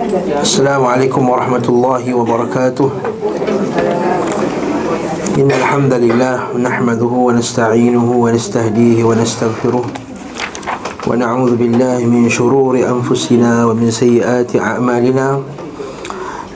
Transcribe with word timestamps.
السلام 0.00 0.80
عليكم 0.84 1.28
ورحمة 1.28 1.66
الله 1.68 2.14
وبركاته. 2.14 2.88
إن 5.36 5.50
الحمد 5.52 5.92
لله 5.92 6.56
نحمده 6.56 7.12
ونستعينه 7.28 8.08
ونستهديه 8.08 9.04
ونستغفره 9.04 9.84
ونعوذ 11.06 11.52
بالله 11.56 11.98
من 12.08 12.32
شرور 12.32 12.80
أنفسنا 12.80 13.68
ومن 13.68 13.92
سيئات 13.92 14.56
أعمالنا. 14.56 15.44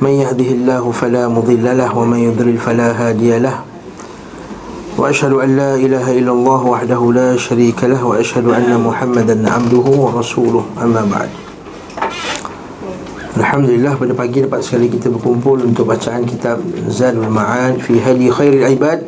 من 0.01 0.13
يهده 0.25 0.51
الله 0.57 0.85
فلا 0.91 1.29
مضل 1.29 1.67
له 1.77 1.91
ومن 1.93 2.19
يضلل 2.33 2.57
فلا 2.57 2.97
هادي 2.97 3.45
له. 3.45 3.61
وأشهد 4.97 5.33
أن 5.45 5.51
لا 5.57 5.75
إله 5.77 6.07
إلا 6.17 6.33
الله 6.33 6.61
وحده 6.65 7.03
لا 7.13 7.37
شريك 7.37 7.85
له 7.85 8.01
وأشهد 8.01 8.49
أن 8.49 8.73
محمدا 8.81 9.37
عبده 9.53 9.87
ورسوله. 10.01 10.65
أما 10.81 11.05
بعد. 11.13 11.44
Alhamdulillah 13.35 13.98
pada 13.98 14.14
pagi 14.14 14.46
dapat 14.46 14.62
sekali 14.62 14.87
kita 14.87 15.11
berkumpul 15.11 15.59
untuk 15.66 15.91
bacaan 15.91 16.23
kitab 16.23 16.62
Zadul 16.87 17.27
Ma'ad 17.27 17.83
fi 17.83 17.98
Hadi 17.98 18.30
Khairil 18.30 18.62
Ibad 18.79 19.02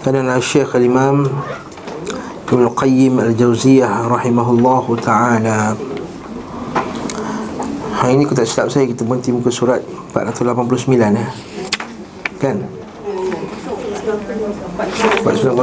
Kerana 0.00 0.40
Syekh 0.40 0.72
Al-Imam 0.72 1.28
Ibn 2.48 2.64
Qayyim 2.72 3.20
Al-Jawziyah 3.20 4.08
Rahimahullah 4.08 4.84
Ta'ala 5.04 5.76
Hari 8.00 8.16
ini 8.16 8.24
aku 8.24 8.32
tak 8.32 8.48
silap 8.48 8.72
saya 8.72 8.88
kita 8.88 9.04
berhenti 9.04 9.36
muka 9.36 9.52
surat 9.52 9.84
489 10.16 10.96
eh? 10.96 11.28
Kan? 12.40 12.64
490 15.20 15.60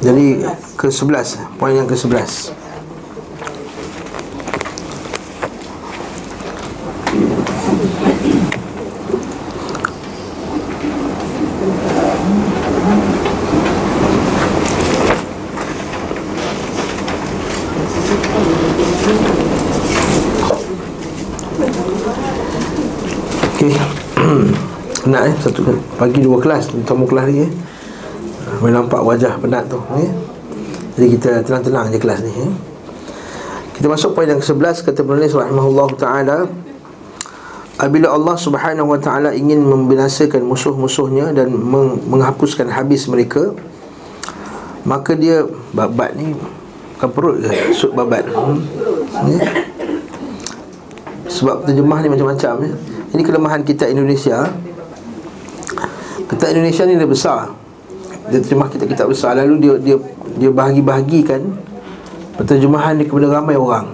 Jadi 0.00 0.40
ke-11 0.80 1.60
Poin 1.60 1.76
yang 1.76 1.84
ke-11 1.84 2.62
Okey. 23.62 23.78
Penat 25.22 25.30
eh 25.30 25.34
satu 25.38 25.60
pagi 25.98 26.18
dua 26.18 26.38
kelas 26.42 26.74
tamu 26.82 27.06
kelas 27.06 27.26
ni 27.30 27.46
eh. 27.46 27.52
Boleh 28.58 28.74
nampak 28.74 29.00
wajah 29.06 29.38
penat 29.38 29.70
tu 29.70 29.78
eh. 29.96 30.10
Jadi 30.98 31.06
kita 31.16 31.30
tenang-tenang 31.46 31.94
je 31.94 31.98
kelas 32.02 32.20
ni 32.26 32.32
eh. 32.34 32.52
Kita 33.78 33.86
masuk 33.88 34.14
poin 34.14 34.28
yang 34.28 34.38
ke-11 34.38 34.84
kata 34.84 35.00
penulis 35.02 35.32
rahimahullah 35.32 35.88
taala 35.96 36.38
Apabila 37.80 38.14
Allah 38.14 38.36
Subhanahu 38.36 38.94
wa 38.94 39.00
taala 39.00 39.32
ingin 39.32 39.64
membinasakan 39.64 40.44
musuh-musuhnya 40.44 41.32
dan 41.34 41.50
meng- 41.50 42.02
menghapuskan 42.04 42.68
habis 42.68 43.08
mereka 43.08 43.54
maka 44.82 45.14
dia 45.14 45.46
babat 45.70 46.18
ni 46.18 46.34
bukan 46.98 47.10
perut 47.14 47.36
ke 47.38 47.70
sud 47.70 47.94
babat 47.94 48.26
hmm. 48.26 48.58
ya? 49.30 49.38
sebab 51.30 51.62
terjemah 51.70 52.02
ni 52.02 52.08
macam-macam 52.10 52.54
ya. 52.66 52.72
Ini 53.14 53.22
kelemahan 53.22 53.62
kita 53.62 53.86
Indonesia 53.86 54.50
Kita 56.32 56.48
Indonesia 56.48 56.82
ni 56.88 56.96
dia 56.96 57.04
besar. 57.04 57.52
Dia 58.32 58.40
terjemah 58.40 58.72
kita 58.72 58.88
kitab 58.88 59.12
besar. 59.12 59.36
Lalu 59.36 59.54
dia 59.60 59.72
dia 59.76 59.96
dia 60.40 60.50
bahagi-bahagikan 60.50 61.44
Penterjemahan 62.40 62.96
dia 62.96 63.04
kepada 63.04 63.28
ramai 63.28 63.60
orang. 63.60 63.92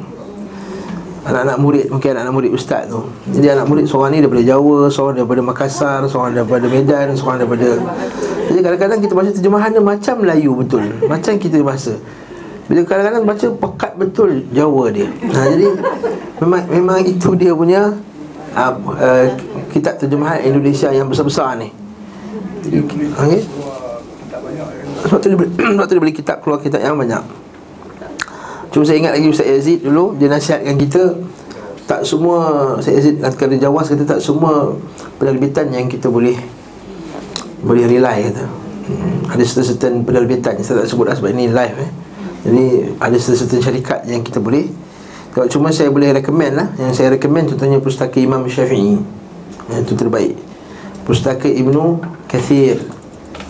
Anak-anak 1.26 1.58
murid 1.58 1.84
Mungkin 1.90 2.14
anak-anak 2.14 2.34
murid 2.38 2.50
ustaz 2.54 2.86
tu. 2.86 3.02
Jadi 3.34 3.58
anak 3.58 3.66
murid 3.66 3.90
seorang 3.90 4.14
ni 4.14 4.22
daripada 4.22 4.42
Jawa 4.46 4.86
Seorang 4.86 5.14
daripada 5.18 5.42
Makassar 5.42 6.00
Seorang 6.06 6.32
daripada 6.38 6.66
Medan 6.70 7.12
Seorang 7.18 7.42
daripada 7.42 7.68
Jadi 8.48 8.58
kadang-kadang 8.62 8.98
kita 9.02 9.12
baca 9.18 9.30
terjemahan 9.34 9.68
dia 9.74 9.82
Macam 9.82 10.14
Melayu 10.22 10.52
betul. 10.54 10.84
Macam 11.10 11.32
kita 11.36 11.58
bahasa. 11.66 11.98
Bila 12.70 12.80
kadang-kadang 12.86 13.24
baca 13.26 13.46
pekat 13.50 13.92
betul 13.98 14.30
Jawa 14.54 14.94
dia. 14.94 15.08
Ha, 15.10 15.38
Jadi 15.56 15.66
memang, 16.38 16.62
memang 16.70 16.98
itu 17.02 17.34
dia 17.34 17.52
punya 17.56 17.92
uh, 18.54 18.72
uh, 18.94 19.26
kitab 19.74 19.98
terjemahan 19.98 20.44
Indonesia 20.44 20.92
yang 20.92 21.10
besar-besar 21.10 21.58
ni. 21.58 21.87
Okay. 22.62 23.42
Sebab 25.08 25.18
tu 25.22 25.26
dia 25.30 26.00
beli, 26.02 26.14
kitab 26.14 26.42
keluar 26.42 26.58
kitab 26.58 26.82
yang 26.82 26.98
banyak. 26.98 27.22
Cuma 28.68 28.84
saya 28.84 29.00
ingat 29.00 29.16
lagi 29.16 29.28
Ustaz 29.32 29.48
Yazid 29.48 29.80
dulu 29.80 30.12
dia 30.20 30.28
nasihatkan 30.28 30.76
kita 30.76 31.16
tak 31.88 32.04
semua 32.04 32.76
Ustaz 32.76 33.00
Yazid 33.00 33.24
kata 33.24 33.56
Jawas 33.56 33.88
kata 33.88 34.04
tak 34.04 34.20
semua 34.20 34.76
penerbitan 35.16 35.72
yang 35.72 35.88
kita 35.88 36.12
boleh 36.12 36.36
boleh 37.64 37.84
rely 37.88 38.28
kata. 38.28 38.44
Hmm, 38.88 39.32
ada 39.32 39.42
certain 39.44 40.04
penerbitan 40.04 40.56
saya 40.64 40.84
tak 40.84 40.88
sebut 40.88 41.08
lah 41.08 41.16
sebab 41.16 41.32
ini 41.32 41.48
live 41.52 41.76
eh. 41.76 41.90
Jadi 42.48 42.64
ada 42.96 43.16
certain 43.20 43.60
syarikat 43.60 44.00
yang 44.08 44.24
kita 44.24 44.40
boleh 44.40 44.68
cuma 45.52 45.70
saya 45.70 45.92
boleh 45.92 46.10
recommend 46.10 46.54
lah 46.56 46.68
Yang 46.80 46.92
saya 46.98 47.08
recommend 47.14 47.52
contohnya 47.54 47.78
Pustaka 47.78 48.18
Imam 48.18 48.42
Syafi'i 48.46 48.98
Yang 49.70 49.80
itu 49.86 49.94
terbaik 49.94 50.47
Pustaka 51.08 51.48
Ibnu 51.48 51.96
Kathir 52.28 52.76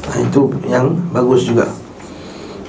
ha, 0.06 0.10
Itu 0.22 0.54
yang 0.70 0.94
bagus 1.10 1.42
juga 1.42 1.66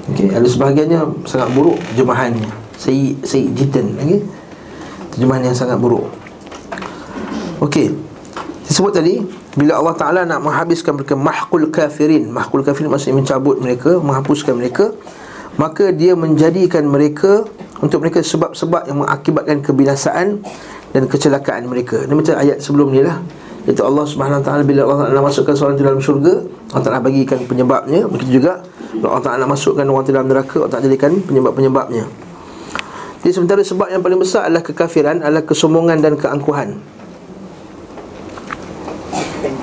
okay. 0.09 0.33
Ada 0.33 0.49
sebahagiannya 0.49 1.29
sangat 1.29 1.53
buruk 1.53 1.77
Terjemahannya 1.93 2.49
Sayyid, 2.75 3.21
Sayyid 3.21 3.51
Jitan 3.53 3.93
okay. 4.01 4.25
Terjemahan 5.13 5.53
yang 5.53 5.55
sangat 5.55 5.77
buruk 5.77 6.09
Okey 7.61 7.93
Saya 8.65 8.73
sebut 8.73 8.91
tadi 8.97 9.21
Bila 9.53 9.77
Allah 9.77 9.93
Ta'ala 9.93 10.21
nak 10.25 10.41
menghabiskan 10.41 10.97
mereka 10.97 11.13
Mahkul 11.13 11.69
kafirin 11.69 12.33
Mahkul 12.33 12.65
kafirin 12.65 12.89
maksudnya 12.89 13.21
mencabut 13.21 13.61
mereka 13.61 14.01
Menghapuskan 14.01 14.57
mereka 14.57 14.89
Maka 15.61 15.93
dia 15.93 16.17
menjadikan 16.17 16.87
mereka 16.89 17.45
untuk 17.79 18.03
mereka 18.03 18.19
sebab-sebab 18.23 18.87
yang 18.87 19.03
mengakibatkan 19.03 19.63
kebinasaan 19.63 20.43
dan 20.91 21.03
kecelakaan 21.07 21.67
mereka. 21.67 22.03
Ini 22.03 22.13
macam 22.15 22.35
ayat 22.35 22.57
sebelum 22.59 22.91
ni 22.91 23.03
lah. 23.03 23.19
Iaitu 23.69 23.85
Allah 23.85 24.01
Subhanahu 24.01 24.41
taala 24.41 24.65
bila 24.65 24.81
Allah 24.89 25.05
Taala 25.05 25.21
masukkan 25.21 25.53
seorang 25.53 25.77
di 25.77 25.85
dalam 25.85 26.01
syurga, 26.01 26.41
Allah 26.73 26.83
Taala 26.89 27.05
bagikan 27.05 27.37
penyebabnya. 27.45 28.09
Begitu 28.09 28.41
juga 28.41 28.65
bila 28.97 29.13
Allah 29.13 29.25
Taala 29.29 29.45
masukkan 29.45 29.85
orang 29.85 30.05
di 30.09 30.13
dalam 30.17 30.25
neraka, 30.25 30.57
Allah 30.57 30.73
Taala 30.73 30.89
jadikan 30.89 31.21
penyebab-penyebabnya. 31.21 32.09
Jadi 33.21 33.29
sementara 33.29 33.61
sebab 33.61 33.93
yang 33.93 34.01
paling 34.01 34.17
besar 34.17 34.49
adalah 34.49 34.65
kekafiran, 34.65 35.21
adalah 35.21 35.45
kesombongan 35.45 36.01
dan 36.01 36.17
keangkuhan. 36.17 36.81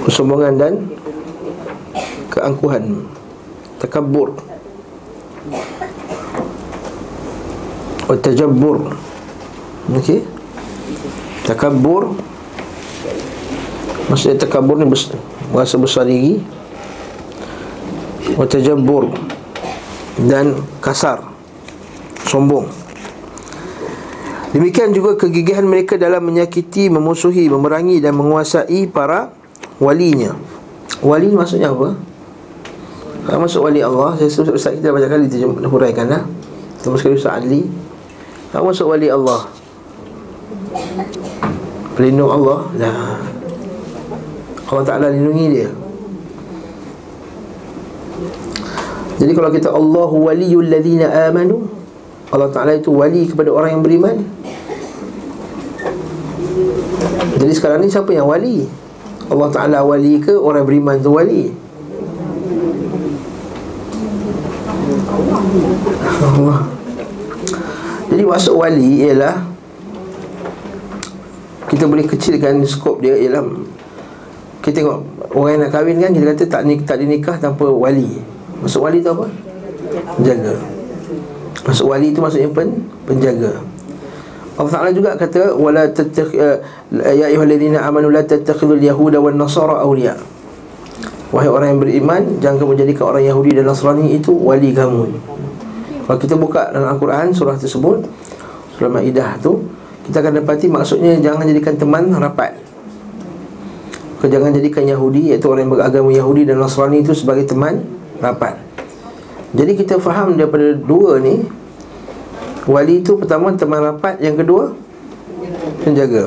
Kesombongan 0.06 0.52
dan 0.54 0.72
keangkuhan. 2.30 3.10
Takabbur. 3.82 4.38
Watajabbur 8.06 8.94
Okey 9.98 10.22
Takabbur 11.42 12.14
Maksudnya 14.06 14.46
takabbur 14.46 14.78
ni 14.78 14.86
Merasa 15.50 15.74
besar 15.78 16.06
diri. 16.06 16.38
Watajabbur 18.34 19.10
Dan 20.26 20.58
kasar. 20.82 21.22
Sombong. 22.26 22.66
Demikian 24.50 24.94
juga 24.96 25.20
kegigihan 25.20 25.68
mereka 25.68 26.00
dalam 26.00 26.24
menyakiti, 26.24 26.88
memusuhi, 26.88 27.46
memerangi 27.52 28.00
dan 28.00 28.16
menguasai 28.16 28.88
para 28.88 29.30
walinya. 29.76 30.32
Wali 31.04 31.28
maksudnya 31.28 31.76
apa? 31.76 31.92
Kalau 33.26 33.42
masuk 33.42 33.66
wali 33.66 33.82
Allah 33.82 34.14
Saya 34.14 34.30
sebut 34.30 34.54
Ustaz 34.54 34.78
kita 34.78 34.94
banyak 34.94 35.10
kali 35.10 35.26
terjemahkan 35.26 36.06
lah 36.06 36.22
Terima 36.78 36.94
sekali 36.94 37.14
Ustaz 37.18 37.42
Adli 37.42 37.66
Apa 38.54 38.62
masuk 38.62 38.86
wali 38.86 39.10
Allah? 39.10 39.50
Pelindung 41.98 42.30
Allah 42.30 42.70
Nah 42.78 43.18
Allah 44.66 44.82
Ta'ala 44.82 45.06
lindungi 45.14 45.46
dia 45.54 45.70
Jadi 49.16 49.32
kalau 49.32 49.50
kita 49.54 49.70
Allahu 49.70 50.26
waliyul 50.26 50.66
ladhina 50.66 51.30
amanu 51.30 51.70
Allah 52.34 52.50
Ta'ala 52.50 52.74
itu 52.74 52.90
wali 52.90 53.30
kepada 53.30 53.54
orang 53.54 53.78
yang 53.78 53.82
beriman 53.86 54.26
Jadi 57.38 57.52
sekarang 57.54 57.86
ni 57.86 57.88
siapa 57.92 58.10
yang 58.10 58.26
wali? 58.26 58.66
Allah 59.30 59.48
Ta'ala 59.54 59.78
wali 59.86 60.18
ke 60.18 60.34
orang 60.34 60.66
beriman 60.66 60.98
tu 60.98 61.14
wali? 61.14 61.54
Allah 66.26 66.58
Jadi 68.10 68.22
masuk 68.26 68.54
wali 68.58 69.06
ialah 69.06 69.46
Kita 71.70 71.86
boleh 71.86 72.02
kecilkan 72.02 72.66
skop 72.66 72.98
dia 72.98 73.14
ialah 73.14 73.46
Kita 74.66 74.82
tengok 74.82 74.98
Orang 75.30 75.50
yang 75.54 75.60
nak 75.62 75.70
kahwin 75.70 76.02
kan 76.02 76.10
Kita 76.10 76.26
kata 76.34 76.44
tak, 76.50 76.62
nik, 76.66 76.82
tak 76.82 76.98
dinikah 76.98 77.38
tanpa 77.38 77.70
wali. 77.70 78.18
Masuk 78.58 78.82
wali 78.82 78.98
tu 78.98 79.14
apa? 79.14 79.30
Penjaga. 80.18 80.58
Masuk 81.62 81.86
wali 81.86 82.10
tu 82.10 82.18
maksudnya 82.18 82.50
pen, 82.50 82.82
penjaga. 83.06 83.62
Allah 84.56 84.72
Ta'ala 84.72 84.90
juga 84.90 85.14
kata 85.14 85.54
wala 85.54 85.84
tattakh 85.92 86.32
uh, 86.32 86.58
ya 87.12 87.28
ayyuhallazina 87.28 87.84
amanu 87.84 88.08
la 88.08 88.24
tattakhidul 88.24 88.80
yahuda 88.80 89.20
wan 89.20 89.36
nasara 89.36 89.84
awliya. 89.84 90.16
Wahai 91.34 91.50
orang 91.50 91.68
yang 91.74 91.80
beriman 91.82 92.22
Jangan 92.38 92.56
kamu 92.62 92.72
jadikan 92.86 93.04
orang 93.10 93.24
Yahudi 93.26 93.50
dan 93.58 93.66
Nasrani 93.66 94.14
itu 94.14 94.30
Wali 94.30 94.70
kamu. 94.70 95.10
Kalau 96.06 96.18
kita 96.22 96.34
buka 96.38 96.70
dalam 96.70 96.94
Al-Quran 96.94 97.34
Surah 97.34 97.58
tersebut 97.58 98.06
Surah 98.78 98.90
Ma'idah 98.94 99.34
tu 99.42 99.66
Kita 100.06 100.22
akan 100.22 100.38
dapati 100.38 100.70
maksudnya 100.70 101.18
Jangan 101.18 101.50
jadikan 101.50 101.74
teman 101.74 102.14
rapat 102.14 102.65
Kau 104.26 104.34
jangan 104.34 104.50
jadikan 104.50 104.82
Yahudi 104.82 105.30
Iaitu 105.30 105.46
orang 105.46 105.70
yang 105.70 105.72
beragama 105.78 106.10
Yahudi 106.10 106.42
dan 106.50 106.58
Nasrani 106.58 107.06
itu 107.06 107.14
Sebagai 107.14 107.46
teman 107.46 107.86
rapat. 108.18 108.58
Jadi 109.54 109.78
kita 109.78 110.02
faham 110.02 110.34
daripada 110.34 110.74
dua 110.74 111.22
ni 111.22 111.46
Wali 112.66 113.06
itu 113.06 113.14
pertama 113.14 113.54
teman 113.54 113.86
rapat 113.86 114.18
Yang 114.18 114.42
kedua 114.42 114.64
Penjaga. 115.86 116.26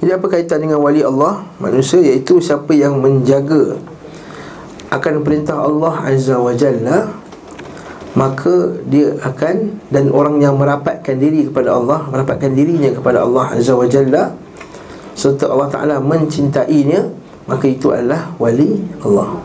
Jadi 0.00 0.10
apa 0.16 0.26
kaitan 0.32 0.64
dengan 0.64 0.80
wali 0.80 1.04
Allah 1.04 1.44
Manusia 1.60 2.00
iaitu 2.00 2.40
siapa 2.40 2.72
yang 2.72 2.96
menjaga 3.04 3.76
akan 4.88 5.26
perintah 5.26 5.58
Allah 5.60 6.06
Azza 6.06 6.38
wa 6.38 6.54
Jalla 6.56 7.10
maka 8.14 8.78
dia 8.86 9.18
akan 9.18 9.82
dan 9.90 10.14
orang 10.14 10.38
yang 10.38 10.54
merapatkan 10.54 11.18
diri 11.18 11.50
kepada 11.50 11.74
Allah 11.74 12.06
merapatkan 12.14 12.54
dirinya 12.54 12.94
kepada 12.94 13.26
Allah 13.26 13.58
Azza 13.58 13.74
wa 13.74 13.90
Jalla 13.90 14.38
serta 15.14 15.48
Allah 15.48 15.70
Taala 15.70 15.96
mencintainya 16.02 17.10
maka 17.46 17.70
itu 17.70 17.94
adalah 17.94 18.34
wali 18.36 18.82
Allah. 19.00 19.38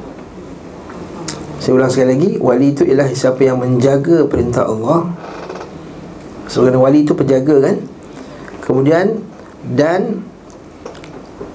Saya 1.60 1.76
ulang 1.76 1.92
sekali 1.92 2.10
lagi 2.16 2.30
wali 2.40 2.72
itu 2.72 2.88
ialah 2.88 3.08
siapa 3.12 3.44
yang 3.44 3.60
menjaga 3.60 4.26
perintah 4.26 4.66
Allah. 4.66 5.12
Sebagai 6.50 6.80
wali 6.82 7.06
itu 7.06 7.14
penjaga 7.14 7.62
kan? 7.62 7.76
Kemudian 8.64 9.22
dan 9.76 10.24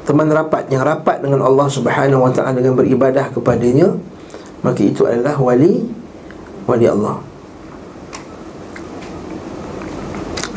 teman 0.05 0.29
rapat 0.29 0.69
yang 0.69 0.85
rapat 0.85 1.25
dengan 1.25 1.41
Allah 1.43 1.67
Subhanahu 1.67 2.29
wa 2.29 2.31
taala 2.31 2.61
dengan 2.61 2.77
beribadah 2.77 3.33
kepadanya 3.33 3.97
maka 4.61 4.85
itu 4.85 5.09
adalah 5.09 5.41
wali 5.41 5.89
wali 6.69 6.87
Allah. 6.87 7.17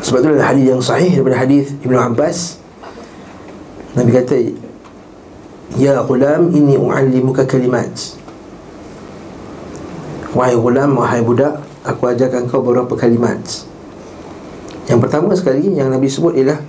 Sebab 0.04 0.24
itu 0.24 0.28
adalah 0.36 0.48
hadis 0.52 0.64
yang 0.68 0.82
sahih 0.84 1.10
daripada 1.20 1.36
hadis 1.40 1.72
Ibnu 1.80 1.96
Abbas 1.96 2.60
Nabi 3.96 4.10
kata 4.12 4.36
Ya 5.76 6.00
ghulam 6.00 6.48
ini 6.50 6.80
u'allimuka 6.80 7.44
kalimat. 7.44 7.92
Wahai 10.32 10.56
ghulam, 10.56 10.96
wahai 10.96 11.20
budak 11.20 11.60
Aku 11.84 12.08
ajarkan 12.08 12.48
kau 12.48 12.64
beberapa 12.64 12.96
kalimat. 12.96 13.40
Yang 14.88 14.98
pertama 15.04 15.36
sekali 15.36 15.72
yang 15.76 15.92
Nabi 15.92 16.08
sebut 16.08 16.36
ialah 16.36 16.60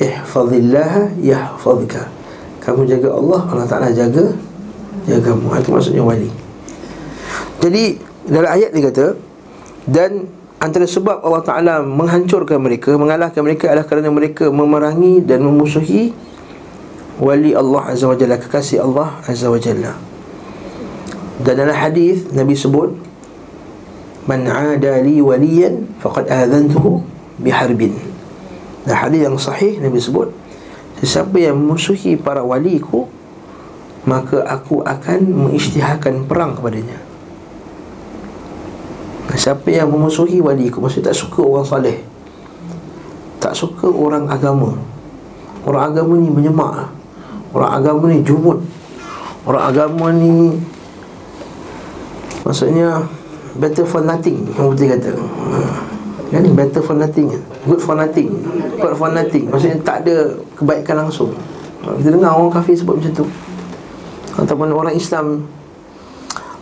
ihfazillah 0.00 1.16
yahfazka 1.20 2.24
kamu 2.64 2.88
jaga 2.88 3.12
Allah 3.12 3.40
Allah 3.52 3.66
Taala 3.68 3.88
jaga 3.92 4.32
jaga 5.04 5.20
kamu. 5.32 5.46
Itu 5.60 5.70
maksudnya 5.70 6.00
wali. 6.00 6.32
Jadi 7.60 8.00
dalam 8.24 8.48
ayat 8.48 8.72
dia 8.72 8.82
kata 8.88 9.06
dan 9.84 10.24
antara 10.56 10.88
sebab 10.88 11.20
Allah 11.20 11.44
Taala 11.44 11.74
menghancurkan 11.84 12.56
mereka 12.56 12.96
mengalahkan 12.96 13.44
mereka 13.44 13.68
adalah 13.68 13.84
kerana 13.84 14.08
mereka 14.08 14.48
memerangi 14.48 15.20
dan 15.20 15.44
memusuhi 15.44 16.16
wali 17.18 17.54
Allah 17.54 17.94
Azza 17.94 18.10
wa 18.10 18.16
Jalla 18.18 18.40
kekasih 18.40 18.82
Allah 18.82 19.18
Azza 19.26 19.50
wa 19.50 19.58
Jalla. 19.60 19.94
Dan 21.42 21.54
dalam 21.58 21.74
hadis 21.74 22.30
Nabi 22.30 22.54
sebut 22.54 22.94
man 24.30 24.46
ada 24.46 25.02
li 25.02 25.18
waliyan 25.18 25.98
faqad 25.98 26.30
adzantuhu 26.30 27.02
biharbin. 27.42 28.14
Dan 28.84 28.94
hadis 29.00 29.20
yang 29.24 29.36
sahih 29.40 29.80
Nabi 29.80 29.96
sebut 29.96 30.28
Sesiapa 31.00 31.40
yang 31.40 31.56
memusuhi 31.56 32.20
para 32.20 32.44
waliku 32.44 33.08
Maka 34.04 34.44
aku 34.44 34.84
akan 34.84 35.48
mengisytiharkan 35.48 36.28
perang 36.28 36.52
kepadanya. 36.52 37.00
Siapa 39.34 39.66
yang 39.72 39.88
memusuhi 39.90 40.38
waliku 40.44 40.78
Maksudnya 40.84 41.10
tak 41.10 41.18
suka 41.18 41.40
orang 41.42 41.66
salih 41.66 41.96
Tak 43.40 43.56
suka 43.56 43.88
orang 43.88 44.28
agama 44.30 44.76
Orang 45.64 45.90
agama 45.90 46.14
ni 46.20 46.28
menyemak 46.28 46.92
Orang 47.54 47.70
agama 47.70 48.04
ni 48.10 48.20
jumut 48.26 48.58
Orang 49.46 49.64
agama 49.70 50.10
ni 50.10 50.58
Maksudnya 52.42 53.06
Better 53.54 53.86
for 53.86 54.02
nothing 54.02 54.42
Yang 54.58 54.66
putih 54.74 54.86
kata. 54.98 55.12
Kan 56.34 56.50
better 56.58 56.82
for 56.82 56.98
nothing. 56.98 57.30
Good 57.62 57.78
for 57.78 57.94
nothing. 57.94 58.42
Good 58.82 58.98
for 58.98 59.06
nothing. 59.06 59.46
Maksudnya 59.46 59.78
tak 59.86 60.02
ada 60.02 60.34
kebaikan 60.58 61.06
langsung. 61.06 61.30
Kita 61.78 62.10
dengar 62.10 62.34
orang 62.34 62.50
kafir 62.50 62.74
sebut 62.74 62.98
macam 62.98 63.22
tu. 63.22 63.26
Ataupun 64.34 64.74
orang 64.74 64.98
Islam. 64.98 65.46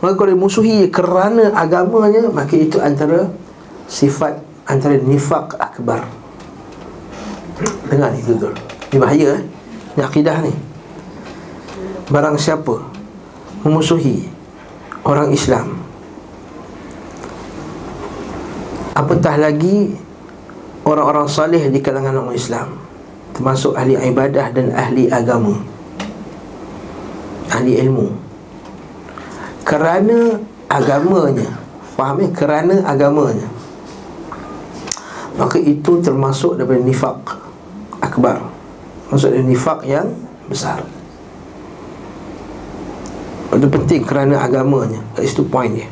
Maka 0.04 0.12
kalau 0.18 0.34
musuhi 0.34 0.90
kerana 0.90 1.54
agamanya 1.54 2.26
Maka 2.26 2.58
itu 2.58 2.82
antara 2.82 3.30
Sifat 3.86 4.42
antara 4.66 4.98
nifak 5.00 5.56
akbar. 5.56 6.04
Dengar 7.86 8.10
ni 8.10 8.20
betul 8.26 8.50
Ini 8.90 8.98
bahaya 8.98 9.28
eh. 9.38 9.42
Ini 9.94 10.02
akidah 10.02 10.36
ni 10.42 10.52
Barang 12.10 12.34
siapa 12.34 12.82
Memusuhi 13.62 14.26
Orang 15.06 15.30
Islam 15.30 15.78
Apatah 18.98 19.38
lagi 19.38 19.94
Orang-orang 20.82 21.30
salih 21.30 21.62
di 21.70 21.78
kalangan 21.78 22.26
orang 22.26 22.34
Islam 22.34 22.74
Termasuk 23.38 23.78
ahli 23.78 23.94
ibadah 23.94 24.50
dan 24.50 24.74
ahli 24.74 25.06
agama 25.06 25.54
Ahli 27.52 27.78
ilmu. 27.78 28.10
Kerana 29.62 30.42
agamanya 30.66 31.46
Faham 31.94 32.18
ya? 32.18 32.28
Kerana 32.34 32.82
agamanya 32.82 33.46
Maka 35.38 35.62
itu 35.62 36.02
termasuk 36.02 36.58
daripada 36.58 36.82
nifak 36.82 37.18
Akbar. 38.02 38.42
Maksudnya 39.08 39.46
nifak 39.46 39.86
yang 39.86 40.10
besar 40.50 40.82
Itu 43.52 43.68
penting 43.68 44.00
kerana 44.08 44.40
agamanya. 44.40 45.00
Itu 45.20 45.44
point 45.44 45.76
dia. 45.76 45.88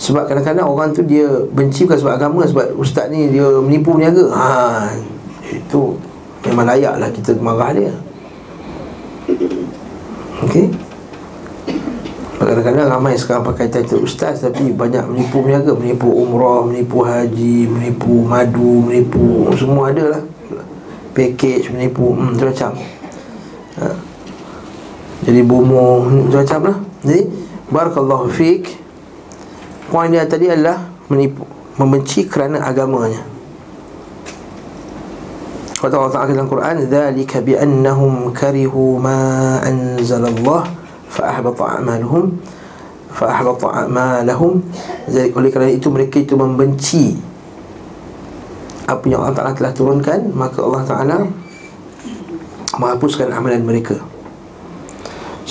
Sebab 0.00 0.32
kadang-kadang 0.32 0.64
orang 0.64 0.96
tu 0.96 1.04
dia 1.04 1.28
benci 1.52 1.84
bukan 1.84 2.00
sebab 2.00 2.12
agama 2.16 2.40
Sebab 2.48 2.72
ustaz 2.80 3.12
ni 3.12 3.28
dia 3.28 3.44
menipu 3.60 3.92
meniaga 3.92 4.32
ha, 4.32 4.48
Itu 5.44 6.00
memang 6.48 6.72
layak 6.72 6.96
lah 6.96 7.08
kita 7.12 7.36
marah 7.36 7.76
dia. 7.76 7.92
Okey? 10.40 10.72
Kadang-kadang 12.40 12.88
ramai 12.88 13.20
sekarang 13.20 13.44
pakai 13.44 13.68
title 13.68 14.00
ustaz 14.00 14.40
Tapi 14.40 14.72
banyak 14.72 15.04
menipu 15.04 15.44
meniaga 15.44 15.76
Menipu 15.76 16.08
umrah, 16.08 16.64
menipu 16.64 17.04
haji, 17.04 17.68
menipu 17.68 18.24
madu, 18.24 18.80
menipu 18.80 19.52
Semua 19.52 19.92
ada 19.92 20.16
lah. 20.16 20.22
Package, 21.12 21.76
menipu, 21.76 22.16
hmm, 22.16 22.40
macam 22.40 22.72
ha. 23.84 24.09
Jadi 25.30 25.46
bomo, 25.46 26.02
macam-macam 26.10 26.60
lah. 26.74 26.76
Jadi 27.06 27.22
Barakallahu 27.70 28.26
fiqh 28.34 28.66
Poin 29.94 30.10
dia 30.10 30.26
tadi 30.26 30.50
adalah 30.50 30.90
menipu, 31.06 31.46
membenci 31.78 32.26
kerana 32.26 32.66
agamanya. 32.66 33.22
Kata 35.78 35.94
Allah 35.94 36.10
Ta'ala 36.10 36.34
dalam 36.34 36.50
Quran 36.50 36.82
Zalika 36.90 37.38
bi'annahum 37.38 38.34
karihu 38.34 38.98
ma 38.98 39.62
anzalallah 39.62 40.66
Fa'ahbata 41.14 41.78
a'maluhum 41.78 42.34
Fa'ahbata 43.14 43.86
a'malahum. 43.86 44.66
Jadi 45.06 45.30
oleh 45.30 45.50
kerana 45.54 45.70
itu 45.70 45.94
mereka 45.94 46.18
itu 46.18 46.34
membenci 46.34 47.14
Apa 48.90 49.06
yang 49.06 49.22
Allah 49.22 49.38
Ta'ala 49.38 49.54
telah 49.54 49.72
turunkan 49.78 50.34
Maka 50.34 50.58
Allah 50.58 50.82
Ta'ala 50.82 51.16
Menghapuskan 52.82 53.30
amalan 53.30 53.62
mereka 53.62 54.09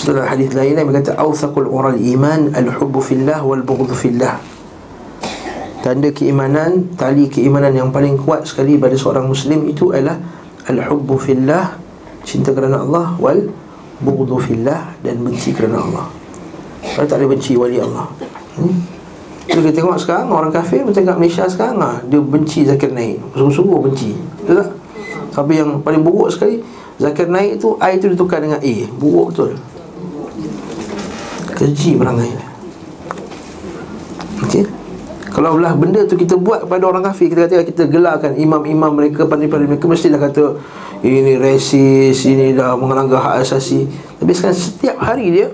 setelah 0.09 0.25
hadis 0.25 0.57
lain 0.57 0.73
Nabi 0.73 0.89
kata 0.97 1.21
awthaqul 1.21 1.69
ural 1.69 1.93
iman 1.93 2.49
al-hubbu 2.57 2.97
fillah 2.97 3.45
wal 3.45 3.61
bughdhu 3.61 3.93
fillah. 3.93 4.41
Tanda 5.85 6.09
keimanan, 6.09 6.97
tali 6.97 7.29
keimanan 7.29 7.77
yang 7.77 7.93
paling 7.93 8.17
kuat 8.17 8.49
sekali 8.49 8.81
pada 8.81 8.97
seorang 8.97 9.29
muslim 9.29 9.69
itu 9.69 9.93
adalah 9.93 10.17
al-hubbu 10.65 11.13
fillah, 11.21 11.77
cinta 12.25 12.57
kerana 12.57 12.81
Allah 12.81 13.13
wal 13.21 13.53
bughdhu 14.01 14.41
fillah 14.41 14.97
dan 15.05 15.21
benci 15.21 15.53
kerana 15.53 15.77
Allah. 15.77 16.09
Kalau 16.81 17.05
tak 17.05 17.21
ada 17.21 17.29
benci 17.29 17.53
wali 17.53 17.77
Allah. 17.77 18.09
Hmm? 18.57 18.81
Jadi 19.45 19.61
kita 19.61 19.85
tengok 19.85 19.97
sekarang 20.01 20.33
orang 20.33 20.49
kafir 20.49 20.89
macam 20.89 21.05
kat 21.05 21.17
Malaysia 21.21 21.45
sekarang 21.45 21.77
lah, 21.77 22.01
dia 22.09 22.17
benci 22.17 22.65
Zakir 22.65 22.89
Naik. 22.89 23.21
Sungguh-sungguh 23.37 23.77
benci. 23.93 24.17
Betul 24.41 24.57
tak? 24.57 24.69
Tapi 25.37 25.53
yang 25.53 25.85
paling 25.85 26.01
buruk 26.01 26.33
sekali 26.33 26.65
Zakir 26.97 27.29
Naik 27.29 27.61
tu 27.61 27.77
I 27.77 28.01
tu 28.01 28.09
ditukar 28.09 28.41
dengan 28.41 28.57
A. 28.57 28.73
Buruk 28.97 29.37
betul 29.37 29.53
keji 31.59 31.99
perangai. 31.99 32.31
Okey? 34.47 34.63
Kalau 35.29 35.55
belah 35.55 35.77
benda 35.77 36.01
tu 36.09 36.17
kita 36.17 36.35
buat 36.35 36.65
kepada 36.65 36.83
orang 36.89 37.05
kafir 37.05 37.29
Kita 37.29 37.45
kata 37.45 37.63
kita 37.63 37.83
gelarkan 37.85 38.33
imam-imam 38.35 38.91
mereka 38.91 39.29
Pandai-pandai 39.29 39.69
mereka 39.69 39.85
Mestilah 39.85 40.17
kata 40.17 40.57
Ini 41.05 41.37
resis 41.37 42.17
Ini 42.25 42.57
dah 42.57 42.73
mengelanggar 42.73 43.21
hak 43.21 43.45
asasi. 43.45 43.85
Tapi 44.19 44.31
sekarang 44.33 44.57
setiap 44.57 44.97
hari 44.97 45.29
dia 45.29 45.47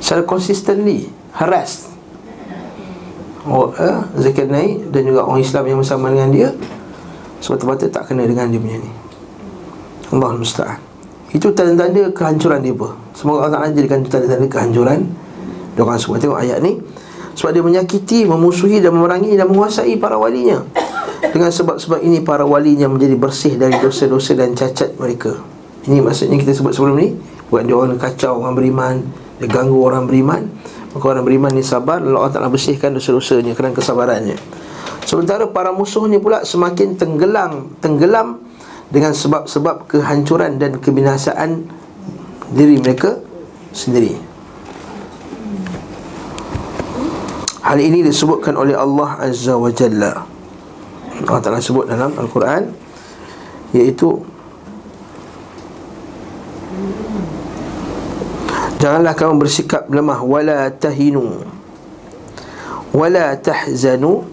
Secara 0.00 0.24
consistently 0.24 1.12
Harass 1.36 1.92
oh, 3.44 3.76
eh, 3.76 3.98
Zakat 4.24 4.48
naik 4.48 4.88
Dan 4.88 5.12
juga 5.12 5.28
orang 5.28 5.44
Islam 5.44 5.64
yang 5.68 5.78
bersama 5.84 6.08
dengan 6.08 6.30
dia 6.32 6.48
Sebab 7.44 7.60
tempatnya 7.60 7.88
tak 7.92 8.08
kena 8.08 8.24
dengan 8.24 8.48
dia 8.48 8.58
punya 8.58 8.80
ni. 8.80 8.90
Allah 10.16 10.32
Musta'an 10.32 10.85
Itu 11.34 11.50
tanda-tanda 11.50 12.10
kehancuran 12.14 12.62
dia 12.62 12.74
Semoga 13.16 13.50
Allah 13.50 13.72
jadikan 13.72 14.04
tanda-tanda 14.06 14.46
kehancuran. 14.46 15.00
Dia 15.74 15.82
orang 15.82 15.98
semua 15.98 16.16
tengok 16.20 16.38
ayat 16.38 16.62
ni. 16.62 16.78
Sebab 17.36 17.52
dia 17.52 17.60
menyakiti, 17.60 18.24
memusuhi 18.24 18.80
dan 18.80 18.96
memerangi 18.96 19.36
dan 19.36 19.52
menguasai 19.52 20.00
para 20.00 20.16
walinya. 20.16 20.64
Dengan 21.20 21.52
sebab-sebab 21.52 22.00
ini 22.00 22.24
para 22.24 22.48
walinya 22.48 22.88
menjadi 22.88 23.16
bersih 23.16 23.60
dari 23.60 23.76
dosa-dosa 23.76 24.32
dan 24.32 24.56
cacat 24.56 24.96
mereka. 24.96 25.36
Ini 25.84 26.00
maksudnya 26.00 26.40
kita 26.40 26.50
sebut 26.56 26.74
sebelum 26.74 26.96
ni 26.98 27.14
Buat 27.46 27.62
dia 27.70 27.78
orang 27.78 28.00
kacau 28.00 28.42
orang 28.42 28.58
beriman. 28.58 28.94
Dia 29.38 29.46
ganggu 29.46 29.78
orang 29.84 30.08
beriman. 30.08 30.50
Maka 30.96 31.04
orang 31.12 31.24
beriman 31.28 31.52
ni 31.52 31.62
sabar 31.62 32.00
Lalu 32.00 32.16
Allah 32.16 32.32
Ta'ala 32.32 32.48
bersihkan 32.50 32.96
dosa-dosanya 32.96 33.52
kerana 33.54 33.76
kesabarannya. 33.76 34.34
Sementara 35.06 35.46
para 35.46 35.70
musuhnya 35.70 36.18
pula 36.18 36.42
semakin 36.42 36.98
tenggelam 36.98 37.78
Tenggelam 37.78 38.42
dengan 38.90 39.12
sebab-sebab 39.12 39.90
kehancuran 39.90 40.62
dan 40.62 40.78
kebinasaan 40.78 41.66
diri 42.54 42.78
mereka 42.78 43.18
sendiri. 43.74 44.14
Hal 47.66 47.82
ini 47.82 48.06
disebutkan 48.06 48.54
oleh 48.54 48.78
Allah 48.78 49.18
Azza 49.26 49.58
wa 49.58 49.74
Jalla. 49.74 50.36
Allah 51.24 51.40
Ta'ala 51.40 51.60
sebut 51.64 51.88
dalam 51.88 52.12
Al-Quran 52.12 52.76
Iaitu 53.72 54.20
Janganlah 58.76 59.16
kamu 59.16 59.40
bersikap 59.40 59.88
lemah 59.88 60.20
Wala 60.20 60.68
tahinu 60.68 61.40
Wala 62.92 63.32
tahzanu 63.40 64.28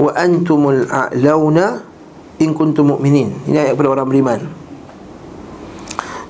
Wa 0.00 0.10
antumul 0.16 0.88
a'launa 0.88 1.91
In 2.42 2.50
kuntum 2.58 2.98
mu'minin. 2.98 3.30
Ini 3.46 3.54
ayat 3.54 3.78
kepada 3.78 3.94
orang 3.94 4.10
beriman. 4.10 4.40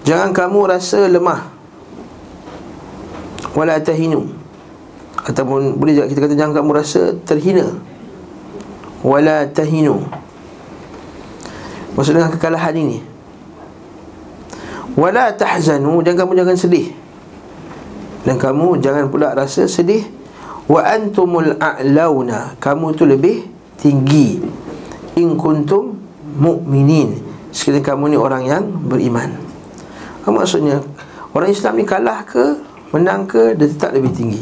Jangan 0.04 0.36
kamu 0.36 0.68
rasa 0.68 1.08
lemah. 1.08 1.48
Wala 3.56 3.80
tahinu. 3.80 4.28
Ataupun 5.24 5.80
boleh 5.80 5.96
juga 5.96 6.06
kita 6.12 6.20
kata 6.28 6.34
jangan 6.36 6.54
kamu 6.60 6.70
rasa 6.76 7.16
terhina. 7.24 7.64
Wala 9.00 9.48
tahinu. 9.48 10.04
Maksud 11.96 12.12
dengan 12.12 12.28
kekalahan 12.28 12.76
ini. 12.76 12.98
Wala 14.92 15.32
tahzanu. 15.32 16.04
Dan 16.04 16.18
kamu 16.18 16.36
jangan 16.44 16.56
sedih. 16.60 16.92
Dan 18.28 18.36
kamu 18.36 18.84
jangan 18.84 19.08
pula 19.08 19.32
rasa 19.32 19.64
sedih. 19.64 20.04
Wa 20.68 20.92
antumul 20.92 21.56
a'launa. 21.56 22.58
Kamu 22.60 22.92
tu 22.92 23.08
lebih 23.08 23.48
tinggi. 23.78 24.42
In 25.16 25.36
kuntum 25.38 26.01
mu'minin 26.36 27.32
Sekiranya 27.52 27.92
kamu 27.92 28.16
ni 28.16 28.16
orang 28.16 28.42
yang 28.48 28.64
beriman. 28.88 29.28
Apa 30.24 30.32
maksudnya? 30.32 30.80
Orang 31.36 31.52
Islam 31.52 31.76
ni 31.76 31.84
kalah 31.84 32.24
ke 32.24 32.56
Menang 32.96 33.28
ke 33.28 33.52
Dia 33.56 33.68
tetap 33.68 33.92
lebih 33.92 34.12
tinggi. 34.16 34.40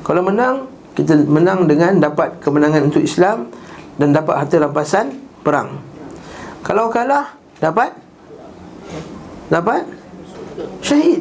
Kalau 0.00 0.24
menang 0.24 0.64
Kita 0.96 1.20
menang 1.28 1.68
dengan 1.68 2.00
dapat 2.00 2.40
kemenangan 2.40 2.88
untuk 2.88 3.04
Islam 3.04 3.52
Dan 4.00 4.16
dapat 4.16 4.40
harta 4.40 4.56
rampasan 4.56 5.12
perang. 5.44 5.76
Kalau 6.64 6.88
kalah 6.88 7.36
Dapat? 7.60 7.92
Dapat? 9.52 9.82
Syahid. 10.80 11.20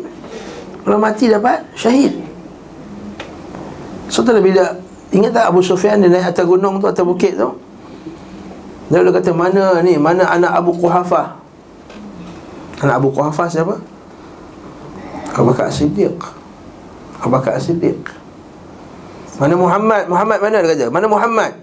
Kalau 0.87 0.97
mati 1.01 1.27
dapat? 1.27 1.59
Syahid. 1.75 2.15
So 4.07 4.23
tak 4.23 4.39
bila 4.39 4.71
Ingat 5.11 5.31
tak 5.35 5.45
Abu 5.51 5.59
Sufyan 5.59 5.99
dia 5.99 6.07
naik 6.07 6.31
atas 6.31 6.45
gunung 6.47 6.79
tu 6.79 6.87
Atas 6.87 7.03
bukit 7.03 7.35
tu 7.35 7.68
Dia 8.89 9.05
lalu 9.05 9.13
kata 9.21 9.31
mana 9.31 9.85
ni 9.85 9.95
Mana 10.01 10.25
anak 10.25 10.49
Abu 10.65 10.73
Quhafah 10.73 11.37
Anak 12.81 12.95
Abu 12.97 13.13
Quhafah 13.13 13.47
siapa 13.47 13.77
Abu 15.37 15.45
Bakar 15.53 15.69
Siddiq 15.69 16.17
Abu 17.21 17.29
Bakar 17.29 17.55
Siddiq 17.61 18.19
mana 19.39 19.55
Muhammad? 19.55 20.03
Muhammad 20.11 20.37
mana 20.43 20.59
dia 20.59 20.69
kata? 20.75 20.85
Mana 20.91 21.07
Muhammad? 21.07 21.55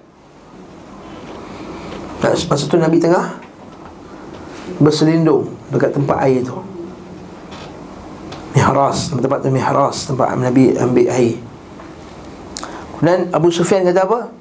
Masa 2.25 2.65
tu 2.65 2.81
Nabi 2.81 2.97
tengah 2.97 3.37
Berselindung 4.81 5.53
Dekat 5.69 5.93
tempat 5.93 6.25
air 6.25 6.41
tu 6.41 6.57
Mihras 8.57 9.13
Tempat 9.13 9.45
tu 9.45 9.53
Mihras 9.53 10.09
Tempat 10.09 10.41
Nabi 10.41 10.73
ambil 10.73 11.07
air 11.13 11.37
Dan 13.05 13.29
Abu 13.37 13.53
Sufyan 13.53 13.85
kata 13.85 14.09
apa? 14.09 14.33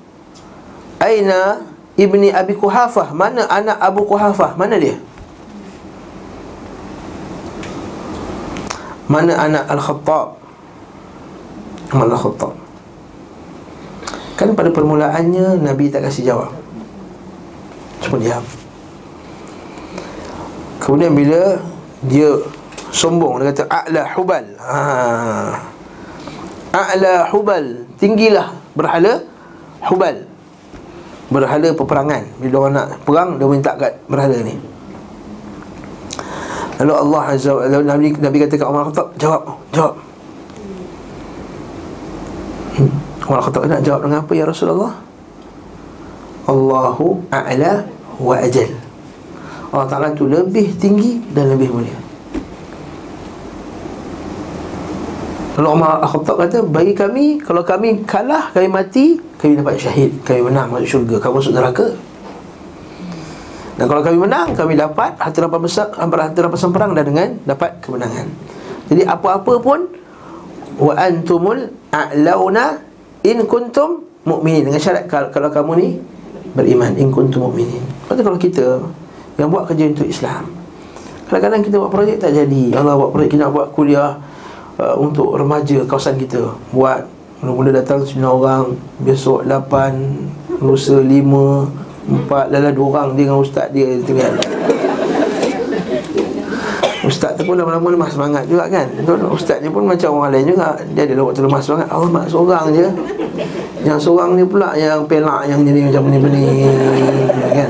Aina 1.04 1.60
Ibni 1.96 2.28
Abi 2.32 2.56
Kuhafah 2.56 3.16
Mana 3.16 3.48
anak 3.48 3.80
Abu 3.80 4.04
Kuhafah? 4.04 4.60
Mana 4.60 4.75
dia? 4.75 5.00
Mana 9.08 9.40
anak 9.40 9.64
Al-Khattab? 9.72 10.36
Al-Khattab 11.96 12.54
Kan 14.36 14.52
pada 14.52 14.70
permulaannya 14.75 15.64
Nabi 15.64 15.88
tak 15.88 16.04
kasih 16.12 16.36
jawab 16.36 16.52
Cuma 18.04 18.20
diam 18.20 18.44
Kemudian 20.84 21.16
bila 21.16 21.64
Dia 22.04 22.44
sombong 22.92 23.40
Dia 23.40 23.56
kata 23.56 23.64
A'la 23.72 24.04
hubal 24.20 24.46
ha. 24.60 24.80
A'la 26.75 27.32
hubal 27.32 27.88
Tinggilah 27.96 28.52
berhala 28.75 29.24
Hubal 29.80 30.35
Berhala 31.29 31.70
peperangan 31.74 32.24
Bila 32.38 32.55
orang 32.65 32.74
nak 32.77 32.88
perang 33.01 33.29
Dia 33.41 33.48
minta 33.50 33.72
kat 33.74 33.94
berhala 34.05 34.38
ni 34.46 34.55
Lalu 36.75 36.91
Allah 36.91 37.22
Azza 37.32 37.51
wa 37.55 37.63
Nabi, 37.65 38.12
Nabi 38.20 38.38
kata 38.44 38.55
kat 38.60 38.67
Umar 38.67 38.84
Khattab 38.91 39.08
Jawab 39.17 39.41
Jawab 39.74 39.94
hmm. 42.77 42.91
Umar 43.25 43.41
Khattab 43.41 43.63
nak 43.65 43.82
jawab 43.82 44.05
dengan 44.05 44.22
apa 44.22 44.34
ya 44.38 44.46
Rasulullah? 44.46 44.94
Allahu 46.46 47.25
a'la 47.34 47.89
wa 48.22 48.38
ajal. 48.38 48.70
Allah 49.74 49.88
Ta'ala 49.89 50.13
tu 50.13 50.29
lebih 50.29 50.77
tinggi 50.77 51.25
dan 51.34 51.50
lebih 51.50 51.74
mulia. 51.74 52.05
Lalu 55.56 55.68
Umar 55.72 56.04
Khattab 56.04 56.36
kata, 56.36 56.58
bagi 56.68 56.92
kami, 56.92 57.40
kalau 57.40 57.64
kami 57.64 58.04
kalah, 58.04 58.52
kami 58.52 58.68
mati, 58.68 59.16
kami 59.40 59.56
dapat 59.56 59.80
syahid, 59.80 60.12
kami 60.28 60.52
menang 60.52 60.68
masuk 60.68 61.00
syurga, 61.00 61.16
kami 61.24 61.40
masuk 61.40 61.56
neraka. 61.56 61.88
Dan 63.80 63.88
kalau 63.88 64.04
kami 64.04 64.18
menang, 64.20 64.52
kami 64.52 64.76
dapat 64.76 65.16
hati 65.16 65.40
rapat 65.40 65.60
besar, 65.64 65.88
hati 65.96 66.40
rapat 66.44 66.60
perang 66.60 66.92
dan 66.92 67.08
dengan 67.08 67.30
dapat 67.48 67.80
kemenangan. 67.80 68.28
Jadi 68.92 69.08
apa-apa 69.08 69.54
pun, 69.64 69.80
wa 70.80 70.94
antumul 71.00 71.72
a'launa 71.92 72.84
In 73.26 73.42
kuntum 73.50 74.06
mu'minin. 74.22 74.70
Dengan 74.70 74.78
syarat 74.78 75.10
kalau, 75.10 75.34
kalau 75.34 75.50
kamu 75.50 75.72
ni 75.82 75.88
Beriman 76.54 76.94
In 76.94 77.10
kuntum 77.10 77.50
mu'minin. 77.50 77.82
Lepas 78.06 78.22
kalau 78.22 78.38
kita 78.38 78.86
Yang 79.42 79.48
buat 79.50 79.64
kerja 79.66 79.84
untuk 79.90 80.06
Islam 80.06 80.46
Kadang-kadang 81.26 81.66
kita 81.66 81.82
buat 81.82 81.90
projek 81.90 82.22
tak 82.22 82.38
jadi. 82.38 82.64
Allah 82.78 82.94
buat 82.94 83.10
projek 83.10 83.34
kita 83.34 83.50
buat 83.50 83.74
kuliah 83.74 84.22
uh, 84.79 84.96
Untuk 85.00 85.36
remaja 85.36 85.84
kawasan 85.88 86.20
kita. 86.20 86.55
Buat 86.72 87.08
Mula-mula 87.44 87.75
datang 87.75 88.01
9 88.01 88.15
orang 88.24 88.74
Besok 89.03 89.44
8 89.46 90.63
Lusa 90.63 90.98
5 90.98 91.12
4 91.12 92.53
Lala 92.53 92.70
2 92.72 92.79
orang 92.79 93.08
Dia 93.13 93.27
dengan 93.27 93.38
ustaz 93.41 93.67
dia 93.75 93.88
Tinggal. 94.01 94.34
Ustaz 97.05 97.38
tu 97.38 97.46
pun 97.46 97.53
lama-lama 97.53 97.94
lemah 97.94 98.10
semangat 98.10 98.50
juga 98.50 98.65
kan. 98.65 98.89
Ustaz 99.29 99.62
ni 99.62 99.70
pun 99.70 99.86
macam 99.86 100.10
orang 100.17 100.34
lain 100.34 100.58
juga. 100.58 100.74
Dia 100.98 101.05
ada 101.05 101.22
waktu 101.22 101.46
lemah 101.46 101.62
semangat. 101.62 101.88
Allah 101.94 102.10
mak 102.10 102.25
seorang 102.25 102.74
je. 102.74 102.88
Yang 103.86 104.00
seorang 104.10 104.34
ni 104.34 104.41
pula 104.41 104.74
yang 104.74 105.05
pelak 105.05 105.46
Yang 105.46 105.70
jadi 105.70 105.79
macam 105.86 106.01
pening-pening 106.10 106.74
Kan? 107.53 107.70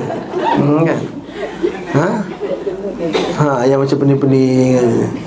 Hmm, 0.55 0.81
kan? 0.88 1.00
Ha 2.00 2.07
Ha 3.36 3.68
yang 3.68 3.84
macam 3.84 3.98
pening-pening. 4.00 4.80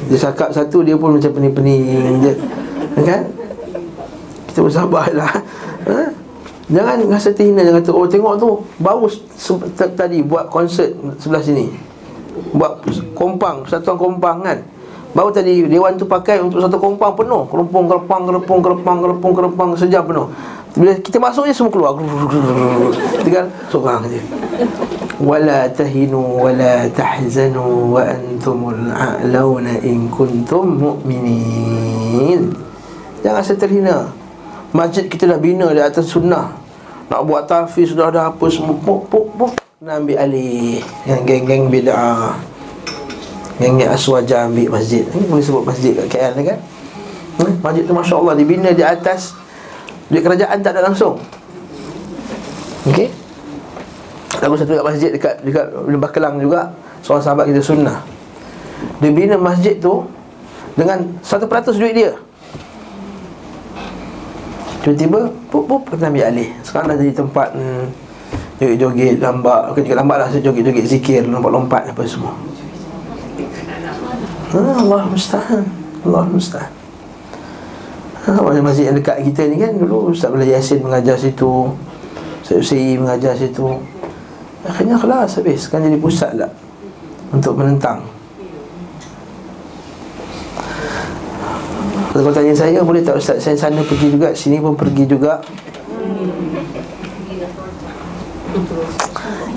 Dia 0.08 0.18
cakap 0.18 0.48
satu 0.48 0.80
dia 0.80 0.96
pun 0.96 1.20
macam 1.20 1.28
pening-pening. 1.28 2.24
Je 2.24 2.32
Kan? 3.04 3.22
Kita 4.48 4.64
bersabarlah. 4.64 5.32
Ha? 5.84 6.00
Jangan 6.72 7.04
rasa 7.12 7.36
terhina. 7.36 7.60
Jangan 7.60 7.84
kata 7.84 7.90
Oh 7.92 8.08
tengok 8.08 8.34
tu 8.40 8.50
Baru 8.80 9.08
tadi 9.76 10.20
buat 10.20 10.48
konsert 10.48 10.96
Sebelah 11.20 11.40
sini. 11.44 11.68
Buat 12.52 12.84
kompang 13.12 13.64
Satuan 13.68 13.96
kompang 13.96 14.44
kan? 14.44 14.60
Baru 15.16 15.32
tadi 15.32 15.64
Dewan 15.68 15.96
tu 15.96 16.04
pakai 16.04 16.40
Untuk 16.40 16.60
satu 16.64 16.76
kompang 16.80 17.12
penuh. 17.12 17.44
Kerupung, 17.48 17.88
kerepang, 17.88 18.24
kerepung, 18.24 18.60
kerepang, 18.60 18.98
kerepung, 19.04 19.32
kerepang 19.36 19.68
Sejam 19.76 20.04
penuh. 20.04 20.28
Bila 20.76 20.92
kita 21.00 21.16
masuk 21.20 21.48
je 21.48 21.56
semua 21.56 21.72
keluar. 21.72 21.92
Tinggal 23.24 23.48
seorang 23.68 24.04
je 24.08 24.20
Tahinu 25.18 26.46
wala 26.46 26.86
tahzanu 26.94 27.90
wa 27.90 28.06
antumul 28.06 28.86
a'launa 28.94 29.74
in 29.82 30.06
kuntum 30.14 30.78
mu'minin 30.78 32.54
Jangan 33.18 33.42
saya 33.42 33.58
terhina. 33.58 34.14
Masjid 34.70 35.10
kita 35.10 35.26
dah 35.26 35.42
bina 35.42 35.74
di 35.74 35.82
atas 35.82 36.14
sunnah. 36.14 36.54
Nak 37.10 37.26
buat 37.26 37.50
tafiz 37.50 37.90
sudah 37.90 38.14
ada 38.14 38.30
apa 38.30 38.46
semua. 38.46 38.78
Puk 38.78 39.10
puk 39.10 39.26
puk. 39.34 39.52
Nak 39.82 40.06
ambil 40.06 40.22
alih. 40.22 40.78
Yang 41.02 41.22
geng-geng 41.26 41.66
bid'ah. 41.66 42.38
Geng-geng 43.58 43.90
aswaja 43.90 44.46
ambil 44.46 44.70
masjid. 44.78 45.02
Ini 45.02 45.26
boleh 45.26 45.42
sebut 45.42 45.66
masjid 45.66 45.98
kat 45.98 46.06
KL 46.14 46.32
ni 46.38 46.42
kan? 46.46 46.58
Hmm? 47.42 47.52
Masjid 47.58 47.82
tu 47.82 47.90
Masya 47.90 48.14
Allah 48.22 48.34
dibina 48.38 48.70
di 48.70 48.86
atas. 48.86 49.34
Duit 50.06 50.22
kerajaan 50.22 50.62
tak 50.62 50.78
ada 50.78 50.86
langsung. 50.86 51.18
Okey 52.86 53.17
Lagu 54.38 54.54
satu 54.54 54.70
dekat 54.70 54.86
masjid 54.86 55.10
dekat 55.10 55.34
dekat 55.42 55.66
Lembah 55.86 56.10
Kelang 56.14 56.38
juga 56.38 56.70
Seorang 57.02 57.22
sahabat 57.22 57.44
kita 57.50 57.62
sunnah. 57.62 57.98
Dia 59.02 59.10
bina 59.10 59.34
masjid 59.34 59.74
tu 59.78 60.06
Dengan 60.78 61.02
1% 61.22 61.78
duit 61.78 61.94
dia. 61.94 62.12
Tiba-tiba 64.86 65.30
Pup 65.50 65.66
pup 65.66 65.82
Kena 65.90 66.10
ambil 66.10 66.30
alih. 66.30 66.50
Sekarang 66.62 66.94
dah 66.94 66.96
jadi 66.98 67.14
tempat 67.14 67.48
hmm, 67.54 67.84
Joget-joget 68.62 69.18
Lambat. 69.18 69.74
Bukan 69.74 69.82
juga 69.82 69.96
lambat 69.98 70.16
lah 70.22 70.28
Joget-joget 70.30 70.86
zikir 70.86 71.26
Lompat-lompat 71.26 71.90
apa 71.90 72.02
semua. 72.06 72.34
Ha, 74.48 74.58
Allah 74.80 75.04
mustahil 75.04 75.60
Allah 76.08 76.24
mustahil 76.24 76.72
ha, 78.24 78.60
Masjid 78.64 78.88
yang 78.88 78.96
dekat 78.96 79.20
kita 79.28 79.44
ni 79.44 79.60
kan 79.60 79.76
Dulu 79.76 80.08
Ustaz 80.08 80.32
Bela 80.32 80.48
Yasin 80.48 80.80
mengajar 80.80 81.20
situ 81.20 81.68
Ustaz 82.40 82.64
Hussein 82.64 82.96
mengajar 82.96 83.36
situ 83.36 83.76
Akhirnya 84.66 84.98
kelas 84.98 85.38
habis 85.38 85.70
Kan 85.70 85.86
jadi 85.86 85.98
pusat 86.00 86.34
lah 86.34 86.50
Untuk 87.30 87.54
menentang. 87.54 88.02
Kalau 92.10 92.32
tanya 92.34 92.54
saya 92.56 92.82
Boleh 92.82 93.04
tak 93.04 93.22
Ustaz? 93.22 93.44
Saya 93.44 93.54
sana 93.54 93.84
pergi 93.86 94.10
juga 94.10 94.34
Sini 94.34 94.58
pun 94.58 94.74
pergi 94.74 95.06
juga. 95.06 95.38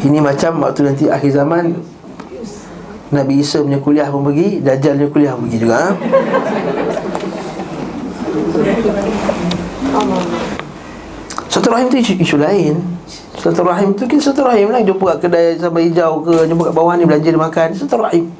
Ini 0.02 0.18
macam 0.22 0.66
waktu 0.66 0.82
nanti 0.86 1.10
akhir 1.10 1.32
zaman 1.34 1.74
Nabi 3.12 3.44
Isa 3.44 3.62
punya 3.62 3.80
kuliah 3.82 4.10
pun 4.10 4.24
pergi 4.26 4.62
Dajjal 4.62 4.96
punya 4.98 5.10
kuliah 5.10 5.34
pun 5.38 5.44
pergi 5.50 5.60
juga. 5.62 5.78
Ha? 5.78 5.90
Satu 11.52 11.68
rahim 11.68 11.92
tu 11.92 12.00
isu, 12.00 12.16
isu 12.16 12.40
lain. 12.40 12.80
Satu 13.36 13.68
rahim 13.68 13.92
tu 13.92 14.08
kan 14.08 14.16
satu 14.24 14.48
rahim 14.48 14.72
lah. 14.72 14.80
Jumpa 14.80 15.20
kat 15.20 15.28
kedai 15.28 15.60
sampai 15.60 15.92
hijau 15.92 16.24
ke 16.24 16.48
Jumpa 16.48 16.72
kat 16.72 16.76
bawah 16.80 16.96
ni 16.96 17.04
belanja 17.04 17.28
dia 17.28 17.36
makan. 17.36 17.68
Satu 17.76 18.00
rahim 18.00 18.32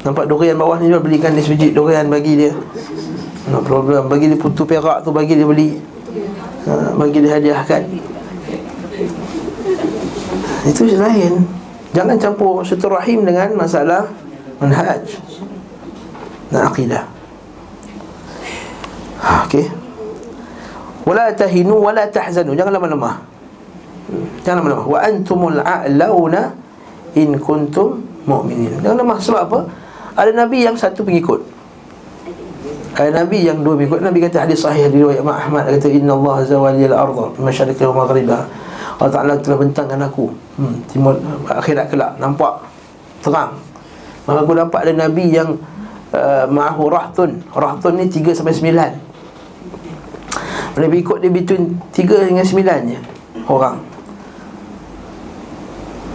Nampak 0.00 0.24
durian 0.24 0.56
bawah 0.56 0.80
ni 0.80 0.88
dia 0.88 0.96
belikan 0.96 1.36
dia 1.36 1.44
sebiji 1.44 1.76
durian 1.76 2.08
bagi 2.08 2.40
dia. 2.40 2.56
No 3.52 3.60
problem. 3.60 4.08
Bagi 4.08 4.32
dia 4.32 4.40
putu 4.40 4.64
perak 4.64 5.04
tu 5.04 5.12
bagi 5.12 5.36
dia 5.36 5.44
beli. 5.44 5.76
Ha, 6.64 6.92
Bagi 6.96 7.24
dia 7.24 7.36
hadiahkan 7.36 7.82
Itu 10.72 10.88
isu 10.88 10.96
lain. 10.96 11.44
Jangan 11.92 12.16
campur 12.16 12.64
satu 12.64 12.88
rahim 12.96 13.28
dengan 13.28 13.52
masalah 13.52 14.08
manhaj 14.56 15.04
dan 16.48 16.64
akidah. 16.64 17.04
Ha, 19.20 19.44
okey. 19.44 19.79
Wala 21.04 21.32
tahinu 21.32 21.80
wala 21.80 22.04
tahzanu. 22.08 22.52
Jangan 22.52 22.76
lemah-lemah. 22.76 23.14
Jangan 24.44 24.56
lemah-lemah. 24.60 24.86
Wa 24.86 24.98
antumul 25.00 25.58
a'launa 25.60 26.52
in 27.16 27.36
kuntum 27.40 28.04
mu'minin. 28.28 28.80
Jangan 28.84 28.96
lemah 29.00 29.18
sebab 29.18 29.42
apa? 29.48 29.60
Ada 30.18 30.30
nabi 30.36 30.66
yang 30.66 30.76
satu 30.76 31.06
pengikut. 31.06 31.40
Ada 32.98 33.24
nabi 33.24 33.46
yang 33.46 33.64
dua 33.64 33.78
pengikut. 33.78 34.04
Nabi 34.04 34.18
kata 34.20 34.44
hadis 34.44 34.60
sahih 34.60 34.90
di 34.92 35.00
riwayat 35.00 35.24
Imam 35.24 35.32
Ahmad 35.32 35.70
kata 35.72 35.88
inna 35.88 36.12
Allah 36.12 36.36
zawaliyal 36.44 36.96
arda 36.96 37.26
masyariqi 37.40 37.82
wa 37.88 38.04
maghribiha. 38.04 38.42
Allah 39.00 39.12
Ta'ala 39.16 39.34
telah 39.40 39.56
bentangkan 39.56 39.96
aku 40.04 40.28
hmm, 40.60 40.76
Timur 40.92 41.16
akhirat 41.48 41.88
kelak 41.88 42.20
Nampak 42.20 42.60
terang 43.24 43.56
Maka 44.28 44.44
aku 44.44 44.52
nampak 44.52 44.84
ada 44.84 44.92
Nabi 45.08 45.32
yang 45.32 45.56
uh, 46.12 46.44
Ma'ahu 46.44 46.92
rahtun 46.92 47.40
Rahtun 47.48 47.96
ni 47.96 48.12
3 48.12 48.36
sampai 48.36 48.52
9 48.52 49.09
Nabi 50.80 51.04
ikut 51.04 51.18
dia 51.20 51.28
between 51.28 51.76
3 51.92 52.28
dengan 52.28 52.44
9 52.44 52.90
je 52.90 52.98
Orang. 53.50 53.82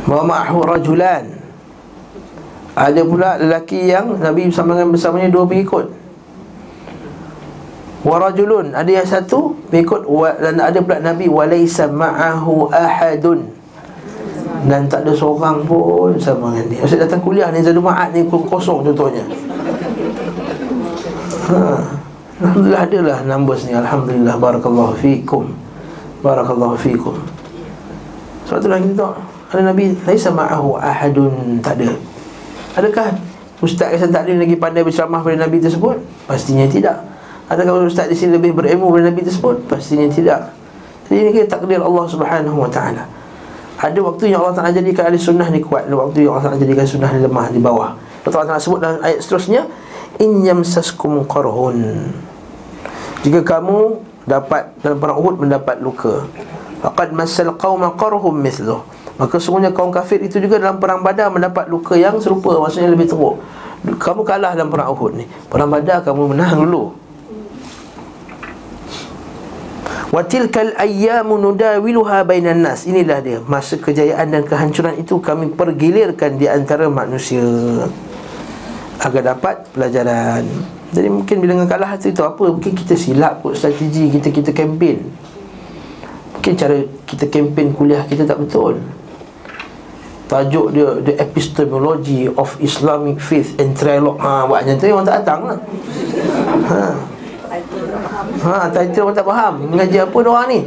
Wa 0.05 0.21
ma'ahu 0.21 0.59
rajulan. 0.63 1.25
Ada 2.75 3.01
pula 3.07 3.39
lelaki 3.39 3.87
yang 3.87 4.19
Nabi 4.19 4.51
bersama 4.51 4.75
dengan 4.75 4.91
bersamanya 4.93 5.31
dua 5.31 5.47
pengikut. 5.47 5.87
Warajulun 8.05 8.77
Ada 8.77 9.01
yang 9.01 9.07
satu 9.09 9.57
Mengikut 9.73 10.05
Dan 10.37 10.61
ada 10.61 10.77
pula 10.77 11.01
Nabi 11.01 11.25
Walaysa 11.25 11.89
ma'ahu 11.89 12.69
ahadun. 12.69 13.49
Dan 14.69 14.85
tak 14.85 15.07
ada 15.07 15.13
seorang 15.15 15.65
pun 15.65 16.13
Sama 16.21 16.53
dengan 16.53 16.67
dia. 16.69 16.79
Maksudnya 16.85 17.09
datang 17.09 17.23
kuliah 17.23 17.49
ni 17.49 17.65
Zadu 17.65 17.81
ma'at 17.81 18.13
ni 18.13 18.27
kosong 18.29 18.85
contohnya. 18.85 19.23
Ha. 21.49 21.94
Alhamdulillah 22.35 22.81
adalah 22.83 23.17
numbers 23.23 23.63
ni 23.63 23.71
Alhamdulillah 23.71 24.35
Barakallahu 24.35 24.93
fikum 24.99 25.55
Barakallahu 26.19 26.75
fikum 26.75 27.15
Sebab 28.49 28.59
itulah 28.59 28.79
kita 28.83 28.93
tahu 28.99 29.13
Ada 29.55 29.61
Nabi 29.71 29.83
Laisa 30.03 30.29
ma'ahu 30.35 30.75
ahadun 30.75 31.63
Tak 31.63 31.79
ada 31.79 31.95
Adakah 32.75 33.15
Ustaz 33.63 33.95
Kesan 33.95 34.11
Taklim 34.11 34.37
lagi 34.41 34.59
pandai 34.59 34.83
berceramah 34.83 35.23
pada 35.23 35.47
Nabi 35.47 35.63
tersebut? 35.63 35.95
Pastinya 36.27 36.67
tidak 36.67 37.15
Adakah 37.45 37.85
ustaz 37.85 38.09
di 38.09 38.17
sini 38.17 38.41
lebih 38.41 38.57
berilmu 38.57 38.89
daripada 38.89 39.13
Nabi 39.13 39.21
tersebut? 39.21 39.69
Pastinya 39.69 40.09
tidak. 40.09 40.49
Jadi 41.05 41.17
ini 41.21 41.29
kira 41.29 41.45
takdir 41.45 41.77
Allah 41.77 42.05
Subhanahu 42.09 42.57
wa 42.57 42.69
taala. 42.69 43.05
Ada 43.77 44.01
waktu 44.01 44.33
yang 44.33 44.41
Allah 44.41 44.55
Taala 44.57 44.71
jadikan 44.73 45.11
ahli 45.11 45.19
sunnah 45.19 45.45
ni 45.53 45.61
kuat, 45.61 45.85
ada 45.85 45.93
waktu 45.93 46.25
yang 46.25 46.33
Allah 46.33 46.49
Taala 46.49 46.57
jadikan 46.57 46.87
sunnah 46.89 47.11
ni 47.13 47.21
lemah 47.21 47.53
di 47.53 47.61
bawah. 47.61 47.93
Allah 48.25 48.47
Taala 48.49 48.57
sebut 48.57 48.81
dalam 48.81 48.97
ayat 49.05 49.21
seterusnya, 49.21 49.69
in 50.19 50.43
yamsaskum 50.45 51.27
qarhun. 51.27 52.11
Jika 53.25 53.41
kamu 53.41 53.99
dapat 54.25 54.73
dalam 54.81 54.97
perang 55.01 55.17
Uhud 55.17 55.35
mendapat 55.41 55.81
luka, 55.81 56.29
faqad 56.81 57.13
masal 57.13 57.53
qauma 57.57 57.93
qarhum 57.97 58.35
mithluh. 58.37 58.85
Maka 59.15 59.39
sungguhnya 59.39 59.71
kaum 59.71 59.95
kafir 59.95 60.19
itu 60.19 60.43
juga 60.43 60.59
dalam 60.59 60.77
perang 60.77 60.99
Badar 60.99 61.31
mendapat 61.31 61.71
luka 61.71 61.95
yang 61.95 62.19
serupa, 62.19 62.59
maksudnya 62.59 62.91
lebih 62.91 63.07
teruk. 63.07 63.39
Kamu 63.85 64.27
kalah 64.27 64.57
dalam 64.57 64.67
perang 64.67 64.91
Uhud 64.91 65.13
ni. 65.15 65.25
Perang 65.47 65.71
Badar 65.71 66.03
kamu 66.03 66.35
menang 66.35 66.67
dulu. 66.67 67.05
Wa 70.11 70.23
tilkal 70.23 70.71
ayyamu 70.79 71.35
nudawiluha 71.39 72.23
bainan 72.23 72.63
nas. 72.63 72.87
Inilah 72.87 73.19
dia 73.19 73.39
masa 73.43 73.75
kejayaan 73.75 74.31
dan 74.31 74.43
kehancuran 74.47 74.95
itu 74.95 75.19
kami 75.19 75.51
pergilirkan 75.51 76.39
di 76.39 76.47
antara 76.47 76.87
manusia 76.87 77.43
agar 79.01 79.35
dapat 79.35 79.55
pelajaran. 79.75 80.43
Jadi 80.95 81.07
mungkin 81.11 81.35
bila 81.43 81.51
dengan 81.59 81.67
kalah 81.67 81.99
itu 81.99 82.21
apa? 82.23 82.43
Mungkin 82.55 82.71
kita 82.71 82.95
silap 82.95 83.43
kot 83.43 83.59
strategi 83.59 84.07
kita 84.13 84.31
kita 84.31 84.51
kempen. 84.55 85.11
Mungkin 86.39 86.53
cara 86.55 86.77
kita 87.09 87.25
kempen 87.27 87.75
kuliah 87.75 88.05
kita 88.07 88.23
tak 88.23 88.39
betul. 88.39 88.79
Tajuk 90.25 90.73
dia 90.73 90.89
The 91.05 91.13
Epistemology 91.21 92.25
of 92.25 92.57
Islamic 92.57 93.21
Faith 93.21 93.61
and 93.61 93.77
Trialogue 93.77 94.17
Ha, 94.17 94.49
buatnya 94.49 94.73
tu 94.73 94.89
orang 94.89 95.05
tak 95.05 95.21
datang 95.21 95.41
lah 95.45 95.59
Ha 96.65 96.83
Ha, 98.41 98.73
title 98.73 99.05
pun 99.05 99.13
tak 99.13 99.27
faham 99.29 99.53
Mengaji 99.69 100.01
apa 100.01 100.15
orang 100.17 100.47
ni 100.49 100.59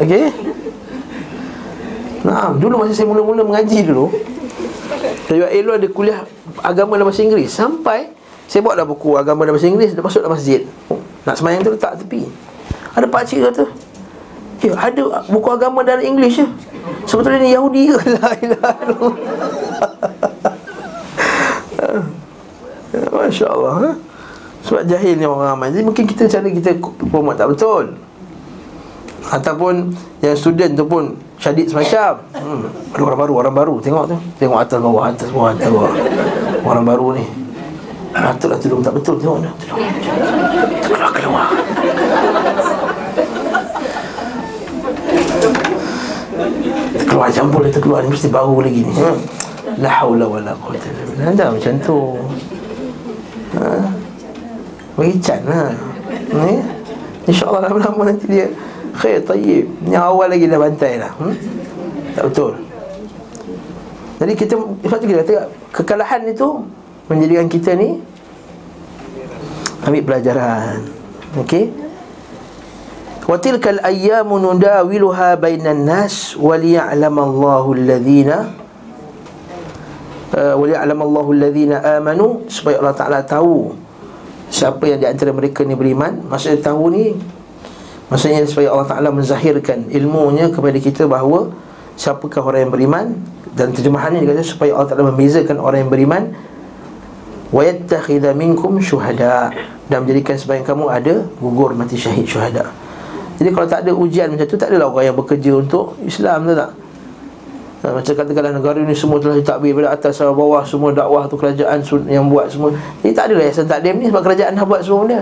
Okey 0.00 0.24
Nah, 2.24 2.56
dulu 2.56 2.80
masa 2.80 2.96
saya 2.96 3.04
mula-mula 3.04 3.44
mengaji 3.44 3.84
dulu 3.84 4.08
Saya 5.28 5.52
Elo 5.52 5.76
ada 5.76 5.88
kuliah 5.92 6.24
agama 6.62 6.94
dalam 6.94 7.10
bahasa 7.10 7.24
Inggeris. 7.24 7.50
Sampai 7.50 8.12
saya 8.44 8.60
bawa 8.60 8.76
dah 8.76 8.86
buku 8.86 9.16
agama 9.16 9.48
dalam 9.48 9.56
bahasa 9.56 9.68
Inggeris 9.72 9.96
Dia 9.96 10.04
masuk 10.04 10.20
dalam 10.20 10.36
masjid. 10.36 10.60
Nak 11.24 11.34
semayang 11.40 11.64
tu 11.64 11.72
letak 11.72 11.96
tepi. 12.04 12.28
Ada 12.94 13.06
pakcik 13.08 13.40
kata 13.50 13.64
Ya, 14.64 14.72
ada 14.80 15.24
buku 15.28 15.48
agama 15.52 15.84
dalam 15.84 16.00
Inggeris 16.00 16.40
je. 16.40 16.46
Sebetulnya 17.04 17.40
ni 17.42 17.52
Yahudi 17.52 17.92
ke? 17.92 17.96
La 18.16 18.32
ilaha 18.38 18.72
Masya 23.12 23.46
Allah 23.50 23.74
ha? 23.84 23.90
Sebab 24.64 24.82
jahil 24.88 25.20
ni 25.20 25.28
orang 25.28 25.52
ramai. 25.52 25.68
Jadi 25.68 25.84
mungkin 25.84 26.08
kita 26.08 26.24
cara 26.24 26.48
kita 26.48 26.80
promote 26.80 27.36
tak 27.36 27.52
betul. 27.52 27.92
Ataupun 29.28 29.92
yang 30.24 30.36
student 30.36 30.72
tu 30.72 30.84
pun 30.88 31.12
syadid 31.36 31.68
semacam. 31.68 32.24
Hmm, 32.32 32.64
Ada 32.96 33.02
orang 33.04 33.20
baru, 33.20 33.32
orang 33.44 33.54
baru. 33.56 33.74
Tengok 33.84 34.04
tu. 34.08 34.16
Tengok 34.40 34.58
atas 34.64 34.78
bawah, 34.80 35.04
atas 35.12 35.28
bawah, 35.28 35.52
atas 35.52 35.68
bawah 35.68 35.92
orang 36.64 36.84
baru 36.88 37.06
ni. 37.20 37.24
Ah, 38.14 38.32
Rata 38.32 38.46
lah 38.48 38.58
tudung. 38.58 38.80
Tak 38.80 38.94
betul 38.96 39.20
tengok 39.20 39.38
ni. 39.44 39.50
Keluar 40.86 41.10
keluar. 41.12 41.48
Terkeluar 46.94 47.26
macam 47.28 47.44
dia 47.52 47.72
terkeluar 47.74 47.98
ni. 48.02 48.08
Mesti 48.10 48.28
baru 48.32 48.56
lagi 48.64 48.80
ni. 48.82 48.94
Hmm. 48.94 49.18
La 49.82 49.90
hawla 50.02 50.24
wa 50.30 50.38
la 50.40 50.52
quwata 50.56 50.86
illa 50.86 51.02
billah. 51.10 51.32
Dah 51.34 51.48
macam 51.50 51.74
tu. 51.82 51.98
Ha? 53.54 53.66
Bagi 54.94 55.14
cat 55.18 55.40
lah 55.46 55.74
ni? 56.34 56.62
InsyaAllah 57.26 57.60
lama-lama 57.66 58.02
nanti 58.12 58.26
dia. 58.30 58.46
Khair, 58.94 59.18
tayyib. 59.26 59.66
Ni 59.82 59.98
awal 59.98 60.30
lagi 60.30 60.46
dah 60.46 60.60
bantai 60.60 61.02
lah. 61.02 61.10
Hmm? 61.18 61.34
Tak 62.14 62.30
betul. 62.30 62.52
Jadi 64.24 64.32
kita 64.40 64.54
Sebab 64.56 64.96
tu 64.98 65.06
kita 65.06 65.20
kata 65.20 65.34
Kekalahan 65.70 66.24
itu 66.24 66.64
Menjadikan 67.12 67.46
kita 67.52 67.76
ni 67.76 68.00
Ambil 69.84 70.00
pelajaran 70.00 70.80
Okey 71.36 71.84
Wa 73.24 73.40
tilkal 73.40 73.80
ayyamu 73.80 74.36
nudawiluha 74.36 75.40
bainan 75.40 75.88
nas 75.88 76.36
wa 76.36 76.60
liya'lamallahu 76.60 77.72
alladhina 77.72 78.52
uh, 80.36 80.54
wa 80.60 80.64
liya'lamallahu 80.68 81.32
alladhina 81.32 81.80
amanu 81.96 82.44
supaya 82.52 82.84
Allah 82.84 82.92
Taala 82.92 83.20
tahu 83.24 83.72
siapa 84.52 84.84
yang 84.84 85.00
di 85.00 85.08
antara 85.08 85.32
mereka 85.32 85.64
ni 85.64 85.72
beriman. 85.72 86.20
Maksudnya 86.28 86.60
tahu 86.60 86.92
ni 86.92 87.16
maksudnya 88.12 88.44
supaya 88.44 88.76
Allah 88.76 88.92
Taala 88.92 89.08
menzahirkan 89.08 89.88
ilmunya 89.88 90.52
kepada 90.52 90.76
kita 90.76 91.08
bahawa 91.08 91.48
siapakah 91.96 92.44
orang 92.44 92.68
yang 92.68 92.72
beriman 92.76 93.06
dan 93.54 93.70
terjemahannya 93.70 94.22
dia 94.22 94.34
kata 94.34 94.42
supaya 94.42 94.74
Allah 94.74 94.90
Taala 94.90 95.14
membezakan 95.14 95.62
orang 95.62 95.86
yang 95.86 95.90
beriman 95.90 96.22
wa 97.54 97.62
yattakhidha 97.62 98.34
minkum 98.34 98.82
syuhada. 98.82 99.54
Dan 99.86 100.02
menjadikan 100.02 100.34
sebahagian 100.34 100.64
kamu 100.64 100.84
ada 100.90 101.14
gugur 101.38 101.70
mati 101.76 101.94
syahid 101.94 102.26
syuhada. 102.26 102.72
Jadi 103.38 103.50
kalau 103.50 103.66
tak 103.66 103.82
ada 103.86 103.90
ujian 103.90 104.30
macam 104.30 104.46
tu 104.46 104.54
Tak 104.54 104.70
adalah 104.70 104.94
orang 104.94 105.10
yang 105.10 105.16
bekerja 105.18 105.50
untuk 105.58 105.98
Islam 106.06 106.46
tu 106.46 106.54
tak? 106.54 106.70
Ha, 107.82 107.86
Macam 107.90 108.12
katakanlah 108.14 108.52
negara 108.54 108.78
ni 108.78 108.94
semua 108.94 109.18
telah 109.18 109.36
ditakbir 109.42 109.74
Pada 109.74 109.90
atas 109.90 110.14
sampai 110.14 110.38
bawah 110.38 110.62
semua 110.62 110.94
dakwah 110.94 111.26
tu 111.26 111.34
kerajaan 111.34 111.82
yang 112.06 112.30
buat 112.30 112.46
semua. 112.46 112.70
Jadi 113.02 113.10
tak 113.10 113.24
adalah 113.30 113.42
yayasan 113.42 113.66
taklim 113.66 113.94
ni 113.98 114.06
Sebab 114.08 114.22
kerajaan 114.22 114.54
dah 114.54 114.64
buat 114.66 114.80
semua 114.86 114.98
benda. 115.02 115.20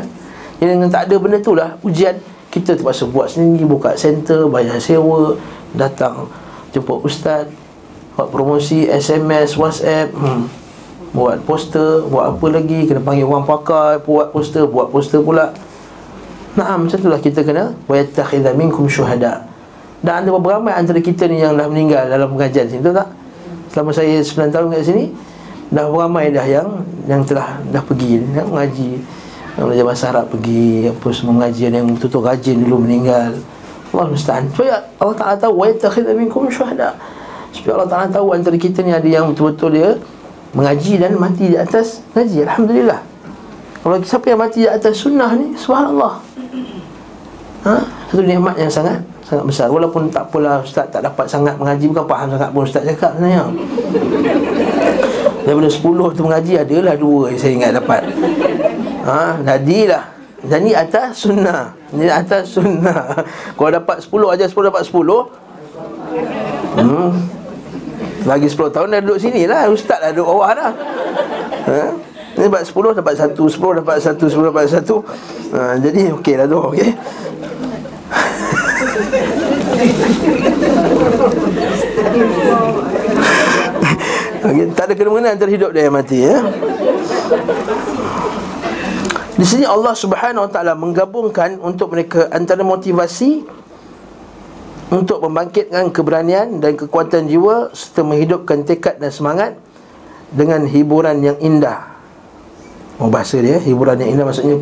Jadi 0.61 0.71
dengan 0.77 0.91
tak 0.93 1.03
ada 1.09 1.15
benda 1.17 1.39
tu 1.41 1.53
lah 1.57 1.69
ujian 1.81 2.15
Kita 2.53 2.77
terpaksa 2.77 3.09
buat 3.09 3.33
sendiri 3.33 3.65
Buka 3.65 3.97
center, 3.97 4.45
bayar 4.47 4.77
sewa 4.77 5.35
Datang 5.73 6.29
jemput 6.73 7.01
ustaz 7.05 7.49
Buat 8.15 8.29
promosi, 8.29 8.89
SMS, 8.89 9.57
WhatsApp 9.57 10.13
hmm. 10.13 10.45
Buat 11.13 11.45
poster, 11.45 12.05
buat 12.09 12.37
apa 12.37 12.47
lagi 12.49 12.89
Kena 12.89 13.01
panggil 13.05 13.25
orang 13.29 13.45
pakar 13.45 14.01
Buat 14.05 14.33
poster, 14.33 14.65
buat 14.69 14.89
poster 14.93 15.21
pula 15.21 15.53
Nah, 16.53 16.77
macam 16.77 17.01
itulah 17.01 17.17
kita 17.17 17.41
kena 17.41 17.73
wa 17.89 17.97
minkum 18.53 18.85
syuhada. 18.85 19.49
Dan 20.05 20.21
ada 20.21 20.29
beberapa 20.29 20.61
ramai 20.61 20.77
antara 20.77 21.01
kita 21.01 21.25
ni 21.25 21.41
yang 21.41 21.57
dah 21.57 21.65
meninggal 21.65 22.11
dalam 22.13 22.29
pengajian 22.37 22.69
sini, 22.69 22.85
tahu 22.85 22.93
tak? 22.93 23.09
Selama 23.73 23.91
saya 23.97 24.21
9 24.21 24.53
tahun 24.53 24.67
kat 24.69 24.85
sini, 24.85 25.05
dah 25.73 25.89
ramai 25.89 26.29
dah 26.29 26.45
yang 26.45 26.85
yang 27.09 27.25
telah 27.25 27.57
dah 27.73 27.81
pergi 27.81 28.21
nak 28.37 28.53
mengaji. 28.53 29.01
Yang 29.57 29.65
belajar 29.65 29.85
bahasa 29.89 30.05
Arab 30.13 30.27
pergi, 30.29 30.93
apa 30.93 31.09
semua 31.13 31.33
mengaji 31.41 31.61
yang 31.73 31.89
tutup 31.97 32.21
rajin 32.29 32.57
dulu 32.61 32.85
meninggal. 32.85 33.33
Allah. 33.93 34.49
Supaya 34.53 34.75
Allah 35.01 35.17
Ta'ala 35.17 35.37
tahu 35.41 35.53
wa 35.57 35.65
yattakhidha 35.69 36.13
minkum 36.13 36.53
syuhada. 36.53 36.97
Supaya 37.53 37.79
Allah 37.79 37.91
Ta'ala 37.93 38.07
tahu 38.09 38.33
antara 38.33 38.57
kita 38.57 38.81
ni 38.81 38.97
ada 38.97 39.05
yang 39.05 39.29
betul-betul 39.31 39.77
dia 39.77 39.91
mengaji 40.57 40.97
dan 40.97 41.17
mati 41.21 41.53
di 41.53 41.57
atas 41.57 42.01
ngaji. 42.17 42.49
Alhamdulillah. 42.49 43.01
Kalau 43.85 43.97
siapa 44.01 44.27
yang 44.33 44.41
mati 44.41 44.65
di 44.65 44.71
atas 44.71 44.95
sunnah 44.97 45.31
ni, 45.37 45.53
subhanallah. 45.57 46.21
Ha? 47.63 47.75
Satu 48.11 48.25
nikmat 48.25 48.59
yang 48.59 48.73
sangat 48.73 49.05
Sangat 49.23 49.49
besar. 49.49 49.71
Walaupun 49.71 50.13
tak 50.13 50.29
apalah 50.29 50.61
Ustaz 50.61 50.93
tak 50.93 51.01
dapat 51.01 51.25
sangat 51.25 51.57
mengaji 51.57 51.89
Bukan 51.89 52.05
faham 52.05 52.37
sangat 52.37 52.53
pun 52.53 52.69
Ustaz 52.69 52.85
cakap 52.85 53.17
sebenarnya. 53.17 53.49
Daripada 55.47 55.71
10 55.73 56.17
tu 56.19 56.23
mengaji 56.27 56.53
Adalah 56.61 56.95
dua 57.01 57.33
yang 57.33 57.41
saya 57.41 57.53
ingat 57.57 57.73
dapat. 57.81 58.03
Ha? 59.09 59.41
Jadilah 59.41 60.05
Jadi 60.43 60.71
atas 60.75 61.11
sunnah. 61.23 61.73
Jadi 61.95 62.11
atas 62.13 62.45
sunnah. 62.51 63.15
Kalau 63.57 63.71
dapat 63.73 63.97
10 64.05 64.35
aja 64.37 64.45
10 64.51 64.69
dapat 64.69 64.83
10 64.85 65.01
Hmm 66.73 67.42
lagi 68.27 68.47
10 68.47 68.75
tahun 68.75 68.91
dah 68.93 69.01
duduk 69.03 69.19
sini 69.19 69.47
lah 69.47 69.71
Ustaz 69.71 69.99
dah 69.99 70.11
duduk 70.15 70.27
bawah 70.31 70.55
dah 70.55 70.73
ha? 71.67 71.91
Ini 72.33 72.49
dapat 72.49 72.65
10 72.65 72.97
dapat 72.97 73.13
1 73.19 73.37
10 73.37 73.79
dapat 73.85 74.01
1 74.01 74.17
10 74.17 74.49
dapat 74.49 74.65
1 74.71 74.89
ha, 75.53 75.77
Jadi 75.79 76.03
okey 76.17 76.35
lah 76.39 76.47
tu 76.49 76.59
okey 76.73 76.89
okay, 84.43 84.67
tak 84.75 84.91
ada 84.91 84.95
kena-mengena 84.95 85.31
antara 85.35 85.51
hidup 85.51 85.75
dan 85.75 85.91
mati 85.91 86.23
ya. 86.27 86.43
Di 89.33 89.49
sini 89.49 89.65
Allah 89.67 89.97
Subhanahu 89.97 90.47
Wa 90.47 90.51
Taala 90.53 90.75
menggabungkan 90.79 91.59
untuk 91.59 91.97
mereka 91.97 92.29
antara 92.31 92.63
motivasi 92.63 93.43
untuk 94.93 95.25
membangkitkan 95.25 95.89
keberanian 95.89 96.61
dan 96.61 96.77
kekuatan 96.77 97.25
jiwa 97.25 97.73
serta 97.73 98.05
menghidupkan 98.05 98.61
tekad 98.69 99.01
dan 99.01 99.09
semangat 99.09 99.57
dengan 100.29 100.69
hiburan 100.69 101.25
yang 101.25 101.41
indah. 101.41 101.89
Oh 103.01 103.09
bahasa 103.09 103.41
dia 103.41 103.57
hiburan 103.57 103.97
yang 104.05 104.21
indah 104.21 104.29
maksudnya 104.29 104.61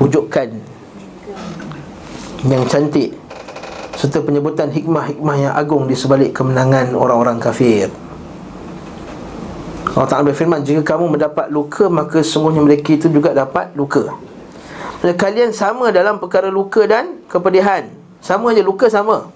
pujukan 0.00 0.48
yang 2.48 2.64
cantik 2.72 3.12
serta 4.00 4.24
penyebutan 4.24 4.72
hikmah-hikmah 4.72 5.36
yang 5.36 5.52
agung 5.52 5.84
di 5.84 5.92
sebalik 5.92 6.32
kemenangan 6.32 6.96
orang-orang 6.96 7.36
kafir. 7.36 7.92
Allah 9.96 10.12
Ta'ala 10.12 10.28
berfirman 10.28 10.60
Jika 10.60 10.84
kamu 10.84 11.16
mendapat 11.16 11.48
luka 11.48 11.88
Maka 11.88 12.20
sungguhnya 12.20 12.60
mereka 12.60 12.92
itu 12.92 13.08
juga 13.08 13.32
dapat 13.32 13.72
luka 13.72 14.12
kalian 15.00 15.56
sama 15.56 15.88
dalam 15.88 16.20
perkara 16.20 16.52
luka 16.52 16.84
dan 16.84 17.24
kepedihan 17.32 17.88
Sama 18.20 18.52
aja 18.52 18.60
luka 18.60 18.92
sama 18.92 19.32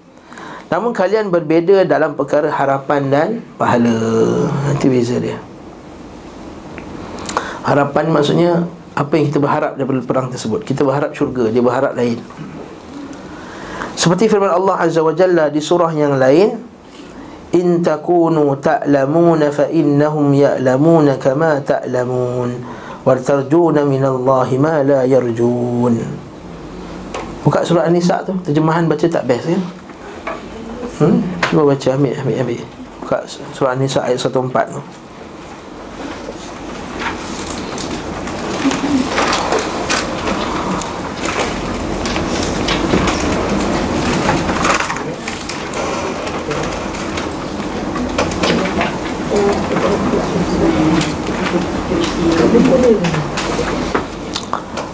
Namun 0.71 0.95
kalian 0.95 1.27
berbeza 1.27 1.83
dalam 1.83 2.15
perkara 2.15 2.47
harapan 2.47 3.11
dan 3.11 3.29
pahala. 3.59 4.47
Nanti 4.71 4.87
beza 4.87 5.19
dia. 5.19 5.35
Harapan 7.67 8.09
maksudnya 8.09 8.65
Apa 8.91 9.15
yang 9.15 9.31
kita 9.31 9.39
berharap 9.39 9.79
daripada 9.79 10.03
perang 10.03 10.27
tersebut? 10.27 10.67
Kita 10.67 10.83
berharap 10.83 11.15
syurga, 11.15 11.47
dia 11.47 11.63
berharap 11.63 11.95
lain. 11.95 12.19
Seperti 13.95 14.27
firman 14.27 14.51
Allah 14.51 14.83
Azza 14.83 14.99
wa 14.99 15.15
Jalla 15.15 15.47
di 15.47 15.63
surah 15.63 15.95
yang 15.95 16.19
lain 16.19 16.59
In 17.55 17.79
takunu 17.79 18.51
ta'lamuna 18.59 19.47
fa 19.47 19.71
innahum 19.71 20.35
ya'lamuna 20.35 21.15
kama 21.15 21.63
ta'lamun 21.63 22.49
Wa 23.07 23.15
tarjuna 23.15 23.87
minallahi 23.87 24.59
ma 24.59 24.83
la 24.83 25.07
yarjun. 25.07 25.95
Buka 27.47 27.63
surah 27.63 27.87
An-Nisa 27.87 28.27
tu 28.27 28.35
Terjemahan 28.43 28.91
baca 28.91 29.07
tak 29.07 29.23
best 29.23 29.55
ya 29.55 29.59
Hmm? 31.01 31.17
Cuba 31.49 31.73
baca 31.73 31.89
ambil, 31.97 32.13
ambil, 32.13 32.35
ambil 32.45 32.61
Buka 33.01 33.25
surah 33.57 33.73
An-Nisa 33.73 34.05
ayat 34.05 34.21
104 34.21 34.69
tu 34.69 34.81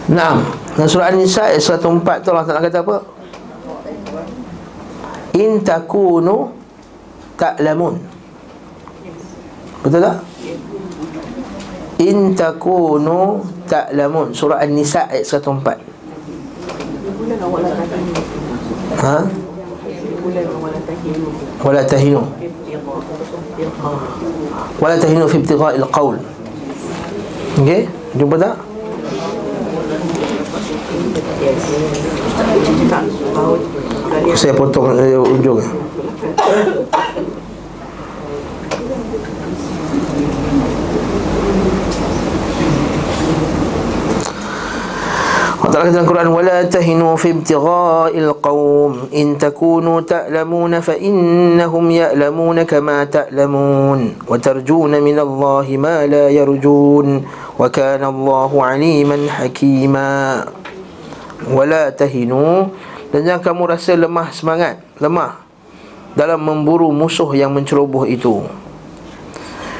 Naam. 0.07 0.39
Dalam 0.79 0.87
surah 0.87 1.11
An-Nisa 1.11 1.51
ayat 1.51 1.59
104 1.59 2.23
tu 2.23 2.31
Allah 2.31 2.47
Taala 2.47 2.63
kata 2.63 2.79
apa? 2.79 3.16
In 5.37 5.61
takunu 5.61 6.49
ta'lamun. 7.37 8.01
Betul 9.85 10.01
tak? 10.01 10.17
In 12.01 12.33
takunu 12.33 13.45
ta'lamun. 13.69 14.33
Surah 14.33 14.65
An-Nisa 14.65 15.05
ayat 15.05 15.29
104. 15.29 15.77
Ha? 18.97 19.17
Wala 21.61 21.81
tahinu. 21.85 22.25
Wala 24.81 24.97
tahinu 24.97 25.25
fi 25.29 25.37
ibtigha'il 25.37 25.85
qaul. 25.93 26.17
Okey, 27.61 27.85
jumpa 28.17 28.37
tak? 28.41 28.55
Saya 34.37 34.53
potong 34.53 34.93
uh, 34.93 35.33
ujung 35.33 35.61
Allah 45.77 45.93
dalam 45.93 46.09
Quran 46.09 46.29
wala 46.33 46.65
tahinu 46.65 47.13
fi 47.21 47.37
ibtigha'il 47.37 48.33
qaum 48.41 49.13
in 49.13 49.37
takunu 49.37 50.01
ta'lamuna 50.01 50.81
fa 50.81 50.97
innahum 50.97 51.93
ya'lamuna 51.93 52.65
kama 52.65 53.05
ta'lamun 53.05 54.25
wa 54.25 54.35
tarjuna 54.41 54.97
min 54.97 55.21
Allah 55.21 55.67
ma 55.77 56.01
la 56.09 56.33
yarjun 56.33 57.21
wa 57.61 57.61
kana 57.69 58.09
Allah 58.09 58.49
'aliman 58.49 59.29
hakima 59.29 60.49
wala 61.45 61.93
tahinu 61.93 62.73
dan 63.17 63.25
jangan 63.25 63.41
kamu 63.41 63.63
rasa 63.73 63.97
lemah 63.97 64.29
semangat 64.29 64.77
lemah 65.01 65.41
dalam 66.13 66.37
memburu 66.37 66.93
musuh 66.93 67.33
yang 67.33 67.49
menceroboh 67.49 68.05
itu. 68.05 68.45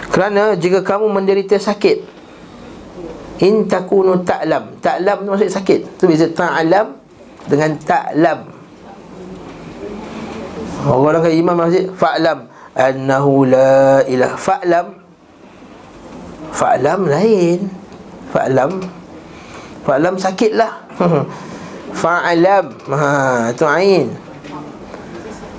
Kerana 0.10 0.58
jika 0.58 0.82
kamu 0.82 1.13
menderita 1.13 1.62
sakit 1.62 2.17
In 3.38 3.69
takunu 3.69 4.26
ta'lam. 4.26 4.82
Ta'lam 4.82 5.17
tu 5.21 5.30
maksudnya 5.30 5.54
sakit. 5.62 5.80
Tu 6.02 6.10
beza 6.10 6.26
ta'lam 6.34 6.97
Dengan 7.45 7.78
ta'lam. 7.78 8.39
Orang 10.88 11.21
kata 11.21 11.34
imam 11.34 11.54
masjid 11.54 11.86
Fa'lam. 11.93 12.50
Annahu 12.73 13.45
la 13.45 14.02
ilah. 14.10 14.34
Fa'lam. 14.34 14.88
Fa'lam 16.50 17.00
lain. 17.06 17.69
Fa'lam. 18.34 18.71
Fa'lam 19.86 20.13
sakit 20.17 20.52
lah 21.97 22.21
Fa'lam 22.29 22.65
ha, 22.93 23.49
Itu 23.49 23.65
ain. 23.65 24.13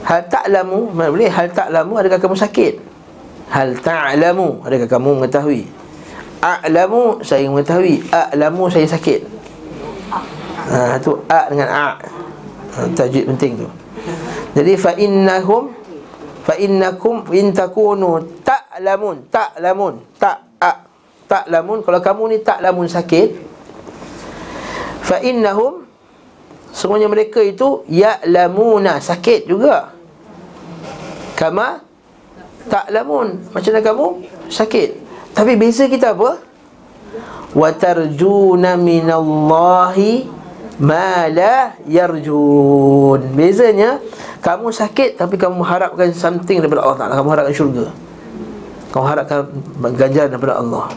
Hal 0.06 0.22
ta'lamu 0.30 0.94
Mana 0.94 1.10
boleh? 1.10 1.26
Hal 1.26 1.50
ta'lamu 1.50 1.98
Adakah 1.98 2.22
kamu 2.22 2.36
sakit? 2.38 2.74
Hal 3.50 3.74
ta'lamu 3.82 4.62
Adakah 4.62 4.86
kamu 4.86 5.18
mengetahui? 5.18 5.78
A'lamu 6.38 7.18
saya 7.26 7.50
mengetahui. 7.50 8.06
A'lamu 8.14 8.70
saya 8.70 8.86
sakit. 8.86 9.26
Ha, 10.70 10.94
tu 11.02 11.18
A 11.26 11.50
dengan 11.50 11.66
A. 11.66 11.88
Ha, 11.98 12.78
Tajwid 12.94 13.26
penting 13.34 13.58
tu. 13.58 13.66
Jadi 14.54 14.72
fa 14.78 14.94
innahum 14.94 15.74
fa 16.46 16.54
innakum 16.56 17.26
in 17.34 17.50
takunu 17.50 18.22
ta'lamun 18.46 19.26
ta'lamun 19.28 19.98
ta 20.14 20.46
a 20.62 20.86
ta'lamun. 21.26 21.82
Kalau 21.82 21.98
kamu 21.98 22.22
ni 22.30 22.36
ta'lamun 22.38 22.86
sakit 22.86 23.28
fa 25.02 25.18
innahum 25.26 25.87
semuanya 26.70 27.08
mereka 27.10 27.42
itu 27.42 27.84
ya'lamuna 27.88 29.00
sakit 29.02 29.48
juga 29.48 29.92
kama 31.34 31.80
ta'lamun 32.68 33.52
macam 33.52 33.70
mana 33.72 33.82
kamu 33.84 34.06
sakit 34.52 35.08
tapi 35.38 35.54
beza 35.54 35.86
kita 35.86 36.18
apa? 36.18 36.42
Wa 37.54 37.70
tarjuna 37.70 38.74
minallahi 38.74 40.26
ma 40.82 41.30
la 41.30 41.78
yarjun. 41.86 43.22
Bezanya 43.38 44.02
kamu 44.42 44.74
sakit 44.74 45.14
tapi 45.14 45.38
kamu 45.38 45.62
harapkan 45.62 46.10
something 46.10 46.58
daripada 46.58 46.82
Allah 46.82 46.98
Taala. 46.98 47.14
Kamu 47.22 47.28
harapkan 47.30 47.54
syurga. 47.54 47.86
Kamu 48.90 49.04
harapkan 49.06 49.46
ganjaran 49.94 50.34
daripada 50.34 50.58
Allah. 50.58 50.90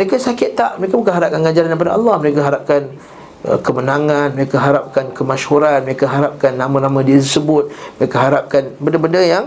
Mereka 0.00 0.16
sakit 0.16 0.56
tak? 0.56 0.80
Mereka 0.80 0.96
bukan 0.96 1.12
harapkan 1.12 1.44
ganjaran 1.44 1.68
daripada 1.68 2.00
Allah. 2.00 2.14
Mereka 2.16 2.40
harapkan 2.40 2.96
kemenangan, 3.44 4.32
mereka 4.34 4.56
harapkan 4.58 5.12
kemasyhuran, 5.12 5.84
mereka 5.84 6.08
harapkan 6.08 6.56
nama-nama 6.56 7.04
dia 7.04 7.20
disebut, 7.20 7.70
mereka 8.00 8.16
harapkan 8.18 8.74
benda-benda 8.80 9.20
yang 9.22 9.44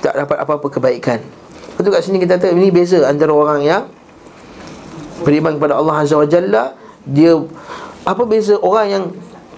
tak 0.00 0.16
dapat 0.16 0.36
apa-apa 0.40 0.66
kebaikan. 0.72 1.20
Betul 1.76 1.96
kat 1.96 2.02
sini 2.04 2.18
kita 2.20 2.40
tahu 2.40 2.56
ini 2.56 2.72
beza 2.72 3.04
antara 3.06 3.32
orang 3.32 3.60
yang 3.64 3.82
beriman 5.24 5.60
kepada 5.60 5.76
Allah 5.76 5.96
Azza 6.00 6.16
wa 6.16 6.28
Jalla 6.28 6.76
dia 7.04 7.36
apa 8.04 8.22
beza 8.24 8.56
orang 8.60 8.86
yang 8.88 9.04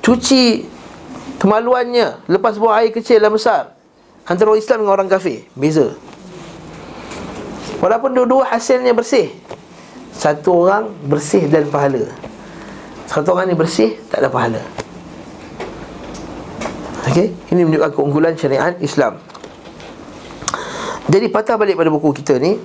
cuci 0.03 0.66
kemaluannya 1.38 2.27
lepas 2.27 2.59
buang 2.59 2.79
air 2.79 2.90
kecil 2.90 3.22
dan 3.22 3.31
besar 3.31 3.75
antara 4.27 4.55
orang 4.55 4.62
Islam 4.62 4.77
dengan 4.83 4.94
orang 4.94 5.09
kafir. 5.11 5.46
Beza. 5.55 5.94
Walaupun 7.83 8.14
dua-dua 8.14 8.46
hasilnya 8.46 8.94
bersih 8.94 9.35
satu 10.14 10.68
orang 10.68 10.94
bersih 11.09 11.51
dan 11.51 11.66
pahala 11.66 12.07
satu 13.12 13.37
orang 13.37 13.53
ni 13.53 13.57
bersih 13.57 14.01
tak 14.09 14.25
ada 14.25 14.33
pahala. 14.33 14.64
Okey, 17.12 17.29
ini 17.53 17.61
menunjukkan 17.68 17.92
keunggulan 17.92 18.33
syariat 18.40 18.72
Islam. 18.81 19.20
Jadi 21.12 21.29
patah 21.29 21.61
balik 21.61 21.77
pada 21.77 21.92
buku 21.92 22.25
kita 22.25 22.40
ni 22.40 22.57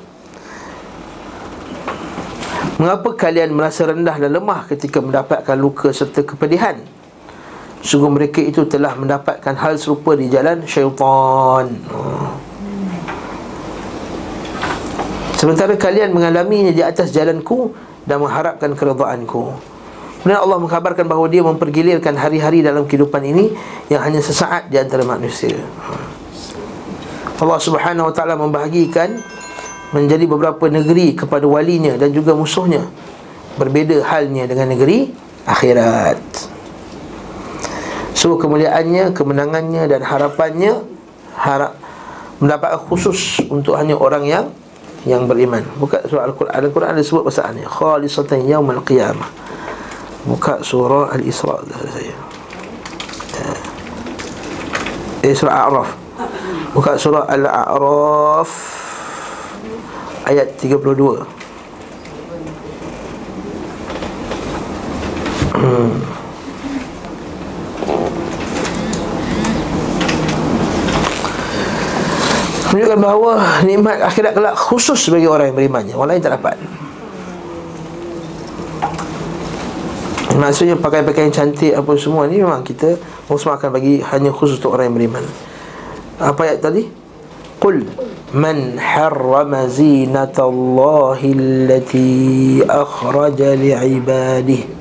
Mengapa 2.77 3.09
kalian 3.17 3.57
merasa 3.57 3.89
rendah 3.89 4.21
dan 4.21 4.37
lemah 4.37 4.69
ketika 4.69 5.01
mendapatkan 5.01 5.57
luka 5.57 5.89
serta 5.89 6.21
kepedihan? 6.21 6.77
Sungguh 7.81 8.05
mereka 8.13 8.37
itu 8.37 8.69
telah 8.69 8.93
mendapatkan 8.93 9.57
hal 9.57 9.81
serupa 9.81 10.13
di 10.13 10.29
jalan 10.29 10.61
syaitan. 10.69 11.73
Sementara 15.33 15.73
kalian 15.73 16.13
mengalaminya 16.13 16.73
di 16.73 16.81
atas 16.81 17.13
jalanku 17.13 17.69
Dan 18.07 18.23
mengharapkan 18.23 18.73
keredaanku 18.73 19.53
Kemudian 20.21 20.41
Allah 20.41 20.57
mengkabarkan 20.57 21.05
bahawa 21.05 21.29
dia 21.29 21.45
mempergilirkan 21.45 22.17
hari-hari 22.17 22.65
dalam 22.65 22.89
kehidupan 22.89 23.21
ini 23.21 23.53
Yang 23.85 24.01
hanya 24.01 24.21
sesaat 24.25 24.67
di 24.67 24.75
antara 24.81 25.05
manusia 25.05 25.55
Allah 27.37 27.59
Subhanahu 27.61 28.09
Wa 28.09 28.13
Taala 28.17 28.33
membahagikan 28.33 29.21
menjadi 29.93 30.25
beberapa 30.27 30.67
negeri 30.67 31.13
kepada 31.13 31.45
walinya 31.45 31.95
dan 31.95 32.11
juga 32.11 32.33
musuhnya. 32.33 32.83
Berbeza 33.55 34.01
halnya 34.05 34.49
dengan 34.49 34.73
negeri 34.73 35.13
akhirat. 35.45 36.19
So 38.17 38.35
kemuliaannya, 38.41 39.13
kemenangannya 39.13 39.85
dan 39.85 40.01
harapannya 40.01 40.81
harap 41.37 41.77
mendapat 42.41 42.73
khusus 42.89 43.41
untuk 43.49 43.77
hanya 43.77 43.93
orang 43.93 44.25
yang 44.25 44.45
yang 45.05 45.29
beriman. 45.29 45.63
Buka 45.77 46.03
surah 46.09 46.25
Al-Quran. 46.25 46.51
Al-Quran 46.51 46.89
ada 46.97 47.03
sebut 47.05 47.29
pasal. 47.29 47.53
Khalisatan 47.61 48.49
yaumal 48.49 48.81
qiyamah. 48.81 49.29
Buka 50.27 50.59
surah 50.59 51.15
Al-Isra' 51.15 51.63
saya. 51.71 52.15
Eh, 55.23 55.33
surah 55.33 55.55
A'raf. 55.65 56.07
Buka 56.77 56.93
surah 56.93 57.25
Al-A'raf 57.25 58.51
Ayat 60.29 60.59
32 60.61 60.77
Hmm 65.57 65.93
Menunjukkan 72.67 72.99
bahawa 72.99 73.31
nikmat 73.65 74.05
akhirat 74.05 74.37
kelak 74.37 74.53
khusus 74.53 74.99
bagi 75.09 75.25
orang 75.25 75.49
yang 75.49 75.57
berimannya 75.57 75.95
Orang 75.97 76.13
lain 76.13 76.21
tak 76.21 76.37
dapat 76.37 76.59
Maksudnya 80.37 80.77
pakai-pakai 80.77 81.27
yang 81.27 81.33
cantik 81.33 81.73
apa 81.73 81.97
semua 81.97 82.29
ni 82.29 82.37
memang 82.37 82.61
kita 82.61 82.93
Allah 83.25 83.53
akan 83.57 83.69
bagi 83.73 84.05
hanya 84.05 84.29
khusus 84.29 84.61
untuk 84.61 84.77
orang 84.77 84.93
yang 84.93 84.97
beriman. 85.01 85.25
Apa 86.21 86.45
ayat 86.45 86.61
tadi? 86.61 86.85
Qul 87.57 87.89
man 88.37 88.77
harrama 88.77 89.65
zinatallahi 89.65 91.33
allati 91.33 92.61
akhraja 92.61 93.57
li'ibadihi. 93.57 94.77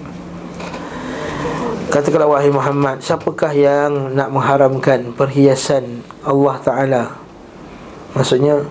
Katakanlah 1.87 2.29
wahai 2.29 2.53
Muhammad 2.53 3.01
Siapakah 3.01 3.57
yang 3.57 4.13
nak 4.13 4.29
mengharamkan 4.29 5.17
perhiasan 5.17 6.05
Allah 6.21 6.61
Ta'ala? 6.61 7.03
Maksudnya 8.13 8.69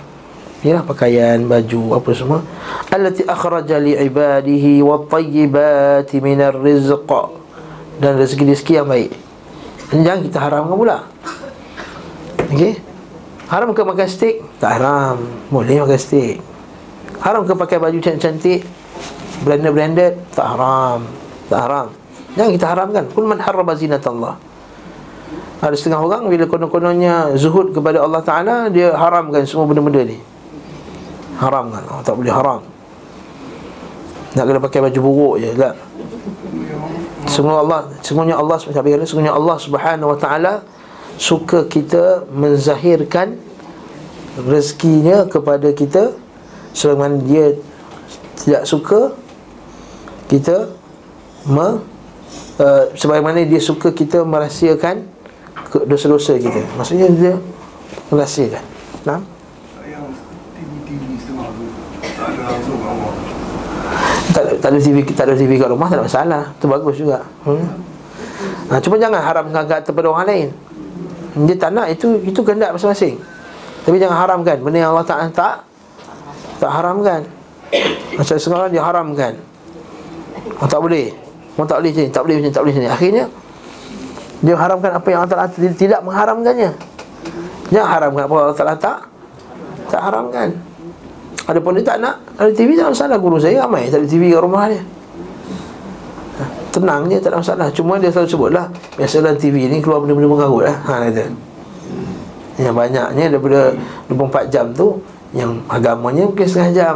Ya 0.65 0.81
pakaian, 0.81 1.45
baju, 1.45 1.93
apa 1.93 2.09
semua 2.17 2.41
Allati 2.89 3.21
akhraja 3.21 3.77
li'ibadihi 3.77 4.81
Wa 4.81 4.97
tayyibati 5.05 6.17
minar 6.25 6.57
rizqa 6.57 7.29
Dan 8.01 8.17
rezeki-rezeki 8.17 8.73
yang 8.81 8.89
baik 8.89 9.13
Jangan 9.93 10.25
kita 10.25 10.37
haramkan 10.41 10.73
pula 10.73 10.97
Okey. 12.55 12.77
Haram 13.51 13.73
ke 13.75 13.81
makan 13.81 14.07
steak? 14.09 14.41
Tak 14.63 14.79
haram. 14.79 15.17
Boleh 15.51 15.81
makan 15.83 15.99
steak. 15.99 16.41
Haram 17.21 17.43
ke 17.43 17.53
pakai 17.57 17.77
baju 17.83 17.97
cantik-cantik? 17.99 18.63
Branded-branded? 19.43 20.17
Tak 20.33 20.55
haram. 20.55 21.05
Tak 21.51 21.59
haram. 21.61 21.87
Jangan 22.37 22.51
kita 22.55 22.67
haramkan. 22.71 23.03
Kul 23.11 23.25
man 23.27 23.43
harrama 23.43 23.75
Allah. 23.75 24.35
Ada 25.59 25.75
setengah 25.75 25.99
orang 25.99 26.29
bila 26.29 26.45
konon-kononnya 26.45 27.33
zuhud 27.35 27.73
kepada 27.73 27.99
Allah 28.01 28.21
Taala, 28.21 28.55
dia 28.69 28.93
haramkan 28.93 29.43
semua 29.43 29.65
benda-benda 29.65 30.05
ni. 30.05 30.17
Haramkan. 31.35 31.83
Oh, 31.91 32.01
tak 32.01 32.15
boleh 32.15 32.31
haram. 32.31 32.61
Nak 34.35 34.43
kena 34.43 34.59
pakai 34.59 34.79
baju 34.83 34.99
buruk 34.99 35.35
je, 35.39 35.49
tak. 35.55 35.75
Sungguh 37.25 37.55
Allah, 37.55 37.87
sungguhnya 38.03 38.35
Allah, 38.35 38.57
sungguhnya 38.59 39.33
Allah 39.33 39.57
Subhanahu 39.59 40.11
Wa 40.15 40.19
Taala 40.19 40.53
suka 41.15 41.63
kita 41.67 42.27
menzahirkan 42.27 43.39
rezekinya 44.35 45.23
kepada 45.31 45.71
kita 45.71 46.11
sebagaimana 46.75 47.23
dia 47.23 47.55
tidak 48.35 48.67
suka 48.67 49.15
kita 50.27 50.75
me 51.47 51.79
uh, 52.59 52.83
sebagaimana 52.99 53.47
dia 53.47 53.63
suka 53.63 53.95
kita 53.95 54.27
merahsiakan 54.27 55.07
dosa-dosa 55.87 56.35
kita. 56.39 56.63
Maksudnya 56.75 57.07
dia 57.11 57.33
merahsiakan. 58.11 58.63
Nah. 59.07 59.34
Tak, 64.65 64.73
tak 64.73 64.81
ada 64.81 64.81
TV 64.81 64.97
tak 65.13 65.25
ada 65.29 65.35
TV 65.37 65.51
kat 65.61 65.69
rumah 65.69 65.85
tak 65.85 66.01
ada 66.01 66.09
masalah. 66.09 66.43
Itu 66.57 66.65
bagus 66.65 66.97
juga. 66.97 67.21
Hmm. 67.45 67.69
Ha, 68.73 68.81
cuma 68.81 68.97
jangan 68.97 69.21
haramkan 69.21 69.61
kat 69.69 69.85
kepada 69.85 70.09
orang 70.09 70.25
lain. 70.25 70.47
Dia 71.45 71.53
tak 71.53 71.69
nak 71.69 71.93
itu 71.93 72.17
itu 72.25 72.41
kehendak 72.41 72.73
masing-masing. 72.73 73.21
Tapi 73.85 74.01
jangan 74.01 74.17
haramkan 74.25 74.57
benda 74.65 74.81
yang 74.81 74.97
Allah 74.97 75.05
Taala 75.05 75.29
tak 75.29 75.61
tak 76.57 76.71
haramkan. 76.73 77.29
Macam 78.17 78.35
sekarang 78.41 78.73
dia 78.73 78.81
haramkan. 78.81 79.33
Oh, 80.57 80.65
tak 80.65 80.81
boleh. 80.81 81.13
Oh, 81.61 81.67
tak 81.69 81.85
boleh 81.85 81.93
sini, 81.93 82.09
tak 82.09 82.25
boleh 82.25 82.35
sini, 82.41 82.49
tak 82.49 82.61
boleh 82.65 82.73
sini. 82.73 82.87
Akhirnya 82.89 83.25
dia 84.41 84.55
haramkan 84.57 84.91
apa 84.97 85.07
yang 85.13 85.19
Allah 85.21 85.45
Taala 85.45 85.73
tidak 85.77 86.01
mengharamkannya. 86.01 86.73
Dia 87.69 87.85
haramkan 87.85 88.25
apa 88.25 88.33
Allah 88.33 88.57
Taala 88.57 88.75
tak 88.81 88.97
tak 89.93 90.01
haramkan. 90.09 90.57
Adapun 91.45 91.77
dia 91.77 91.85
tak 91.85 91.97
nak 92.01 92.25
ada 92.41 92.49
TV 92.49 92.73
tak 92.73 92.89
masalah. 92.89 93.17
Guru 93.21 93.37
saya 93.37 93.65
ramai 93.65 93.85
tak 93.93 94.01
ada 94.01 94.07
TV 94.09 94.33
kat 94.33 94.41
rumah 94.41 94.65
dia. 94.65 94.81
Tenang 96.73 97.07
je 97.07 97.17
tak 97.21 97.31
ada 97.31 97.39
masalah. 97.39 97.67
Cuma 97.71 97.95
dia 97.95 98.11
selalu 98.11 98.27
sebut 98.27 98.51
lah 98.51 98.67
Biasalah 98.99 99.39
TV 99.39 99.71
ni 99.71 99.79
keluar 99.79 100.03
benda-benda 100.03 100.27
mengarut 100.27 100.67
lah. 100.67 100.75
Ha, 100.83 101.07
kata. 101.07 101.31
Yang 102.59 102.75
banyaknya 102.75 103.25
daripada 103.31 103.59
24 104.11 104.51
jam 104.51 104.65
tu 104.75 104.99
Yang 105.31 105.59
agamanya 105.71 106.23
mungkin 106.27 106.47
setengah 106.49 106.71
jam. 106.75 106.95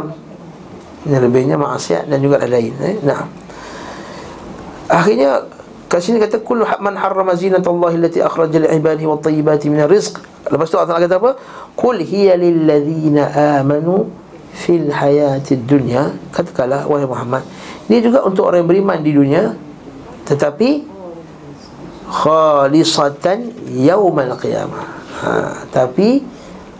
Yang 1.08 1.20
lebihnya 1.32 1.56
maksiat 1.56 2.12
dan 2.12 2.18
juga 2.20 2.44
lain-lain. 2.44 2.74
Eh? 2.76 2.96
Nah. 3.06 3.24
Akhirnya 4.92 5.48
Kat 5.90 5.98
sini 6.06 6.22
kata 6.22 6.38
Kullu 6.44 6.62
man 6.78 6.94
harrama 6.94 7.34
zinatallahi 7.34 7.98
Allati 7.98 8.22
akhraja 8.22 8.62
li'ibadihi 8.62 9.10
wa 9.10 9.18
tayyibati 9.18 9.66
min 9.72 9.82
rizq. 9.90 10.22
Lepas 10.46 10.70
tu 10.70 10.78
Allah 10.78 11.02
kata 11.02 11.18
apa? 11.18 11.34
Kul 11.74 11.98
hiya 12.04 12.38
lilladzina 12.38 13.58
amanu 13.58 14.06
Fil 14.50 14.90
hayati 14.90 15.54
dunya 15.56 16.10
Katakanlah 16.34 16.84
wahai 16.90 17.06
Muhammad 17.06 17.42
Ini 17.86 18.02
juga 18.02 18.26
untuk 18.26 18.50
orang 18.50 18.66
yang 18.66 18.70
beriman 18.70 18.98
di 19.00 19.12
dunia 19.14 19.42
tetapi 20.30 20.86
khalisatan 22.10 23.50
yaumal 23.82 24.34
qiyamah. 24.38 24.86
Ha, 25.20 25.30
tapi 25.74 26.22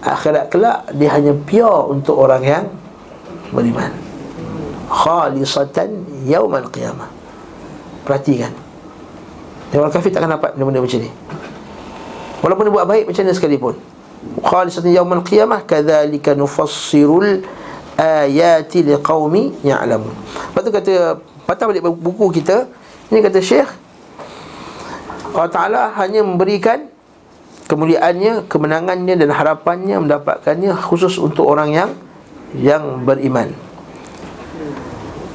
akhirat 0.03 0.51
kelak 0.55 0.87
dia 0.95 1.11
hanya 1.15 1.35
pure 1.35 1.91
untuk 1.91 2.15
orang 2.15 2.43
yang 2.47 2.65
beriman. 3.51 3.91
Khalisatan 4.87 6.07
yaumal 6.27 6.71
qiyamah. 6.71 7.11
Perhatikan. 8.07 8.55
Yang 9.75 9.81
orang 9.87 9.95
kafir 9.95 10.11
takkan 10.15 10.31
dapat 10.31 10.55
benda-benda 10.55 10.83
macam 10.83 10.99
ni. 11.03 11.11
Walaupun 12.41 12.63
dia 12.67 12.75
buat 12.75 12.87
baik 12.87 13.05
macam 13.11 13.23
mana 13.27 13.35
sekalipun. 13.35 13.75
Khalisatan 14.47 14.95
yaumal 14.95 15.27
qiyamah 15.27 15.67
kadzalika 15.67 16.39
nufassirul 16.39 17.43
ayati 18.01 18.81
liqaumi 18.81 19.61
ya'lamun. 19.61 20.17
Lepas 20.17 20.63
tu 20.65 20.73
kata 20.73 20.93
patah 21.45 21.69
balik 21.69 21.85
buku 21.85 22.41
kita 22.41 22.65
ini 23.13 23.21
kata 23.21 23.43
Syekh 23.45 23.69
Allah 25.37 25.51
Ta'ala 25.53 25.83
hanya 26.01 26.25
memberikan 26.25 26.89
Kemuliaannya, 27.71 28.51
kemenangannya 28.51 29.15
dan 29.15 29.31
harapannya 29.31 30.03
Mendapatkannya 30.03 30.75
khusus 30.75 31.23
untuk 31.23 31.47
orang 31.47 31.71
yang 31.71 31.91
Yang 32.51 33.07
beriman. 33.07 33.55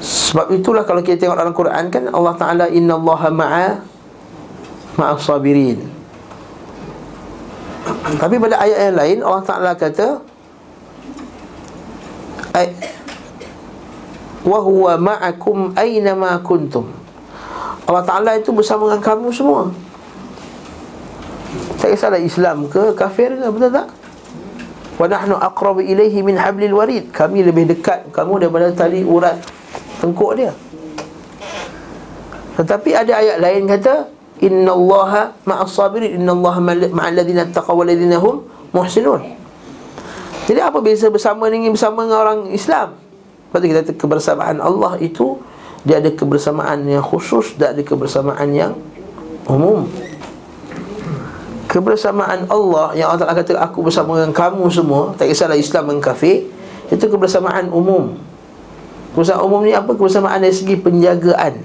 Sebab 0.04 0.52
itulah 0.52 0.84
kalau 0.84 1.00
kita 1.00 1.26
tengok 1.26 1.40
dalam 1.40 1.56
Quran 1.56 1.88
kan 1.88 2.12
Allah 2.12 2.36
Ta'ala 2.36 2.66
Inna 2.68 3.00
ma'a 3.00 3.80
Ma'a 5.00 5.16
sabirin. 5.16 5.80
Tapi 8.20 8.36
pada 8.38 8.60
ayat 8.62 8.92
yang 8.92 8.98
lain 9.00 9.18
Allah 9.24 9.44
Ta'ala 9.48 9.72
kata 9.74 10.20
Wa 14.46 14.60
huwa 14.62 14.94
ma'akum 14.96 15.74
aynama 15.76 16.40
kuntum. 16.40 16.88
Allah 17.86 18.04
Ta'ala 18.06 18.32
itu 18.40 18.56
bersama 18.56 18.90
dengan 18.90 19.02
kamu 19.04 19.28
semua. 19.36 19.70
Tak 21.82 21.92
kisahlah 21.94 22.22
Islam 22.22 22.66
ke 22.72 22.96
kafir 22.96 23.36
ke 23.36 23.46
betul 23.52 23.70
tak? 23.74 23.88
Wa 24.96 25.06
nahnu 25.12 25.36
aqrabu 25.36 25.84
ilaihi 25.84 26.24
min 26.24 26.40
hablil 26.40 26.74
warid. 26.78 27.12
Kami 27.12 27.44
lebih 27.44 27.68
dekat 27.76 28.10
kamu 28.16 28.48
daripada 28.48 28.72
tali 28.72 29.04
urat 29.04 29.38
tengkuk 30.00 30.34
dia. 30.40 30.54
Tetapi 32.56 32.90
ada 32.96 33.14
ayat 33.20 33.38
lain 33.44 33.68
kata 33.68 34.08
Inna 34.44 34.72
allaha 34.72 35.32
ma'as 35.44 35.72
sabirin 35.76 36.20
Inna 36.20 36.32
allaha 36.32 36.60
ma'al 36.64 37.16
ladhina 37.16 37.48
taqaw 37.52 37.84
ladhina 37.84 38.20
hum 38.20 38.44
muhsinun 38.72 39.45
Jadi 40.46 40.60
apa 40.62 40.78
beza 40.78 41.10
bersama 41.10 41.50
dengan 41.50 41.74
bersama 41.74 42.06
dengan 42.06 42.22
orang 42.22 42.40
Islam? 42.54 42.94
Lepas 43.50 43.60
kita 43.66 43.82
kata 43.82 43.94
kebersamaan 43.98 44.58
Allah 44.62 44.94
itu 45.02 45.42
dia 45.82 45.98
ada 45.98 46.14
kebersamaan 46.14 46.86
yang 46.86 47.02
khusus 47.02 47.58
dan 47.58 47.74
ada 47.74 47.82
kebersamaan 47.82 48.54
yang 48.54 48.78
umum. 49.50 49.90
Kebersamaan 51.66 52.46
Allah 52.46 52.94
yang 52.94 53.10
Allah 53.10 53.34
kata 53.34 53.58
aku 53.58 53.90
bersama 53.90 54.22
dengan 54.22 54.38
kamu 54.38 54.70
semua 54.70 55.18
tak 55.18 55.34
kisahlah 55.34 55.58
Islam 55.58 55.90
dan 55.90 55.98
kafir 55.98 56.46
itu 56.94 57.06
kebersamaan 57.10 57.74
umum. 57.74 58.14
Kebersamaan 59.18 59.46
umum 59.50 59.66
ni 59.66 59.74
apa? 59.74 59.98
Kebersamaan 59.98 60.46
dari 60.46 60.54
segi 60.54 60.78
penjagaan. 60.78 61.58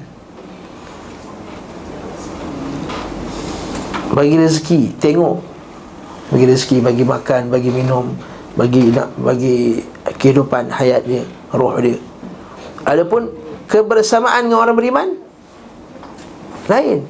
Bagi 4.17 4.35
rezeki 4.41 4.81
tengok. 4.97 5.37
Bagi 6.33 6.45
rezeki 6.49 6.77
bagi 6.81 7.05
makan 7.05 7.53
bagi 7.53 7.69
minum 7.69 8.30
bagi 8.59 8.91
nak 8.91 9.15
bagi 9.21 9.79
kehidupan 10.19 10.71
hayat 10.75 11.07
dia 11.07 11.23
roh 11.55 11.79
dia. 11.79 11.97
Adapun 12.87 13.31
kebersamaan 13.71 14.51
dengan 14.51 14.67
orang 14.67 14.77
beriman 14.77 15.09
lain. 16.67 17.07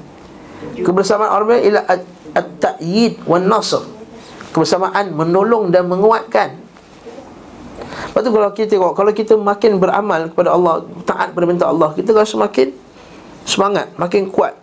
Kebersamaan 0.80 1.30
orang 1.32 1.46
beriman 1.48 1.64
ialah 1.64 1.84
at-ta'yid 2.36 3.24
wan 3.24 3.48
nasr. 3.48 3.80
Kebersamaan 4.52 5.14
menolong 5.14 5.72
dan 5.72 5.86
menguatkan. 5.88 6.58
Lepas 8.10 8.20
tu 8.22 8.30
kalau 8.30 8.50
kita 8.54 8.68
tengok 8.76 8.92
Kalau 8.94 9.12
kita 9.14 9.34
makin 9.34 9.78
beramal 9.82 10.30
kepada 10.30 10.54
Allah 10.54 10.84
Taat 11.02 11.34
pada 11.34 11.46
minta 11.46 11.66
Allah 11.66 11.90
Kita 11.90 12.14
rasa 12.14 12.38
makin 12.38 12.70
Semangat 13.42 13.90
Makin 13.98 14.30
kuat 14.30 14.59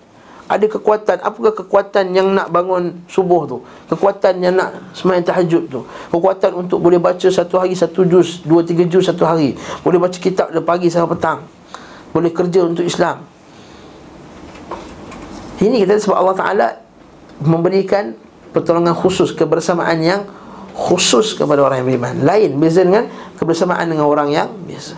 Ada 0.47 0.65
kekuatan. 0.71 1.19
Apakah 1.19 1.51
kekuatan 1.51 2.15
yang 2.15 2.31
nak 2.31 2.47
bangun 2.47 3.03
subuh 3.11 3.43
tu? 3.43 3.57
Kekuatan 3.91 4.39
yang 4.39 4.55
nak 4.55 4.95
semayang 4.95 5.27
tahajud 5.27 5.67
tu. 5.67 5.83
Kekuatan 6.07 6.55
untuk 6.55 6.79
boleh 6.79 6.97
baca 7.03 7.27
satu 7.27 7.59
hari 7.59 7.75
Satu 7.75 8.07
juz 8.07 8.41
Dua 8.47 8.63
tiga 8.63 8.87
juz 8.87 9.03
satu 9.03 9.27
hari. 9.27 9.59
Boleh 9.83 9.99
baca 9.99 10.15
kitab 10.15 10.55
dari 10.55 10.63
pagi 10.63 10.87
sampai 10.87 11.11
petang. 11.19 11.43
Boleh 12.15 12.31
kerja 12.31 12.63
untuk 12.63 12.87
Islam. 12.87 13.27
Ini 15.57 15.83
kita 15.83 15.99
sebab 15.99 16.15
Allah 16.15 16.37
Ta'ala 16.37 16.67
memberikan 17.41 18.13
pertolongan 18.53 18.93
khusus 18.93 19.33
kebersamaan 19.33 19.99
yang 19.99 20.21
khusus 20.77 21.33
kepada 21.33 21.65
orang 21.65 21.81
yang 21.81 21.87
beriman. 21.89 22.13
Lain 22.21 22.51
beza 22.61 22.85
dengan 22.85 23.09
kebersamaan 23.35 23.89
dengan 23.89 24.05
orang 24.05 24.29
yang 24.29 24.47
biasa. 24.69 24.93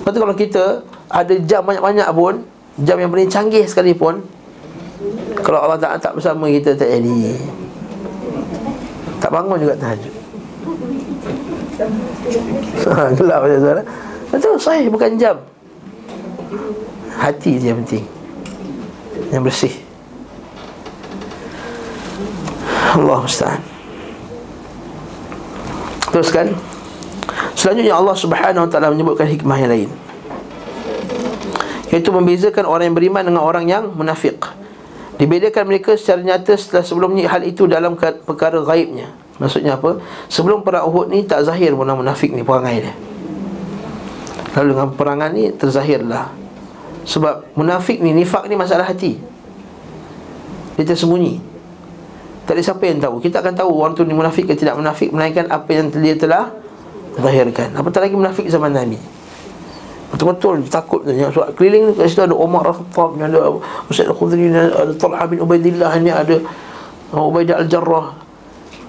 Lepas 0.00 0.10
tu 0.14 0.20
kalau 0.22 0.36
kita 0.38 0.64
ada 1.10 1.34
jam 1.42 1.66
banyak-banyak 1.66 2.08
pun 2.14 2.46
jam 2.82 2.96
yang 2.98 3.10
paling 3.10 3.30
canggih 3.30 3.66
sekalipun 3.66 4.22
kalau 5.42 5.62
Allah 5.62 5.78
Ta'ala 5.78 5.98
tak 5.98 6.18
bersama 6.18 6.50
kita 6.50 6.74
tak 6.74 6.90
jadi. 6.90 7.38
Tak 9.18 9.30
bangun 9.30 9.58
juga 9.58 9.74
tahajud. 9.78 10.14
Gelap 13.18 13.38
macam 13.46 13.58
tu 13.62 13.70
Betul, 14.28 14.54
sahih 14.58 14.86
bukan 14.90 15.14
jam. 15.16 15.36
Hati 17.18 17.58
yang 17.62 17.82
penting. 17.82 18.04
Yang 19.30 19.42
bersih. 19.46 19.74
Allah 22.88 23.20
Ustaz 23.22 23.60
Teruskan. 26.08 26.56
Selanjutnya 27.52 27.94
Allah 27.94 28.16
Subhanahu 28.16 28.64
Wa 28.66 28.70
Taala 28.70 28.90
menyebutkan 28.90 29.28
hikmah 29.28 29.58
yang 29.60 29.70
lain 29.70 29.90
Iaitu 31.88 32.12
membezakan 32.12 32.68
orang 32.68 32.92
yang 32.92 32.96
beriman 32.96 33.22
dengan 33.24 33.42
orang 33.44 33.64
yang 33.64 33.84
munafik 33.92 34.44
Dibedakan 35.18 35.66
mereka 35.66 35.98
secara 35.98 36.22
nyata 36.22 36.54
setelah 36.54 36.84
sebelumnya 36.86 37.26
hal 37.26 37.42
itu 37.42 37.66
dalam 37.66 37.98
perkara 37.98 38.62
gaibnya 38.62 39.10
Maksudnya 39.38 39.78
apa? 39.78 40.02
Sebelum 40.26 40.66
perang 40.66 40.90
Uhud 40.90 41.14
ni 41.14 41.22
tak 41.22 41.46
zahir 41.46 41.70
pun 41.78 41.86
munafik 41.86 42.34
ni 42.34 42.42
perangai 42.42 42.82
dia. 42.82 42.94
Lalu 44.58 44.74
dengan 44.74 44.90
perangan 44.98 45.30
ni 45.30 45.54
terzahirlah. 45.54 46.26
Sebab 47.06 47.54
munafik 47.54 48.02
ni, 48.02 48.10
nifak 48.10 48.50
ni 48.50 48.58
masalah 48.58 48.82
hati. 48.90 49.14
Dia 50.74 50.84
tersembunyi. 50.90 51.38
Tak 52.50 52.58
ada 52.58 52.62
siapa 52.66 52.82
yang 52.82 52.98
tahu. 52.98 53.22
Kita 53.22 53.38
akan 53.38 53.54
tahu 53.54 53.70
orang 53.78 53.94
tu 53.94 54.02
ni 54.02 54.10
munafik 54.10 54.50
ke 54.50 54.56
tidak 54.56 54.74
munafik 54.74 55.14
Melainkan 55.14 55.46
apa 55.52 55.70
yang 55.70 55.86
dia 55.94 56.18
telah 56.18 56.50
zahirkan. 57.14 57.78
Apatah 57.78 58.02
lagi 58.02 58.18
munafik 58.18 58.50
zaman 58.50 58.74
Nabi 58.74 58.98
Betul-betul 60.08 60.64
takut 60.72 61.04
tanya 61.04 61.28
sebab 61.28 61.52
keliling 61.52 61.92
kat 61.92 62.08
situ 62.08 62.24
ada 62.24 62.32
Umar 62.32 62.64
Al-Khattab, 62.64 63.20
ada 63.20 63.60
Ustaz 63.92 64.08
Al-Khudri, 64.08 64.48
ada 64.48 64.88
Talha 64.96 65.28
bin 65.28 65.44
Ubaidillah 65.44 65.92
ni 66.00 66.08
ada 66.08 66.40
uh, 67.12 67.28
Ubaidah 67.28 67.60
Al-Jarrah. 67.60 68.16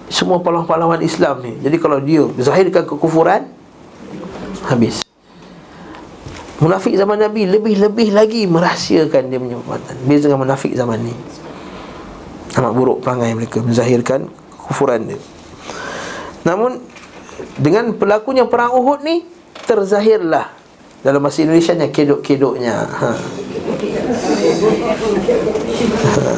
Semua 0.09 0.39
pahlawan-pahlawan 0.41 1.03
Islam 1.03 1.43
ni. 1.43 1.53
Jadi 1.59 1.77
kalau 1.77 1.99
dia 2.01 2.23
zahirkan 2.39 2.87
kekufuran 2.87 3.51
habis. 4.65 5.03
Munafik 6.59 6.95
zaman 6.95 7.19
Nabi 7.19 7.47
lebih-lebih 7.47 8.15
lagi 8.15 8.43
merahsiakan 8.47 9.31
dia 9.31 9.39
punya 9.39 9.59
perbuatan. 9.59 9.95
Beza 10.07 10.27
dengan 10.27 10.39
munafik 10.43 10.71
zaman 10.75 11.03
ni. 11.03 11.15
Amat 12.57 12.73
buruk 12.73 13.03
perangai 13.03 13.35
mereka 13.35 13.61
menzahirkan 13.61 14.27
kekufuran 14.55 15.13
dia. 15.13 15.19
Namun 16.47 16.79
dengan 17.59 17.91
pelakunya 17.95 18.47
perang 18.47 18.75
Uhud 18.75 19.03
ni 19.03 19.23
terzahirlah 19.67 20.58
dalam 20.99 21.23
bahasa 21.23 21.43
Indonesia 21.43 21.73
nya 21.75 21.87
kedok-kedoknya. 21.87 22.75
Ha. 22.75 23.11
ha. 26.19 26.33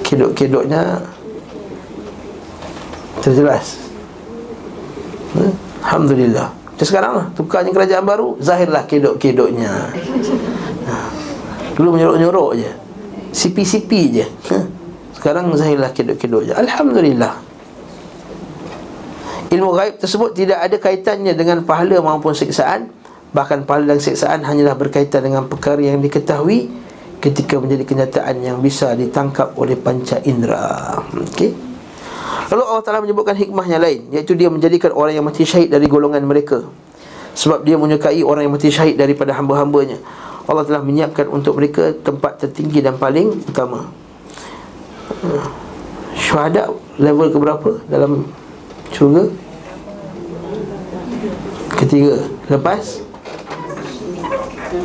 Kedok-kedoknya 0.00 0.80
terjelas. 3.20 3.76
Ha. 5.36 5.42
Alhamdulillah. 5.84 6.48
Macam 6.48 6.86
sekarang 6.88 7.12
lah, 7.12 7.26
tukarnya 7.36 7.70
kerajaan 7.70 8.04
baru, 8.08 8.40
zahirlah 8.40 8.88
kedok-kedoknya. 8.88 9.72
Ha. 10.88 10.96
Dulu 11.76 11.88
menyorok-nyorok 12.00 12.50
je. 12.56 12.70
Sipi-sipi 13.36 14.00
je. 14.16 14.26
Ha. 14.48 14.58
Sekarang 15.12 15.52
zahirlah 15.52 15.92
kedok-kedok 15.92 16.48
je. 16.48 16.52
Alhamdulillah. 16.56 17.53
Ilmu 19.54 19.70
gaib 19.70 19.94
tersebut 20.02 20.34
tidak 20.34 20.58
ada 20.58 20.76
kaitannya 20.82 21.32
dengan 21.38 21.62
pahala 21.62 22.02
maupun 22.02 22.34
siksaan. 22.34 22.90
Bahkan 23.30 23.66
pahala 23.66 23.94
dan 23.94 24.00
siksaan 24.02 24.42
hanyalah 24.42 24.74
berkaitan 24.74 25.22
dengan 25.22 25.46
perkara 25.46 25.82
yang 25.82 26.02
diketahui 26.02 26.82
Ketika 27.22 27.56
menjadi 27.56 27.88
kenyataan 27.88 28.36
yang 28.44 28.60
bisa 28.60 28.92
ditangkap 28.92 29.56
oleh 29.56 29.78
panca 29.80 30.20
indera. 30.28 31.00
Okey. 31.08 31.56
Lalu 32.52 32.62
Allah 32.68 32.84
Ta'ala 32.84 33.00
menyebutkan 33.00 33.32
hikmah 33.32 33.64
yang 33.64 33.80
lain 33.80 34.12
Iaitu 34.12 34.36
dia 34.36 34.52
menjadikan 34.52 34.92
orang 34.92 35.16
yang 35.16 35.24
mati 35.24 35.48
syahid 35.48 35.72
dari 35.72 35.88
golongan 35.88 36.20
mereka. 36.20 36.60
Sebab 37.32 37.64
dia 37.64 37.80
menyukai 37.80 38.20
orang 38.20 38.44
yang 38.44 38.52
mati 38.52 38.68
syahid 38.68 39.00
daripada 39.00 39.32
hamba-hambanya. 39.34 39.96
Allah 40.44 40.68
telah 40.68 40.84
menyiapkan 40.84 41.24
untuk 41.32 41.56
mereka 41.56 41.96
tempat 42.04 42.44
tertinggi 42.44 42.84
dan 42.84 43.00
paling 43.00 43.40
utama. 43.48 43.88
Syuhada 46.14 46.68
level 47.00 47.32
keberapa 47.32 47.70
dalam 47.88 48.28
syurga? 48.92 49.32
Ketiga. 51.84 52.16
Lepas? 52.48 53.04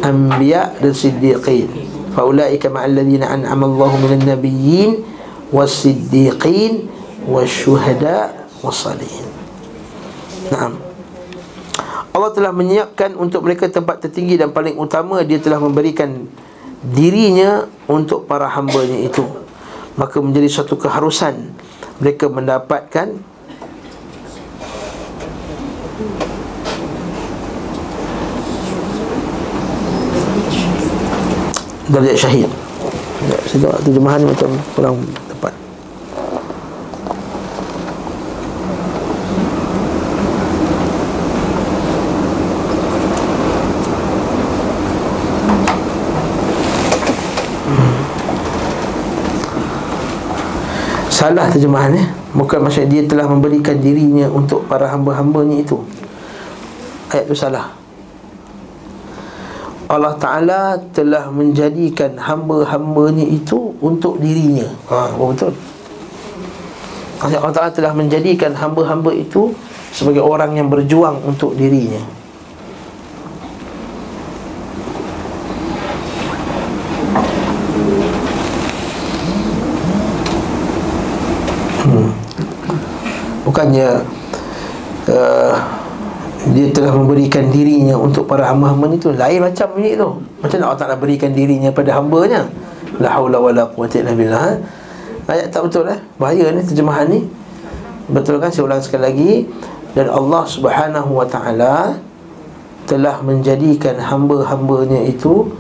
Anbiya 0.04 0.76
dan 0.84 0.94
Siddiqin. 0.94 1.90
Faulaika 2.14 2.68
ma'alladhina 2.68 3.32
an'ama 3.32 3.70
Allahu 3.70 3.96
minan 4.04 4.36
nabiyyin 4.36 5.06
Was-siddiqin 5.54 6.90
Was-syuhada 7.30 8.50
Was-salihin 8.66 9.24
Naam. 10.50 10.82
Allah 12.10 12.32
telah 12.34 12.52
menyiapkan 12.52 13.14
untuk 13.14 13.46
mereka 13.46 13.70
tempat 13.70 14.02
tertinggi 14.02 14.36
dan 14.36 14.50
paling 14.50 14.76
utama 14.76 15.22
Dia 15.22 15.38
telah 15.38 15.62
memberikan 15.62 16.26
dirinya 16.80 17.68
untuk 17.88 18.26
para 18.26 18.48
hambanya 18.52 19.00
itu. 19.00 19.24
Maka 19.96 20.18
menjadi 20.20 20.50
suatu 20.50 20.76
keharusan 20.76 21.54
Mereka 22.02 22.28
mendapatkan 22.28 23.16
darjat 31.90 32.18
syahid. 32.18 32.50
Ya, 33.20 33.36
tengok 33.52 33.82
terjemahan 33.84 34.22
macam 34.24 34.50
kurang 34.78 34.96
tepat. 35.28 35.54
Salah 51.12 51.52
terjemahannya 51.52 52.16
Bukan 52.32 52.64
maksudnya 52.64 52.88
dia 52.88 53.04
telah 53.04 53.28
memberikan 53.28 53.76
dirinya 53.76 54.32
Untuk 54.32 54.64
para 54.72 54.88
hamba-hambanya 54.88 55.68
itu. 55.68 55.84
Ayat 57.12 57.28
itu 57.28 57.36
salah 57.36 57.79
Allah 59.90 60.14
Ta'ala 60.22 60.78
telah 60.94 61.34
menjadikan 61.34 62.14
hamba-hambanya 62.14 63.26
itu 63.26 63.74
untuk 63.82 64.22
dirinya. 64.22 64.70
Ha, 64.86 65.18
Betul 65.18 65.58
Allah 67.20 67.52
Ta'ala 67.52 67.72
telah 67.74 67.92
menjadikan 67.98 68.54
hamba-hamba 68.54 69.12
itu 69.12 69.52
sebagai 69.92 70.22
orang 70.22 70.56
yang 70.56 70.70
berjuang 70.70 71.20
untuk 71.26 71.58
dirinya. 71.58 72.00
Hmm. 81.90 82.14
Bukannya 83.44 83.90
uh, 85.10 85.79
dia 86.50 86.68
telah 86.74 86.96
memberikan 86.96 87.52
dirinya 87.54 87.94
untuk 88.00 88.26
para 88.26 88.50
hamba-hamba 88.50 88.90
itu 88.96 89.14
lain 89.14 89.40
macam 89.46 89.70
ni 89.78 89.94
tu. 89.94 90.10
Macam 90.42 90.58
Allah 90.66 90.80
Taala 90.80 90.96
berikan 90.98 91.30
dirinya 91.36 91.70
pada 91.70 92.00
hamba-Nya? 92.02 92.48
La 92.98 93.20
haula 93.20 93.38
wala 93.38 93.64
quwwata 93.70 94.02
illa 94.02 94.14
billah. 94.18 94.58
Ayat 95.30 95.54
tak 95.54 95.70
betul 95.70 95.86
eh? 95.86 96.00
Bahaya 96.18 96.50
ni 96.50 96.66
terjemahan 96.66 97.06
ni. 97.06 97.22
Betul 98.10 98.42
kan? 98.42 98.50
Saya 98.50 98.66
ulang 98.66 98.82
sekali 98.82 99.04
lagi. 99.06 99.32
Dan 99.94 100.10
Allah 100.10 100.44
Subhanahu 100.46 101.12
wa 101.22 101.26
taala 101.30 102.02
telah 102.90 103.22
menjadikan 103.22 104.02
hamba-hambanya 104.02 105.06
itu 105.06 105.54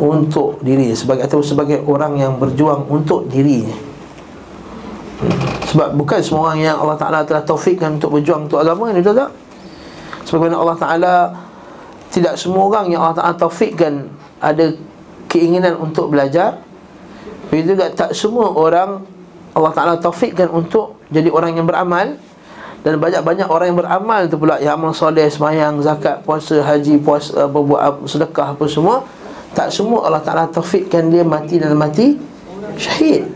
untuk 0.00 0.62
diri 0.64 0.94
sebagai 0.96 1.28
atau 1.28 1.44
sebagai 1.44 1.84
orang 1.84 2.16
yang 2.16 2.32
berjuang 2.40 2.88
untuk 2.88 3.28
dirinya. 3.28 3.76
Sebab 5.68 5.98
bukan 5.98 6.22
semua 6.24 6.48
orang 6.48 6.60
yang 6.64 6.76
Allah 6.78 6.96
Taala 6.96 7.20
telah 7.26 7.42
taufikkan 7.42 7.98
untuk 7.98 8.16
berjuang 8.16 8.46
untuk 8.46 8.62
agama 8.62 8.88
ni 8.94 9.02
betul 9.02 9.18
tak 9.18 9.47
Sebagaimana 10.28 10.60
Allah 10.60 10.76
Ta'ala 10.76 11.14
Tidak 12.12 12.36
semua 12.36 12.68
orang 12.68 12.92
yang 12.92 13.00
Allah 13.00 13.16
Ta'ala 13.16 13.34
taufikkan 13.40 14.12
Ada 14.44 14.76
keinginan 15.28 15.80
untuk 15.80 16.12
belajar. 16.12 16.60
Begitu 17.48 17.76
juga 17.76 17.88
tak 17.96 18.12
semua 18.12 18.52
orang 18.52 19.00
Allah 19.56 19.72
Ta'ala 19.72 19.94
taufikkan 19.96 20.52
untuk 20.52 21.00
Jadi 21.08 21.32
orang 21.32 21.56
yang 21.56 21.64
beramal. 21.64 22.20
Dan 22.84 23.00
banyak-banyak 23.00 23.48
orang 23.48 23.72
yang 23.72 23.78
beramal 23.80 24.20
tu 24.28 24.36
pula 24.36 24.60
Yang 24.60 24.72
amal 24.76 24.92
soleh, 24.92 25.26
semayang, 25.32 25.80
zakat, 25.80 26.20
puasa, 26.22 26.60
haji, 26.60 27.00
puasa, 27.00 27.48
berbuat 27.48 28.04
sedekah 28.04 28.52
apa 28.52 28.64
semua 28.68 29.08
Tak 29.56 29.72
semua 29.72 30.04
Allah 30.04 30.20
Ta'ala 30.20 30.44
taufikkan 30.52 31.08
dia 31.08 31.24
mati 31.24 31.56
dan 31.56 31.72
mati 31.72 32.20
Syahid. 32.78 33.26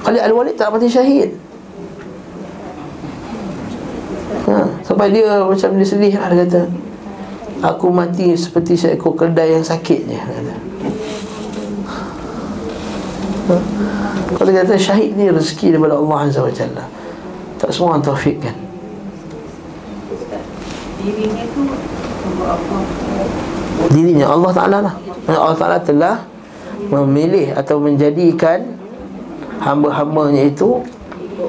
Khalid 0.00 0.22
Al-Walid 0.24 0.54
tak 0.56 0.72
mati 0.72 0.88
syahid 0.88 1.36
ha, 4.48 4.64
Sampai 4.90 5.14
dia 5.14 5.38
macam 5.38 5.70
dia 5.78 5.86
sedih 5.86 6.18
lah, 6.18 6.34
Dia 6.34 6.42
kata 6.50 6.62
Aku 7.62 7.94
mati 7.94 8.34
seperti 8.34 8.74
seekor 8.74 9.14
kedai 9.14 9.54
yang 9.54 9.62
sakit 9.62 10.00
je 10.10 10.18
kata. 10.18 10.54
Ha? 13.46 13.56
Kalau 14.34 14.50
dia 14.50 14.66
kata 14.66 14.74
syahid 14.74 15.14
ni 15.14 15.30
rezeki 15.30 15.78
daripada 15.78 15.94
Allah 15.94 16.18
Azza 16.26 16.42
wa 16.42 16.50
Jalla 16.50 16.84
Tak 17.62 17.70
semua 17.70 17.94
orang 17.94 18.02
taufik 18.02 18.42
kan 18.42 18.56
Dirinya 20.98 21.44
tu 21.54 21.62
Dirinya 23.94 24.26
Allah 24.26 24.50
Ta'ala 24.50 24.78
lah 24.82 24.94
Allah 25.30 25.54
Ta'ala 25.54 25.78
telah 25.78 26.16
Memilih 26.90 27.54
atau 27.54 27.78
menjadikan 27.78 28.74
Hamba-hambanya 29.62 30.50
itu 30.50 30.82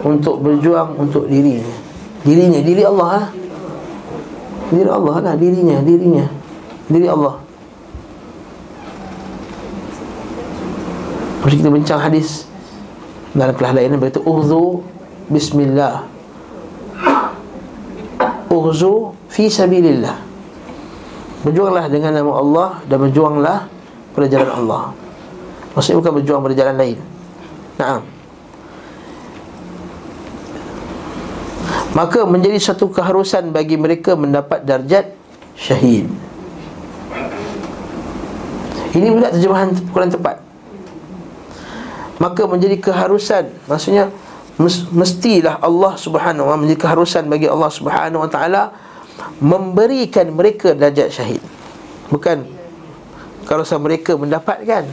Untuk 0.05 0.45
berjuang 0.45 0.93
untuk 1.01 1.25
dirinya 1.25 1.90
Dirinya, 2.21 2.61
diri 2.61 2.83
Allah 2.85 3.07
lah 3.17 3.27
Diri 4.71 4.87
Allah 4.87 5.15
lah, 5.19 5.35
dirinya, 5.35 5.77
dirinya. 5.83 6.25
Diri 6.87 7.07
Allah. 7.09 7.35
Masa 11.41 11.55
kita 11.57 11.69
bincang 11.73 11.99
hadis. 11.99 12.47
Dalam 13.35 13.55
kelas 13.55 13.73
lain 13.75 13.99
Berkata 13.99 14.21
Uzu 14.23 14.85
Bismillah. 15.27 16.07
Uzu 18.47 19.17
Fi 19.27 19.51
sabilillah. 19.51 20.15
Berjuanglah 21.41 21.89
dengan 21.89 22.21
nama 22.21 22.31
Allah 22.37 22.69
Dan 22.85 23.07
berjuanglah 23.09 23.65
pada 24.13 24.27
jalan 24.29 24.51
Allah. 24.51 24.83
Maksudnya 25.73 25.97
bukan 25.99 26.13
berjuang 26.21 26.41
pada 26.45 26.55
jalan 26.55 26.75
lain. 26.77 26.97
Naam 27.75 28.20
maka 31.91 32.23
menjadi 32.23 32.55
satu 32.55 32.87
keharusan 32.87 33.51
bagi 33.51 33.75
mereka 33.75 34.15
mendapat 34.15 34.63
darjat 34.63 35.11
syahid. 35.59 36.07
Ini 38.91 39.07
pula 39.11 39.31
terjemahan 39.31 39.71
kurang 39.91 40.11
tepat. 40.11 40.39
Maka 42.21 42.45
menjadi 42.45 42.77
keharusan 42.77 43.49
Maksudnya 43.65 44.13
Mestilah 44.93 45.57
Allah 45.57 45.97
subhanahu 45.97 46.53
wa 46.53 46.55
Menjadi 46.59 46.85
keharusan 46.85 47.25
bagi 47.25 47.49
Allah 47.49 47.71
subhanahu 47.73 48.21
wa 48.21 48.29
ta'ala 48.29 48.69
Memberikan 49.41 50.29
mereka 50.29 50.77
darjat 50.77 51.09
syahid. 51.09 51.41
Bukan 52.13 52.45
Keharusan 53.49 53.81
mereka 53.81 54.13
mendapatkan 54.13 54.85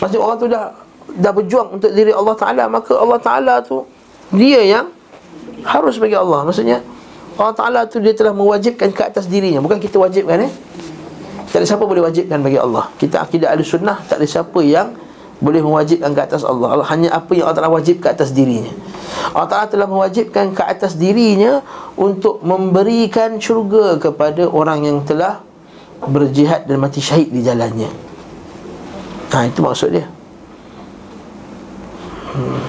Maksudnya 0.00 0.22
orang 0.24 0.38
tu 0.40 0.48
dah 0.48 0.72
Dah 1.12 1.32
berjuang 1.36 1.76
untuk 1.76 1.92
diri 1.92 2.08
Allah 2.08 2.34
Ta'ala 2.40 2.64
Maka 2.72 2.96
Allah 2.96 3.20
Ta'ala 3.20 3.54
tu 3.60 3.84
Dia 4.32 4.64
yang 4.64 4.95
Harus 5.66 5.98
bagi 5.98 6.14
Allah. 6.14 6.46
Maksudnya 6.46 6.78
Allah 7.36 7.54
Ta'ala 7.54 7.80
tu 7.90 7.98
dia 7.98 8.14
telah 8.14 8.32
mewajibkan 8.32 8.94
ke 8.94 9.02
atas 9.02 9.26
dirinya. 9.26 9.60
Bukan 9.60 9.82
kita 9.82 9.98
wajibkan 9.98 10.46
eh? 10.46 10.52
Tak 11.50 11.62
ada 11.62 11.66
siapa 11.66 11.84
boleh 11.84 12.06
wajibkan 12.06 12.38
bagi 12.40 12.56
Allah. 12.56 12.88
Kita 12.96 13.22
akidah 13.22 13.54
ahli 13.54 13.64
sunnah 13.64 14.02
Tak 14.04 14.20
ada 14.20 14.26
siapa 14.28 14.60
yang 14.62 14.94
boleh 15.36 15.60
mewajibkan 15.60 16.16
ke 16.16 16.20
atas 16.22 16.46
Allah. 16.46 16.78
Allah 16.78 16.88
hanya 16.88 17.12
apa 17.12 17.34
yang 17.36 17.50
Allah 17.50 17.58
Ta'ala 17.60 17.72
wajib 17.74 18.00
ke 18.00 18.08
atas 18.08 18.32
dirinya. 18.32 18.72
Allah 19.36 19.48
Ta'ala 19.50 19.66
telah 19.68 19.88
mewajibkan 19.90 20.56
ke 20.56 20.62
atas 20.64 20.96
dirinya 20.96 21.60
Untuk 21.96 22.40
memberikan 22.40 23.36
syurga 23.36 24.00
kepada 24.00 24.48
orang 24.48 24.86
yang 24.86 24.98
telah 25.04 25.44
Berjihad 25.96 26.68
dan 26.68 26.76
mati 26.76 27.00
syahid 27.00 27.32
di 27.32 27.40
jalannya. 27.40 27.88
Ha 29.32 29.48
itu 29.48 29.64
maksud 29.64 29.96
dia. 29.96 30.04
Hmm. 32.36 32.60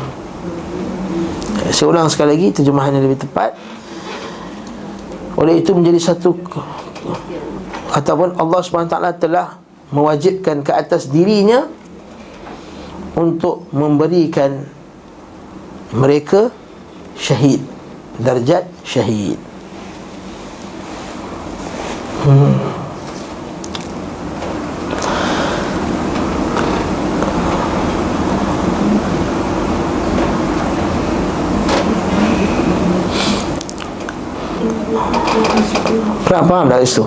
Saya 1.72 1.88
ulang 1.92 2.08
sekali 2.08 2.36
lagi 2.36 2.48
Terjemahan 2.56 2.96
yang 2.96 3.04
lebih 3.04 3.24
tepat. 3.28 3.56
Oleh 5.38 5.60
itu 5.62 5.72
menjadi 5.76 6.14
satu 6.14 6.36
Ataupun 7.94 8.36
Allah 8.40 8.60
SWT 8.64 8.98
telah 9.22 9.60
Mewajibkan 9.92 10.64
ke 10.64 10.72
atas 10.72 11.08
dirinya 11.08 11.68
Untuk 13.16 13.68
memberikan 13.72 14.64
Mereka 15.96 16.52
Syahid 17.18 17.64
Darjat 18.18 18.66
syahid. 18.82 19.38
Hmm 22.26 22.87
Tak 36.38 36.46
faham 36.46 36.70
dari 36.70 36.86
situ 36.86 37.02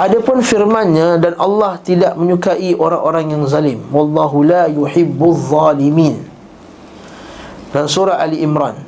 Adapun 0.00 0.40
firmannya 0.40 1.20
dan 1.20 1.36
Allah 1.36 1.76
tidak 1.84 2.16
menyukai 2.16 2.72
orang-orang 2.72 3.34
yang 3.34 3.42
zalim. 3.44 3.82
Wallahu 3.92 4.46
la 4.46 4.64
yuhibbuz 4.70 5.52
zalimin. 5.52 6.22
Dan 7.74 7.84
surah 7.90 8.16
Ali 8.16 8.40
Imran. 8.40 8.78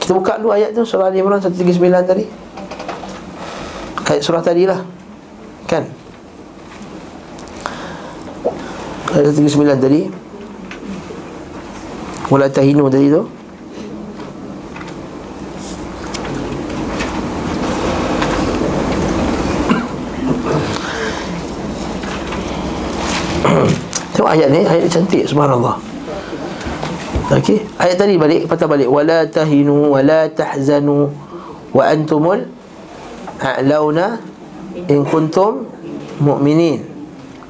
Kita 0.00 0.16
buka 0.16 0.40
dulu 0.40 0.54
ayat 0.54 0.72
tu 0.72 0.86
surah 0.86 1.10
Ali 1.10 1.20
Imran 1.20 1.42
139 1.42 1.82
tadi. 2.06 2.24
Ayat 4.06 4.22
surah 4.22 4.40
tadi 4.40 4.62
lah 4.64 4.80
Kan? 5.66 5.90
Ayat 9.10 9.34
139 9.34 9.84
tadi. 9.84 10.00
Wala 12.30 12.46
tahinu 12.48 12.88
tadi 12.88 13.10
tu 13.10 13.35
Tengok 24.26 24.42
ayat 24.42 24.50
ni, 24.50 24.60
ayat 24.66 24.82
ni 24.82 24.90
cantik 24.90 25.22
subhanallah. 25.30 25.78
Okey, 27.30 27.62
ayat 27.78 27.94
tadi 27.94 28.18
balik 28.18 28.50
patah 28.50 28.66
balik 28.66 28.90
wala 28.90 29.22
tahinu 29.22 29.94
wala 29.94 30.26
tahzanu 30.26 31.14
wa 31.70 31.86
antumul 31.86 32.42
a'launa 33.38 34.18
in 34.90 35.06
kuntum 35.06 35.70
mu'minin. 36.18 36.82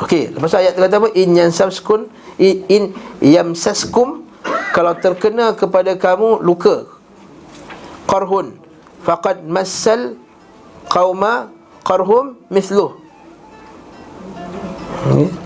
Okey, 0.04 0.36
lepas 0.36 0.52
tu 0.52 0.60
ayat 0.60 0.76
tu 0.76 0.84
kata 0.84 1.00
apa? 1.00 1.08
In 1.16 1.32
yansaskum 1.32 2.12
in 2.44 2.92
yamsaskum 3.24 4.28
kalau 4.76 4.92
terkena 5.00 5.56
kepada 5.56 5.96
kamu 5.96 6.44
luka 6.44 6.92
qarhun 8.04 8.52
faqad 9.00 9.48
massal 9.48 10.20
qauma 10.92 11.48
qarhum 11.88 12.36
mithluh. 12.52 13.00
Okay. 15.08 15.45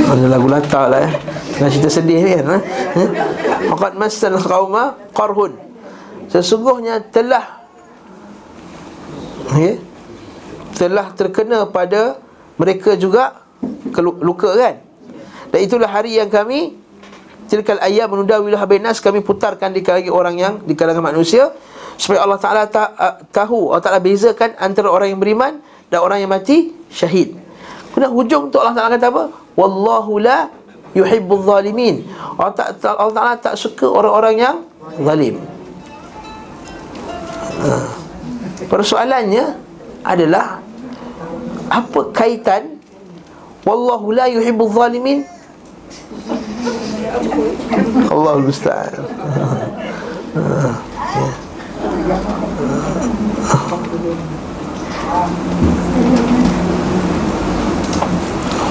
Ada 0.00 0.26
lagu 0.30 0.46
latar 0.48 0.88
lah 0.88 1.04
eh. 1.04 1.12
Dengan 1.56 1.70
cerita 1.70 1.90
sedih 1.92 2.20
kan 2.24 2.44
eh? 2.56 2.62
Makat 3.68 3.92
masal 3.98 4.34
qawma 4.40 4.96
qarhun. 5.12 5.58
Sesungguhnya 6.30 7.02
telah 7.10 7.66
okay, 9.50 9.82
Telah 10.78 11.10
terkena 11.18 11.66
pada 11.66 12.22
Mereka 12.54 12.94
juga 12.94 13.42
Luka 13.98 14.54
kan. 14.54 14.78
Dan 15.50 15.58
itulah 15.66 15.90
hari 15.90 16.16
yang 16.16 16.30
kami 16.30 16.78
Tilkal 17.50 17.82
ayam 17.82 18.06
menunda 18.14 18.38
wilah 18.38 18.62
binas 18.70 19.02
Kami 19.02 19.26
putarkan 19.26 19.74
di 19.74 19.82
kalangan 19.82 20.14
orang 20.14 20.36
yang 20.38 20.54
Di 20.62 20.78
kalangan 20.78 21.02
manusia 21.02 21.50
Supaya 21.98 22.22
Allah 22.22 22.38
Ta'ala 22.38 22.62
ta- 22.70 22.94
tahu 23.34 23.74
Allah 23.74 23.82
Ta'ala 23.82 23.98
bezakan 23.98 24.54
Antara 24.62 24.86
orang 24.86 25.10
yang 25.10 25.18
beriman 25.18 25.58
Dan 25.90 25.98
orang 25.98 26.22
yang 26.22 26.30
mati 26.30 26.70
Syahid 26.94 27.49
Kemudian 27.90 28.12
hujung 28.14 28.44
tu 28.54 28.56
Allah 28.62 28.74
Ta'ala 28.74 28.94
kata 28.94 29.06
apa? 29.10 29.24
Wallahu 29.58 30.22
la 30.22 30.46
yuhibbul 30.94 31.42
zalimin 31.42 32.06
Allah 32.38 32.54
Ta'ala, 32.54 32.96
Allah 32.98 33.14
Ta'ala 33.14 33.34
tak 33.38 33.54
suka 33.58 33.86
orang-orang 33.86 34.34
yang 34.38 34.56
zalim 35.02 35.42
ha. 37.62 37.74
Persoalannya 38.70 39.58
adalah 40.06 40.62
Apa 41.70 42.10
kaitan 42.14 42.78
Wallahu 43.66 44.14
la 44.14 44.26
yuhibbul 44.30 44.70
zalimin 44.70 45.26
Allah 48.10 48.38
musta'an 48.38 48.92
ha. 50.38 50.70
ya. 51.18 51.30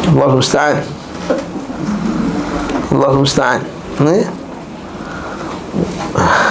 Allah 0.09 0.33
musta'an. 0.33 0.77
Allah 2.89 3.11
musta'an. 3.13 3.61
Ni? 4.01 4.17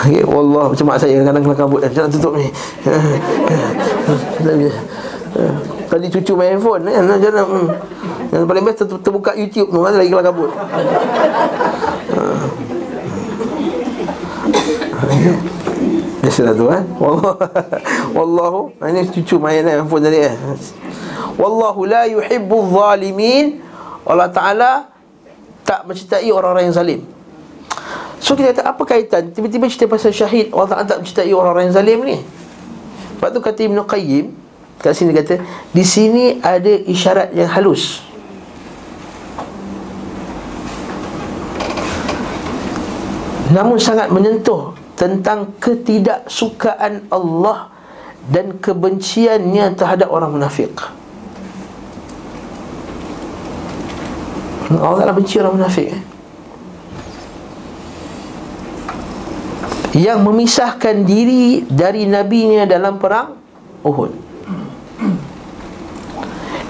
Okay, 0.09 0.22
Wallah 0.22 0.70
macam 0.70 0.86
mak 0.86 1.02
saya 1.02 1.20
kadang 1.26 1.42
kena 1.42 1.56
kabut. 1.59 1.82
Jangan 1.90 2.11
tutup 2.14 2.38
ni. 2.38 2.46
Tadi 5.88 6.06
cucu 6.12 6.32
main 6.36 6.56
handphone 6.56 6.84
kan 6.84 7.04
Jangan 7.16 7.44
hmm. 7.48 7.68
Yang 8.28 8.44
paling 8.44 8.64
best 8.64 8.78
ter- 8.84 9.00
terbuka 9.00 9.32
YouTube 9.32 9.72
tu 9.72 9.80
Lagi 9.80 10.09
kena 10.12 10.24
kabut? 10.24 10.50
Biasalah 16.20 16.52
tu 16.52 16.64
kan 16.68 16.82
Wallah. 17.00 17.34
Wallahu. 18.12 18.61
Ini 18.84 19.09
cucu 19.12 19.36
main 19.40 19.64
handphone 19.64 20.04
tadi 20.06 20.18
eh 20.28 20.34
Wallahu 21.36 21.84
la 21.84 22.08
yuhibbu 22.08 22.56
zalimin. 22.72 23.60
Allah 24.08 24.32
Ta'ala 24.32 24.72
Tak 25.68 25.84
mencintai 25.84 26.32
orang-orang 26.32 26.72
yang 26.72 26.76
zalim. 26.76 27.00
So 28.18 28.32
kita 28.32 28.56
kata 28.56 28.62
apa 28.72 28.82
kaitan? 28.88 29.30
Tiba-tiba 29.36 29.68
cerita 29.68 29.84
pasal 29.84 30.16
syahid 30.16 30.48
Allah 30.48 30.68
Ta'ala 30.72 30.84
tak 30.88 31.04
mencintai 31.04 31.28
orang-orang 31.28 31.68
yang 31.68 31.76
zalim 31.76 31.98
ni. 32.08 32.18
Lepas 33.18 33.34
tu 33.34 33.40
kata 33.42 33.60
Ibn 33.66 33.78
Qayyim 33.82 34.26
Kat 34.78 34.94
sini 34.94 35.10
kata 35.10 35.42
Di 35.74 35.82
sini 35.82 36.38
ada 36.38 36.70
isyarat 36.70 37.34
yang 37.34 37.50
halus. 37.50 37.98
Namun 43.50 43.82
sangat 43.82 44.08
menyentuh 44.14 44.78
Tentang 44.94 45.58
ketidaksukaan 45.58 47.10
Allah 47.10 47.74
Dan 48.30 48.62
kebenciannya 48.62 49.74
terhadap 49.74 50.14
orang 50.14 50.38
munafik 50.38 50.78
Allah 54.76 55.00
Ta'ala 55.00 55.16
benci 55.16 55.40
orang 55.40 55.56
munafik 55.56 55.96
Yang 59.96 60.18
memisahkan 60.20 60.96
diri 61.08 61.64
dari 61.64 62.04
nabinya 62.04 62.68
dalam 62.68 63.00
perang 63.00 63.34
Uhud. 63.80 64.12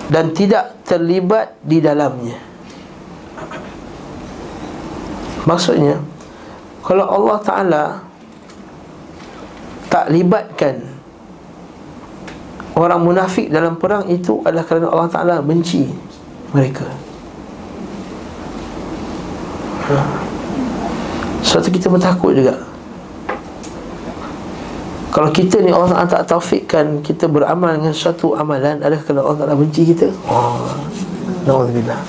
Dan 0.09 0.33
tidak 0.33 0.87
terlibat 0.87 1.59
di 1.61 1.83
dalamnya. 1.83 2.39
Maksudnya 5.45 5.99
Kalau 6.87 7.05
Allah 7.05 7.39
Ta'ala 7.43 7.85
tak 9.89 10.13
libatkan 10.13 10.85
orang 12.79 13.01
munafik 13.03 13.51
dalam 13.51 13.81
perang 13.81 14.07
itu 14.07 14.45
adalah 14.45 14.65
kerana 14.65 14.87
Allah 14.93 15.11
Ta'ala 15.11 15.37
benci 15.43 15.89
mereka 16.55 17.08
ha. 19.93 19.99
sebab 21.45 21.61
tu 21.65 21.71
kita 21.73 21.87
bertakut 21.89 22.33
juga. 22.37 22.55
Kalau 25.09 25.33
kita 25.33 25.65
ni 25.65 25.73
Allah 25.73 25.89
Ta'ala 25.89 26.07
tak 26.07 26.29
taufikkan 26.29 27.01
kita 27.01 27.27
beramal 27.27 27.81
dengan 27.81 27.97
suatu 27.97 28.37
amalan 28.37 28.79
adalah 28.79 29.01
kerana 29.03 29.25
Allah 29.25 29.39
Ta'ala 29.41 29.55
benci 29.57 29.83
kita? 29.89 30.13
Oh. 30.29 30.69
Na'udzubillah. 31.49 32.01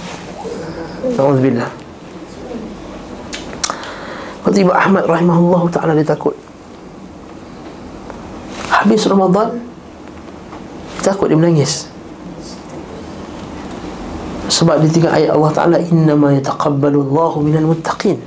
Na'udzubillah. 1.16 1.70
Waktu 4.44 4.60
Imam 4.66 4.76
Ahmad 4.76 5.04
rahimahullah 5.08 5.62
ta'ala 5.72 5.94
dia 5.96 6.08
takut. 6.08 6.36
Habis 8.72 9.04
Ramadan 9.06 9.70
Takut 11.00 11.32
dia 11.32 11.40
menangis 11.40 11.88
Sebab 14.60 14.84
dia 14.84 14.92
tinggal 14.92 15.16
ayat 15.16 15.32
Allah 15.32 15.52
Ta'ala 15.56 15.78
Innama 15.80 16.36
yataqabbalu 16.36 17.00
Allahu 17.08 17.40
minal 17.40 17.72
muttaqin. 17.72 18.20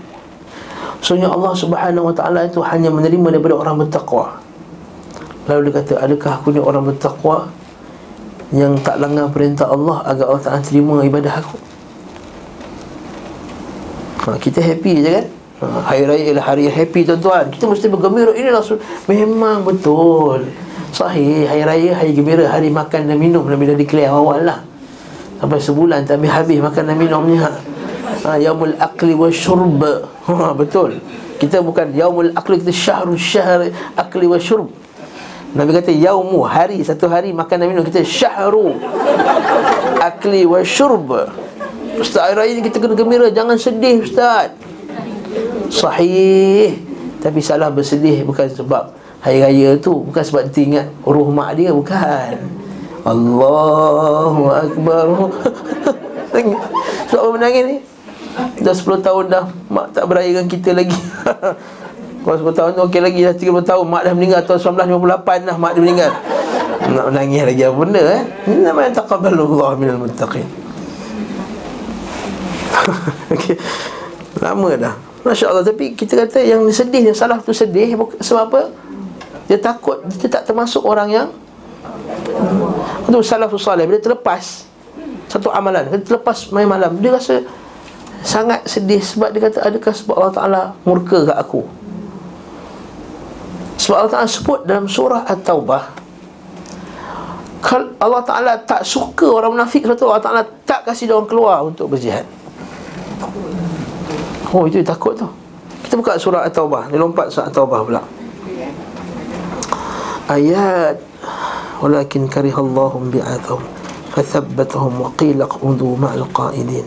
Sebenarnya 1.05 1.29
Allah 1.29 1.53
Subhanahu 1.53 2.09
Wa 2.09 2.15
Ta'ala 2.17 2.49
itu 2.49 2.65
hanya 2.65 2.89
menerima 2.89 3.37
daripada 3.37 3.61
orang 3.61 3.85
bertakwa. 3.85 4.41
Lalu 5.45 5.69
dia 5.69 5.73
kata 5.83 5.93
Adakah 6.09 6.33
aku 6.39 6.55
ni 6.55 6.63
orang 6.63 6.87
bertakwa 6.87 7.51
Yang 8.55 8.79
tak 8.87 9.03
langgar 9.03 9.27
perintah 9.35 9.67
Allah 9.67 9.99
Agar 10.07 10.31
Allah 10.31 10.43
Ta'ala 10.47 10.63
terima 10.63 11.03
ibadah 11.03 11.35
aku? 11.43 11.59
Ha, 14.23 14.39
Kita 14.39 14.63
happy 14.63 14.93
je 15.03 15.11
kan? 15.11 15.27
Ha, 15.67 15.67
Hari 15.91 16.03
Raya 16.07 16.23
ialah 16.31 16.47
hari 16.47 16.71
happy 16.71 17.03
tuan-tuan. 17.03 17.51
Kita 17.51 17.67
mesti 17.67 17.91
bergembira. 17.91 18.33
Inilah 18.39 18.63
Memang 19.11 19.67
betul. 19.67 20.49
Sahih. 20.95 21.51
Hari 21.51 21.63
Raya 21.67 21.91
hari 21.99 22.15
gembira. 22.15 22.47
Hari 22.47 22.71
makan 22.71 23.11
dan 23.11 23.19
minum. 23.19 23.43
Nabi 23.43 23.69
dah 23.69 23.77
declare 23.77 24.15
awal 24.15 24.47
lah 24.47 24.72
Sampai 25.43 25.59
sebulan 25.59 26.07
tak 26.07 26.23
habis 26.23 26.63
makan 26.63 26.87
dan 26.87 26.95
minumnya 26.95 27.51
ha, 28.23 28.39
Yaumul 28.39 28.79
akli 28.79 29.11
wa 29.19 29.27
syurb. 29.27 29.83
Ha, 30.23 30.55
Betul. 30.55 31.03
Kita 31.43 31.59
bukan 31.59 31.91
Yaumul 31.91 32.31
akli 32.39 32.63
Kita 32.63 32.71
syahrul 32.71 33.19
syahr 33.19 33.67
Akli 33.99 34.31
wa 34.31 34.39
syurb. 34.39 34.71
Nabi 35.51 35.75
kata 35.75 35.91
Yaumu 35.91 36.47
hari 36.47 36.87
Satu 36.87 37.11
hari 37.11 37.35
makan 37.35 37.59
dan 37.59 37.67
minum 37.67 37.83
Kita 37.83 38.07
syahru 38.07 38.79
Akli 39.99 40.47
wa 40.47 40.63
syurb. 40.63 41.11
Ustaz 41.99 42.31
hari 42.31 42.39
raya 42.39 42.53
ni 42.55 42.63
kita 42.63 42.79
kena 42.79 42.95
gembira 42.95 43.27
Jangan 43.35 43.59
sedih 43.59 44.07
Ustaz. 44.07 44.55
Sahih. 45.75 46.79
Tapi 47.19 47.43
salah 47.43 47.67
bersedih 47.75 48.23
Bukan 48.23 48.47
sebab 48.47 48.95
Hari 49.27 49.43
Raya 49.43 49.75
tu 49.83 50.07
Bukan 50.07 50.23
sebab 50.23 50.55
ingat 50.55 50.87
Ruh 51.03 51.35
mak 51.35 51.59
dia 51.59 51.75
Bukan 51.75 52.62
Allahu 53.03 54.43
Akbar. 54.47 55.07
Sebab 57.11 57.21
apa 57.23 57.31
menangis 57.35 57.63
ni? 57.67 57.77
Dah 58.63 58.73
10 58.73 59.05
tahun 59.05 59.25
dah 59.29 59.45
Mak 59.69 59.93
tak 59.93 60.05
beraya 60.09 60.31
dengan 60.31 60.49
kita 60.49 60.73
lagi. 60.73 60.97
Kalau 62.23 62.37
10 62.39 62.57
tahun 62.57 62.71
tu 62.79 62.83
okey 62.89 63.03
lagi 63.03 63.21
Dah 63.27 63.35
30 63.35 63.69
tahun 63.69 63.85
Mak 63.91 64.03
dah 64.07 64.15
meninggal. 64.15 64.41
Tahun 64.47 64.61
1958 64.79 65.49
dah 65.51 65.57
Mak 65.59 65.71
dia 65.77 65.83
meninggal. 65.83 66.11
Nak 66.83 67.07
menangis 67.15 67.43
lagi 67.47 67.63
apa 67.63 67.75
benda 67.77 68.03
eh? 68.03 68.23
Ini 68.49 68.61
nama 68.67 68.81
yang 68.87 68.95
taqabbalu 68.95 69.43
Allah 69.59 69.71
minal 69.77 69.99
muttaqin. 70.03 70.47
Okay. 73.33 73.57
Lama 74.43 74.75
dah. 74.75 74.95
Masya 75.23 75.55
Allah 75.55 75.63
Tapi 75.63 75.95
kita 75.95 76.19
kata 76.19 76.43
yang 76.43 76.67
sedih 76.75 77.13
Yang 77.13 77.23
salah 77.23 77.39
tu 77.39 77.55
sedih. 77.55 77.95
Sebab 78.19 78.43
apa? 78.51 78.61
Dia 79.47 79.59
takut. 79.61 80.03
Dia 80.19 80.29
tak 80.33 80.51
termasuk 80.51 80.83
orang 80.83 81.09
yang 81.13 81.29
itu 83.09 83.19
salafus 83.25 83.65
salih 83.65 83.85
bila 83.85 83.99
terlepas 84.01 84.67
satu 85.29 85.49
amalan 85.53 85.89
dia 85.89 86.01
terlepas 86.01 86.49
main 86.53 86.69
malam 86.69 86.97
dia 87.01 87.13
rasa 87.13 87.41
sangat 88.23 88.65
sedih 88.69 89.03
sebab 89.03 89.35
dia 89.35 89.41
kata 89.51 89.65
adakah 89.65 89.93
sebab 89.93 90.15
Allah 90.15 90.35
Taala 90.35 90.63
murka 90.87 91.27
kat 91.27 91.37
aku? 91.37 91.67
Sebab 93.83 93.97
Allah 93.99 94.13
Taala 94.15 94.29
sebut 94.31 94.61
dalam 94.63 94.87
surah 94.87 95.27
At-Taubah 95.27 96.03
kalau 97.63 97.95
Allah 98.03 98.23
Taala 98.27 98.53
tak 98.59 98.83
suka 98.83 99.27
orang 99.31 99.55
munafik 99.55 99.87
satu 99.87 100.11
Allah 100.11 100.23
Taala 100.23 100.43
tak 100.67 100.83
kasih 100.83 101.07
dia 101.07 101.15
orang 101.15 101.31
keluar 101.31 101.63
untuk 101.63 101.95
berjihad. 101.95 102.27
Oh 104.51 104.67
itu 104.67 104.83
dia 104.83 104.91
takut 104.91 105.15
tu. 105.15 105.25
Kita 105.87 105.95
buka 105.95 106.19
surah 106.19 106.43
At-Taubah 106.45 106.91
ni 106.91 106.99
lompat 106.99 107.31
surah 107.31 107.49
At-Taubah 107.49 107.81
pula. 107.87 108.03
Ayat 110.27 111.12
walakin 111.83 112.27
karihallahum 112.31 113.11
bi'athum 113.11 113.63
fathabbatahum 114.15 115.03
wa 115.03 115.11
qila 115.19 115.49
qudu 115.49 115.99
ma'al 115.99 116.27
qa'idin 116.31 116.87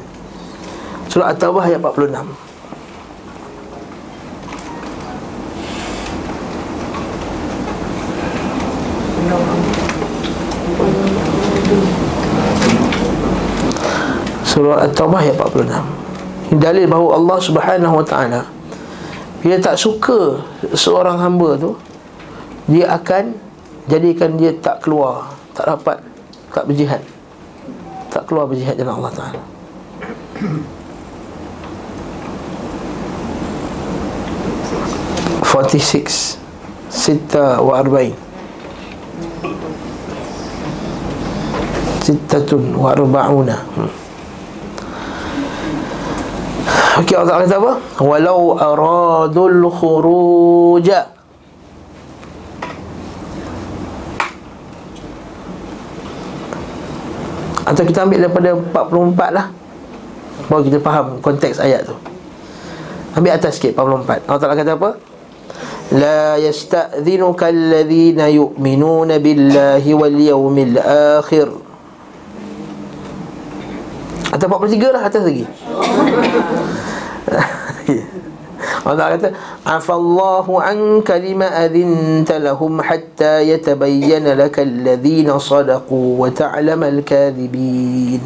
surah 1.11 1.31
at-taubah 1.31 1.67
ayat 1.67 1.79
46 1.81 2.45
Surah 14.45 14.87
At-Taubah 14.87 15.19
ayat 15.19 15.35
46 15.35 16.55
Ini 16.55 16.57
dalil 16.63 16.85
bahawa 16.87 17.19
Allah 17.19 17.37
subhanahu 17.43 17.99
wa 17.99 18.05
ta'ala 18.07 18.47
Dia 19.43 19.59
tak 19.59 19.75
suka 19.75 20.39
seorang 20.71 21.19
hamba 21.19 21.59
tu 21.59 21.75
dia 22.65 22.97
akan 22.97 23.37
jadikan 23.85 24.37
dia 24.37 24.51
tak 24.57 24.81
keluar 24.81 25.35
tak 25.55 25.71
dapat 25.71 25.97
tak 26.51 26.67
berjihad. 26.67 27.01
Tak 28.11 28.31
keluar 28.31 28.47
berjihad 28.47 28.79
dengan 28.79 28.99
Allah 28.99 29.11
Ta'ala. 29.11 29.41
Forty 35.43 35.79
six 35.79 36.35
Sita 36.91 37.59
wa 37.59 37.79
arba'in. 37.79 38.15
Sittatun 42.03 42.75
wa 42.75 42.95
arba'una. 42.95 43.57
Hmm. 43.75 43.91
Okey 47.03 47.15
Allah 47.19 47.27
Ta'ala 47.35 47.43
kata 47.43 47.57
apa? 47.59 47.73
Walau 47.99 48.55
aradul 48.55 49.67
khuruja 49.67 51.14
Atau 57.65 57.83
kita 57.83 58.05
ambil 58.05 58.29
daripada 58.29 58.53
44 58.53 59.33
lah. 59.33 59.49
Baru 60.45 60.61
kita 60.61 60.79
faham 60.79 61.17
konteks 61.19 61.57
ayat 61.57 61.89
tu. 61.89 61.97
Ambil 63.17 63.33
atas 63.33 63.57
sikit 63.57 63.73
44 63.73 64.27
Allah 64.27 64.41
Ta'ala 64.41 64.55
kata 64.59 64.71
apa? 64.77 64.89
Yasta'dhinuka 66.41 67.49
alladhina 67.49 68.29
yu'minuna 68.29 69.17
billahi 69.17 69.89
wal 69.95 70.19
yawmil 70.19 70.75
akhir. 71.17 71.47
Atau 74.35 74.51
43 74.51 74.91
lah 74.91 75.01
atas 75.07 75.23
lagi 75.23 75.47
Allah 78.85 79.17
kata 79.17 79.33
Afallahu 79.65 80.61
anka 80.61 81.17
lima 81.17 81.49
adhinta 81.49 82.37
lahum 82.37 82.77
hatta 82.77 83.41
yatabayyana 83.41 84.37
laka 84.37 84.61
alladhina 84.61 85.41
sadaqu 85.41 86.21
wa 86.21 86.29
ta'lama 86.29 86.93
al-kadhibin. 86.93 88.21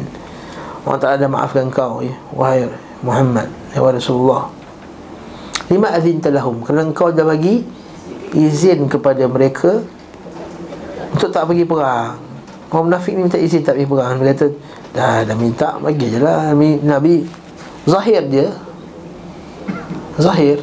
Allah 0.84 1.00
Ta'ala 1.00 1.28
maafkan 1.28 1.68
kau 1.68 2.00
ya 2.00 2.12
Wahai 2.32 2.64
Muhammad 3.04 3.48
Ya 3.72 3.84
Rasulullah. 3.84 4.48
Lima 5.72 5.92
adhinta 5.92 6.28
lahum. 6.28 6.60
Kerana 6.64 6.88
kau 6.92 7.08
dah 7.08 7.24
bagi 7.24 7.64
izin 8.36 8.88
kepada 8.88 9.24
mereka 9.28 9.80
Untuk 11.16 11.30
tak 11.32 11.48
pergi 11.48 11.64
perang. 11.64 12.20
Orang 12.70 12.86
munafik 12.86 13.12
ni 13.16 13.26
minta 13.26 13.40
izin 13.40 13.64
tak 13.64 13.80
pergi 13.80 13.88
perang. 13.88 14.20
Dia 14.20 14.32
kata 14.36 14.46
Dah, 14.90 15.22
dah 15.22 15.36
minta 15.38 15.78
bagi 15.78 16.10
je 16.10 16.18
lah. 16.18 16.50
Nabi 16.82 17.22
Zahir 17.86 18.26
dia 18.26 18.50
Zahir. 20.20 20.58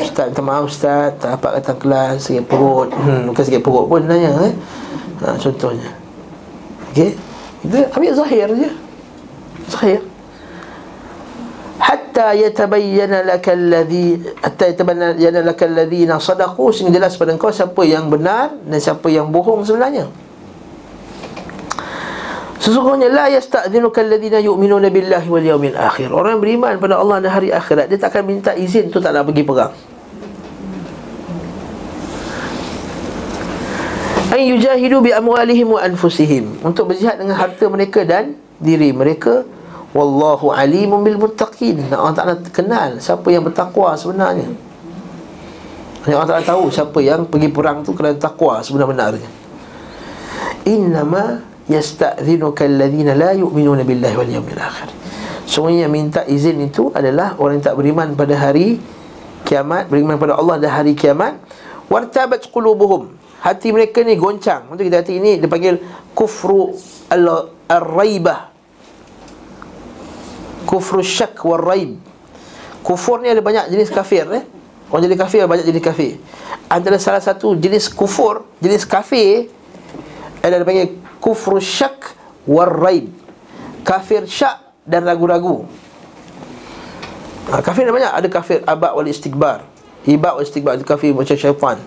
Ustaz 0.00 0.32
minta 0.32 0.42
maaf 0.42 0.66
Ustaz. 0.66 1.14
Tak 1.20 1.38
dapat 1.38 1.50
datang 1.60 1.78
kelas 1.78 2.26
Sikit 2.26 2.44
perut. 2.48 2.88
Hmm, 2.90 3.30
Bukan 3.30 3.42
sikit 3.44 3.62
perut 3.62 3.86
pun 3.86 4.02
nanya 4.02 4.32
eh? 4.48 4.52
ha, 5.22 5.36
Contohnya. 5.38 5.92
Okey? 6.90 7.14
Kita 7.62 7.78
ambil 7.94 8.12
Zahir 8.16 8.48
je. 8.56 8.70
Zahir. 9.70 10.00
Hatta 11.78 12.34
yatabayyana 12.34 13.24
laka 13.24 13.52
alladhi 13.54 14.20
Hatta 14.42 14.68
yatabayyana 14.72 15.40
laka 15.44 15.64
alladhina 15.68 16.18
sadaqu. 16.18 16.72
Sehingga 16.74 16.98
jelas 16.98 17.14
pada 17.14 17.36
kau 17.38 17.52
Siapa 17.52 17.82
yang 17.86 18.08
benar 18.10 18.52
Dan 18.66 18.80
siapa 18.82 19.06
yang 19.12 19.30
bohong 19.30 19.62
sebenarnya 19.62 20.08
Sesungguhnya 22.62 23.10
la 23.10 23.26
yasta'dhinuka 23.26 24.06
alladhina 24.06 24.38
yu'minuna 24.38 24.86
billahi 24.86 25.26
wal 25.26 25.42
yawmil 25.42 25.74
akhir. 25.74 26.14
Orang 26.14 26.38
yang 26.38 26.42
beriman 26.46 26.74
pada 26.78 27.02
Allah 27.02 27.18
dan 27.18 27.34
hari 27.34 27.50
akhirat 27.50 27.90
dia 27.90 27.98
tak 27.98 28.14
akan 28.14 28.22
minta 28.22 28.54
izin 28.54 28.86
tu 28.86 29.02
tak 29.02 29.10
nak 29.10 29.26
pergi 29.26 29.42
perang. 29.42 29.74
ay 34.32 34.48
yujahidu 34.48 35.04
bi 35.04 35.12
amwalihim 35.12 35.76
wa 35.76 35.80
anfusihim. 35.84 36.64
Untuk 36.64 36.90
berjihad 36.90 37.20
dengan 37.20 37.36
harta 37.36 37.68
mereka 37.68 38.00
dan 38.02 38.40
diri 38.56 38.88
mereka. 38.90 39.44
Wallahu 39.92 40.48
alimun 40.56 41.04
bil 41.04 41.20
muttaqin. 41.20 41.92
Allah 41.92 42.16
Taala 42.16 42.34
kenal 42.48 42.96
siapa 42.96 43.28
yang 43.28 43.44
bertakwa 43.44 43.92
sebenarnya. 43.92 44.48
Allah 46.08 46.24
Taala 46.24 46.40
tahu 46.48 46.72
siapa 46.72 46.96
yang 47.04 47.28
pergi 47.28 47.52
perang 47.52 47.84
tu 47.84 47.92
kerana 47.92 48.16
takwa 48.16 48.64
sebenar-benarnya. 48.64 49.28
Innama 50.64 51.44
yasta'dhinuka 51.72 52.68
alladhina 52.68 53.16
la 53.16 53.32
yu'minuna 53.32 53.82
billahi 53.82 54.14
wal 54.16 54.28
yawmil 54.28 54.60
akhir 54.60 54.92
Semuanya 55.52 55.84
yang 55.84 55.92
minta 55.92 56.24
izin 56.24 56.64
itu 56.64 56.88
adalah 56.96 57.36
orang 57.36 57.60
yang 57.60 57.66
tak 57.68 57.76
beriman 57.76 58.16
pada 58.16 58.32
hari 58.40 58.80
kiamat, 59.44 59.90
beriman 59.90 60.16
pada 60.16 60.40
Allah 60.40 60.56
dan 60.56 60.72
hari 60.72 60.96
kiamat. 60.96 61.36
Wartabat 61.92 62.48
qulubuhum. 62.48 63.12
Hati 63.42 63.68
mereka 63.68 64.00
ni 64.00 64.16
goncang. 64.16 64.72
Untuk 64.72 64.88
kita 64.88 65.04
hati 65.04 65.20
ini 65.20 65.36
dipanggil 65.36 65.76
kufru 66.16 66.72
al-raibah. 67.68 68.48
Kufru 70.64 71.04
syak 71.04 71.36
wal 71.44 71.60
raib. 71.60 72.00
Kufur 72.80 73.20
ni 73.20 73.28
ada 73.28 73.44
banyak 73.44 73.76
jenis 73.76 73.92
kafir 73.92 74.24
eh. 74.32 74.48
Orang 74.88 75.04
jadi 75.04 75.20
kafir 75.20 75.44
banyak 75.44 75.68
jenis 75.68 75.84
kafir. 75.84 76.16
Antara 76.70 76.96
salah 76.96 77.20
satu 77.20 77.52
jenis 77.60 77.92
kufur, 77.92 78.48
jenis 78.56 78.88
kafir 78.88 79.52
adalah 80.40 80.64
dipanggil 80.64 81.01
kufru 81.22 81.62
syak 81.62 82.18
wal 82.50 82.66
raib. 82.66 83.14
Kafir 83.86 84.26
syak 84.26 84.58
dan 84.82 85.06
ragu-ragu. 85.06 85.62
Ha, 87.50 87.62
Kafir 87.62 87.86
ada 87.86 87.94
banyak. 87.94 88.12
Ada 88.12 88.28
kafir 88.30 88.58
abad 88.62 88.94
wal 88.94 89.10
istighbar 89.10 89.66
Ibad 90.06 90.38
wal 90.38 90.46
istighbar 90.46 90.78
Ada 90.78 90.86
kafir 90.86 91.14
macam 91.14 91.34
syaitan. 91.38 91.78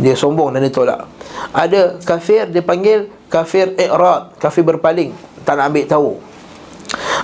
Dia 0.00 0.16
sombong 0.16 0.56
dan 0.56 0.64
dia 0.64 0.72
tolak. 0.72 1.04
Ada 1.52 2.00
kafir 2.00 2.48
dia 2.48 2.64
panggil 2.64 3.12
Kafir 3.28 3.76
i'rad. 3.76 4.32
Kafir 4.40 4.64
berpaling. 4.64 5.12
Tak 5.44 5.60
nak 5.60 5.72
ambil 5.72 5.84
tahu. 5.84 6.10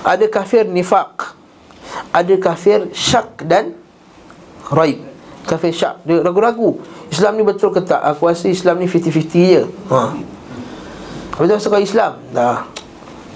Ada 0.05 0.25
kafir 0.29 0.63
nifak 0.69 1.33
Ada 2.13 2.37
kafir 2.37 2.93
syak 2.93 3.41
dan 3.45 3.73
Raib. 4.69 5.01
Kafir 5.47 5.71
syak. 5.73 6.03
Dia 6.05 6.21
ragu-ragu. 6.21 6.81
Islam 7.07 7.39
ni 7.39 7.43
betul 7.45 7.71
ke 7.71 7.81
tak? 7.81 8.03
Aku 8.03 8.27
rasa 8.27 8.51
Islam 8.51 8.83
ni 8.83 8.87
50-50 8.89 9.53
je. 9.53 9.63
Ha. 9.93 10.01
Apa 11.37 11.45
tu 11.45 11.69
suka 11.69 11.77
Islam 11.77 12.17
Dah 12.33 12.65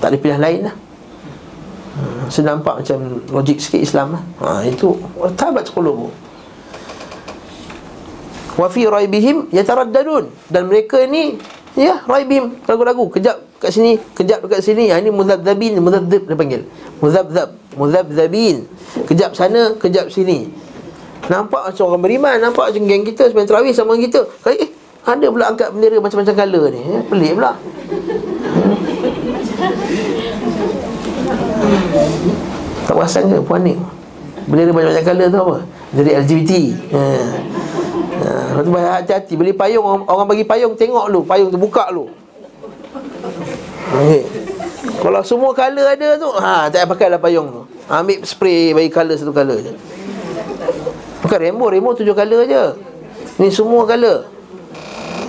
Tak 0.02 0.10
ada 0.10 0.18
pilihan 0.18 0.42
lain 0.42 0.66
lah. 0.66 0.76
Saya 2.34 2.58
nampak 2.58 2.82
macam 2.82 2.98
logik 3.30 3.62
sikit 3.62 3.78
Islam 3.78 4.18
lah. 4.18 4.24
ha, 4.42 4.66
Itu 4.66 4.98
Tabat 5.38 5.70
qulubu 5.70 6.10
Wa 8.58 8.68
fi 8.74 8.90
raibihim 8.90 9.54
yataraddadun. 9.54 10.34
Dan 10.50 10.66
mereka 10.66 11.06
ni 11.06 11.38
Ya 11.78 12.02
raibihim 12.10 12.58
Ragu-ragu. 12.66 13.06
Kejap 13.14 13.38
kat 13.62 13.70
sini 13.70 14.02
Kejap 14.18 14.42
dekat 14.42 14.66
sini. 14.66 14.90
Ha, 14.90 14.98
Ini 14.98 15.14
muzabzabin 15.14 15.78
Muzabzab 15.78 16.26
dia 16.26 16.34
panggil. 16.34 16.62
Muzabzab 17.06 17.54
Muzabzabin 17.78 18.66
Kejap 19.06 19.38
sana 19.38 19.78
Kejap 19.78 20.10
sini. 20.10 20.50
Nampak 21.30 21.70
macam 21.70 21.86
orang 21.94 22.02
beriman 22.02 22.36
Nampak 22.42 22.74
macam 22.74 22.82
geng 22.82 23.06
kita 23.06 23.30
Sebenarnya 23.30 23.50
terawih 23.54 23.74
sama 23.78 23.94
kita. 23.94 24.26
Eh 24.50 24.81
ada 25.02 25.26
pula 25.34 25.46
angkat 25.50 25.74
bendera 25.74 25.98
macam-macam 25.98 26.36
color 26.38 26.64
ni 26.70 26.82
eh, 26.86 27.02
Pelik 27.10 27.32
pula. 27.34 27.52
Tak 32.86 32.94
perasan 32.94 33.24
ke 33.34 33.38
puan 33.42 33.62
ni? 33.66 33.74
Bendera 34.46 34.70
banyak-banyak 34.70 35.06
colour 35.06 35.28
tu 35.34 35.40
apa? 35.42 35.58
Dari 35.92 36.12
LGBT 36.22 36.52
ha. 36.94 37.04
Ha. 38.22 38.30
Lepas 38.62 38.62
tu 38.62 38.72
hati-hati. 38.78 39.34
Beli 39.34 39.54
payung 39.58 40.06
orang, 40.06 40.28
bagi 40.30 40.46
payung 40.46 40.78
Tengok 40.78 41.10
lu. 41.10 41.26
Payung 41.26 41.50
tu 41.50 41.58
buka 41.58 41.90
lu. 41.90 42.06
Okay. 43.92 44.22
Kalau 45.02 45.22
semua 45.26 45.52
colour 45.58 45.84
ada 45.84 46.10
tu 46.16 46.30
ha, 46.38 46.70
Tak 46.70 46.78
payah 46.78 46.90
pakai 46.94 47.08
lah 47.10 47.20
payung 47.20 47.48
tu. 47.50 47.62
Ambil 47.90 48.22
spray 48.24 48.72
Bagi 48.78 48.94
colour 48.94 49.18
satu 49.18 49.34
colour 49.34 49.58
je. 49.66 49.74
Bukan 51.26 51.38
rainbow. 51.42 51.74
Rainbow 51.74 51.98
tujuh 51.98 52.14
colour 52.14 52.46
je. 52.46 52.64
Ni 53.42 53.50
semua 53.50 53.90
colour 53.90 54.41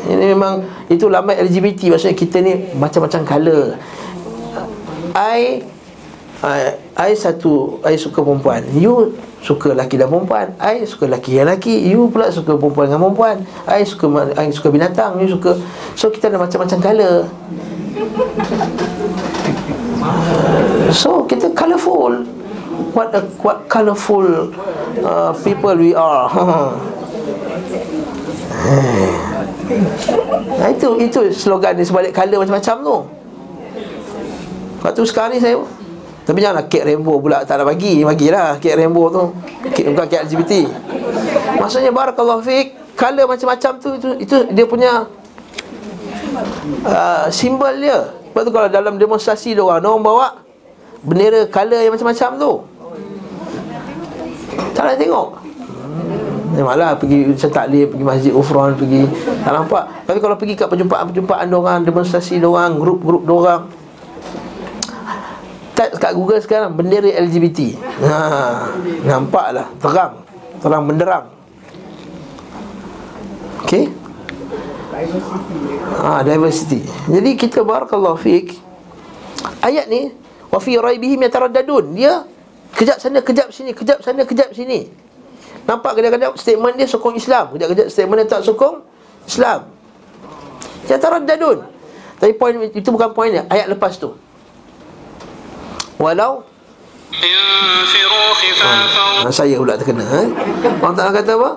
Ini 0.09 0.35
memang 0.35 0.67
Itu 0.91 1.07
lambat 1.07 1.39
LGBT 1.47 1.95
Maksudnya 1.95 2.17
kita 2.17 2.43
ni 2.43 2.75
Macam-macam 2.75 3.21
colour. 3.27 3.63
I 5.13 5.63
I, 6.43 6.75
I 6.99 7.11
satu 7.15 7.79
I 7.87 7.95
suka 7.95 8.19
perempuan. 8.19 8.67
You 8.75 9.15
suka 9.47 9.79
laki 9.79 9.95
dan 9.95 10.11
perempuan. 10.11 10.51
I 10.59 10.83
suka 10.83 11.07
laki 11.07 11.39
yang 11.39 11.47
laki 11.47 11.87
You 11.87 12.11
pula 12.11 12.35
suka 12.35 12.59
perempuan 12.59 12.91
dengan 12.91 13.07
perempuan. 13.07 13.47
I 13.63 13.87
suka 13.87 14.11
I 14.35 14.51
suka 14.51 14.75
binatang. 14.75 15.23
You 15.23 15.31
suka. 15.31 15.55
So 15.95 16.11
kita 16.11 16.35
ada 16.35 16.43
macam-macam 16.43 16.79
color 16.83 17.31
So 20.91 21.31
kita 21.31 21.55
colourful. 21.55 22.27
What 22.91 23.15
a 23.15 23.23
what 23.47 23.71
colourful 23.71 24.51
uh, 25.07 25.31
people 25.47 25.79
we 25.79 25.95
are 25.95 26.27
Nah 30.59 30.69
itu 30.71 30.89
itu 30.99 31.21
slogan 31.35 31.79
di 31.79 31.85
sebalik 31.87 32.13
color 32.15 32.43
macam-macam 32.43 32.77
tu. 32.83 32.97
Waktu 34.83 35.03
sekarang 35.07 35.33
ni 35.37 35.41
saya 35.43 35.59
tapi 36.23 36.39
janganlah 36.39 36.71
kek 36.71 36.87
rainbow 36.87 37.19
pula 37.19 37.43
tak 37.43 37.59
nak 37.59 37.75
bagi 37.75 38.07
Bagilah 38.07 38.55
kek 38.63 38.79
rainbow 38.79 39.11
tu. 39.11 39.35
Kek, 39.75 39.91
Bukan 39.91 40.07
kek 40.07 40.31
LGBT 40.31 40.71
Maksudnya 41.59 41.91
barakallahu 41.91 42.47
fiqh 42.47 42.79
Color 42.95 43.27
macam-macam 43.27 43.73
tu 43.83 43.91
itu, 43.99 44.09
itu 44.23 44.37
dia 44.55 44.63
punya 44.63 45.11
uh, 46.87 47.27
Simbol 47.27 47.75
dia. 47.83 48.15
Sebab 48.31 48.43
tu 48.47 48.53
kalau 48.55 48.69
dalam 48.71 49.03
demonstrasi 49.03 49.59
dia 49.59 49.67
orang 49.67 49.83
Orang 49.83 50.07
bawa 50.07 50.27
bendera 51.03 51.51
color 51.51 51.83
yang 51.83 51.93
macam-macam 51.99 52.31
tu. 52.39 52.53
Tak 54.73 54.83
nak 54.87 54.97
tengok 54.97 55.42
Memanglah 56.53 57.01
pergi 57.01 57.33
macam 57.33 57.49
taklif, 57.49 57.87
pergi 57.91 58.05
masjid 58.05 58.33
Ufron, 58.33 58.77
pergi 58.77 59.09
Tak 59.41 59.53
nampak 59.57 59.85
Tapi 60.05 60.19
kalau 60.21 60.37
pergi 60.37 60.55
kat 60.55 60.69
perjumpaan-perjumpaan 60.69 61.49
orang 61.49 61.81
Demonstrasi 61.83 62.37
orang, 62.45 62.77
grup-grup 62.77 63.25
orang 63.25 63.83
type 65.83 65.99
kat 65.99 66.13
Google 66.15 66.41
sekarang 66.41 66.77
bendera 66.77 67.11
LGBT. 67.27 67.75
Ha, 68.05 68.17
nampaklah 69.09 69.67
terang, 69.81 70.13
terang 70.61 70.83
benderang. 70.87 71.25
Okey. 73.67 73.91
Ha, 75.99 76.23
diversity. 76.23 76.85
Jadi 77.11 77.31
kita 77.35 77.67
barakallahu 77.67 78.21
fik. 78.21 78.55
Ayat 79.65 79.91
ni 79.91 80.13
wa 80.53 80.59
fi 80.63 80.79
raibihim 80.79 81.25
yataraddadun. 81.27 81.97
Dia 81.97 82.23
kejap 82.77 83.03
sana, 83.03 83.19
kejap 83.25 83.51
sini, 83.51 83.75
kejap 83.75 83.99
sana, 84.05 84.23
kejap 84.23 84.55
sini. 84.55 84.87
Nampak 85.63 85.95
kadang-kadang 85.95 86.35
statement 86.35 86.75
dia 86.75 86.89
sokong 86.91 87.15
Islam, 87.15 87.55
kejap-kejap 87.55 87.87
statement 87.87 88.19
dia 88.27 88.29
tak 88.39 88.43
sokong 88.43 88.83
Islam. 89.27 89.71
Yataraddadun. 90.91 91.59
Tapi 92.19 92.33
poin 92.35 92.55
itu 92.71 92.89
bukan 92.91 93.11
poin 93.15 93.31
dia, 93.31 93.47
ayat 93.47 93.71
lepas 93.71 93.95
tu. 93.99 94.15
Walau 96.03 96.43
ha, 99.23 99.31
Saya 99.31 99.55
pula 99.55 99.79
terkena 99.79 100.03
eh? 100.03 100.29
Allah 100.83 100.97
Ta'ala 100.99 101.13
kata 101.15 101.33
apa? 101.39 101.51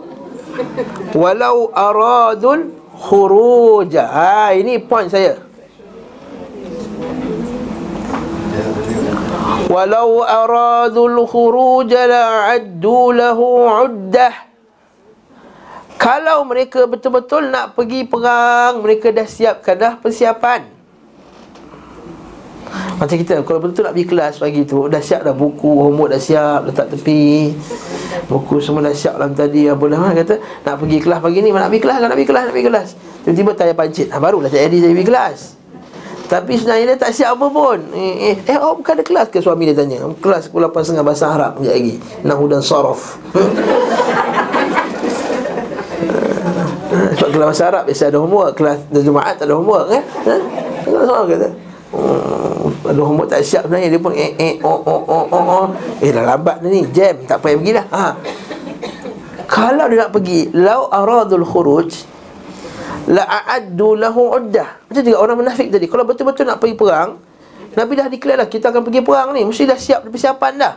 Walau 1.17 1.73
aradul 1.73 2.69
khuruja 2.93 4.05
ha, 4.05 4.53
Ini 4.53 4.85
point 4.85 5.09
saya 5.09 5.41
Walau 9.65 10.21
aradul 10.21 11.25
khuruja 11.25 12.05
la'addu 12.05 13.11
lahu 13.17 13.65
uddah. 13.85 14.55
Kalau 15.95 16.45
mereka 16.45 16.85
betul-betul 16.85 17.49
nak 17.49 17.73
pergi 17.73 18.03
perang 18.03 18.83
Mereka 18.83 19.15
dah 19.15 19.23
siapkan 19.23 19.79
dah 19.79 19.93
persiapan. 19.97 20.67
Macam 22.99 23.15
kita 23.15 23.39
kalau 23.47 23.59
betul 23.63 23.87
nak 23.87 23.95
pergi 23.95 24.07
kelas 24.07 24.33
pagi 24.39 24.61
tu 24.67 24.91
Dah 24.91 24.99
siap 24.99 25.23
dah 25.23 25.31
buku, 25.31 25.87
homework 25.87 26.11
dah 26.11 26.21
siap 26.21 26.67
Letak 26.67 26.91
tepi. 26.91 27.55
Buku 28.27 28.59
semua 28.59 28.83
dah 28.83 28.95
siap 28.95 29.15
dalam 29.15 29.31
tadi 29.35 29.67
Apa 29.71 29.83
dah 29.87 30.11
kata 30.15 30.35
Nak 30.67 30.75
pergi 30.83 30.97
kelas 30.99 31.19
pagi 31.23 31.39
ni 31.43 31.49
Nak 31.51 31.67
pergi 31.71 31.83
kelas 31.83 31.97
nak 32.03 32.15
pergi 32.15 32.27
kelas 32.27 32.43
Nak 32.43 32.53
pergi 32.55 32.67
kelas. 32.67 32.87
Tiba-tiba 33.25 33.51
tanya 33.55 33.73
pancit. 33.75 34.07
Ha, 34.11 34.15
Barulah 34.19 34.49
tak 34.51 34.61
jadi 34.67 34.77
saya 34.83 34.93
pergi 34.95 35.07
kelas 35.07 35.39
Tapi 36.25 36.57
sebenarnya 36.57 36.85
dia 36.93 36.97
tak 36.97 37.13
siap 37.13 37.37
apa 37.37 37.47
pun. 37.53 37.77
Eh, 37.93 38.33
eh, 38.33 38.35
eh 38.49 38.57
oh 38.57 38.73
bukan 38.81 38.97
ada 38.97 39.05
kelas 39.05 39.27
ke? 39.29 39.37
Suami 39.41 39.69
dia 39.69 39.77
tanya. 39.77 40.01
Kelas 40.17 40.49
pukul 40.49 40.65
8.30 40.73 41.05
bahasa 41.05 41.25
Arab 41.29 41.61
Sekejap 41.61 41.75
lagi. 41.77 41.95
Nahu 42.25 42.43
dan 42.49 42.61
Sorof. 42.65 43.21
Sebab 47.15 47.29
kelas 47.29 47.47
bahasa 47.53 47.63
Arab 47.69 47.83
Biasa 47.85 48.03
ada 48.09 48.17
homework. 48.17 48.51
Kelas 48.57 48.77
Jumaat 48.89 49.37
tak 49.37 49.45
ada 49.45 49.55
homework 49.57 49.87
eh? 49.93 50.01
Ha? 50.01 50.35
Kelas 50.81 51.03
Sorof 51.05 51.25
kata. 51.29 51.49
Hmm, 51.95 52.89
ada 52.89 53.01
homework 53.05 53.29
tak 53.29 53.41
siap 53.45 53.69
sebenarnya. 53.69 53.89
Dia 53.93 54.01
pun 54.01 54.13
eh 54.17 54.31
eh 54.35 54.53
oh 54.65 54.79
oh 54.81 55.01
oh 55.05 55.25
oh 55.29 55.43
oh. 55.61 55.65
Eh 56.01 56.09
dah 56.09 56.25
lambat 56.25 56.65
ni. 56.65 56.89
Jam. 56.89 57.21
Tak 57.29 57.45
payah 57.45 57.57
pergi 57.61 57.71
dah. 57.77 57.85
Ha. 57.93 58.05
Kalau 59.45 59.85
dia 59.87 59.97
nak 60.01 60.11
pergi 60.11 60.49
Lau 60.57 60.89
aradul 60.89 61.45
khuruj 61.45 62.14
la 63.09 63.23
a'addu 63.25 63.93
lahu 63.97 64.33
uddah. 64.33 64.89
Macam 64.89 65.01
juga 65.05 65.17
orang 65.21 65.37
munafik 65.37 65.69
tadi. 65.69 65.85
Kalau 65.85 66.03
betul-betul 66.07 66.49
nak 66.49 66.57
pergi 66.57 66.75
perang, 66.77 67.21
Nabi 67.75 67.91
dah 67.99 68.07
declare 68.07 68.39
lah 68.41 68.47
kita 68.49 68.71
akan 68.71 68.81
pergi 68.81 69.01
perang 69.03 69.35
ni. 69.35 69.43
Mesti 69.45 69.63
dah 69.67 69.77
siap 69.77 70.07
persiapan 70.07 70.53
dah. 70.57 70.73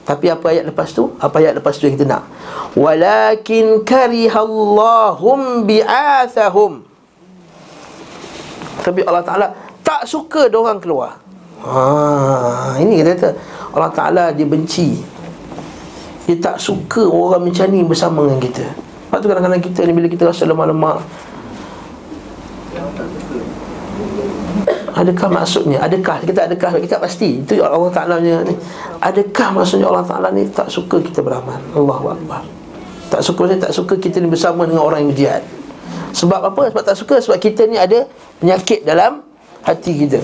Tapi 0.00 0.26
apa 0.26 0.50
ayat 0.50 0.64
lepas 0.66 0.90
tu? 0.90 1.12
Apa 1.22 1.38
ayat 1.38 1.60
lepas 1.60 1.76
tu 1.76 1.86
yang 1.86 1.94
kita 1.94 2.08
nak? 2.08 2.24
Walakin 2.74 3.86
karihallahum 3.86 5.68
bi'athahum. 5.68 6.82
Tapi 8.80 9.00
Allah 9.04 9.22
Taala 9.22 9.46
tak 9.84 10.08
suka 10.08 10.48
orang 10.50 10.80
keluar. 10.80 11.20
Ha, 11.60 12.80
ini 12.80 13.04
kita 13.04 13.12
kata 13.12 13.30
Allah 13.76 13.90
Taala 13.92 14.24
dia 14.32 14.48
benci. 14.48 14.98
Dia 16.24 16.36
tak 16.40 16.56
suka 16.58 17.04
orang 17.04 17.46
macam 17.46 17.66
ni 17.68 17.84
bersama 17.84 18.24
dengan 18.24 18.40
kita. 18.40 18.66
Sebab 19.10 19.18
tu 19.18 19.26
kadang-kadang 19.26 19.58
kita 19.58 19.82
ni 19.82 19.92
bila 19.92 20.06
kita 20.06 20.30
rasa 20.30 20.46
lemah-lemah 20.46 21.02
Adakah 24.94 25.28
maksudnya? 25.32 25.82
Adakah 25.82 26.22
kita 26.22 26.46
adakah 26.46 26.78
kita 26.78 27.00
pasti 27.02 27.42
itu 27.42 27.58
Allah 27.58 27.90
Taala 27.90 28.22
ni. 28.22 28.30
Adakah 29.02 29.48
maksudnya 29.56 29.90
Allah 29.90 30.06
Taala 30.06 30.28
ni 30.30 30.44
tak 30.50 30.70
suka 30.70 31.02
kita 31.02 31.24
beramal? 31.24 31.56
Allahu 31.72 32.12
akbar. 32.12 32.44
Tak 33.08 33.22
suka 33.24 33.48
ni 33.48 33.56
tak 33.58 33.72
suka 33.72 33.96
kita 33.96 34.22
ni 34.22 34.28
bersama 34.28 34.68
dengan 34.68 34.84
orang 34.84 35.08
yang 35.08 35.14
jihad. 35.16 35.42
Sebab 36.14 36.52
apa? 36.52 36.68
Sebab 36.68 36.82
tak 36.84 36.96
suka 36.98 37.16
sebab 37.22 37.38
kita 37.40 37.64
ni 37.66 37.80
ada 37.80 38.06
penyakit 38.38 38.84
dalam 38.84 39.24
hati 39.64 40.06
kita. 40.06 40.20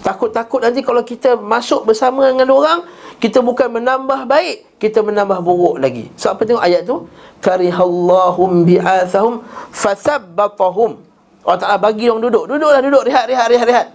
Takut-takut 0.00 0.64
nanti 0.64 0.80
kalau 0.80 1.04
kita 1.04 1.36
masuk 1.36 1.86
bersama 1.86 2.28
dengan 2.28 2.48
orang 2.50 2.78
kita 3.20 3.44
bukan 3.44 3.68
menambah 3.68 4.24
baik, 4.24 4.80
kita 4.80 5.04
menambah 5.04 5.44
buruk 5.44 5.76
lagi. 5.76 6.08
Sebab 6.16 6.32
apa 6.34 6.42
tengok 6.48 6.64
ayat 6.64 6.82
tu? 6.88 7.04
Karihallahum 7.44 8.64
bi'athahum 8.64 9.44
fathabbatahum. 9.70 10.96
Allah 11.44 11.60
Ta'ala 11.60 11.76
bagi 11.76 12.08
orang 12.08 12.24
duduk. 12.24 12.48
Duduklah 12.48 12.80
duduk, 12.80 13.04
rehat, 13.04 13.28
rehat, 13.28 13.48
rehat, 13.52 13.68
rehat 13.68 13.88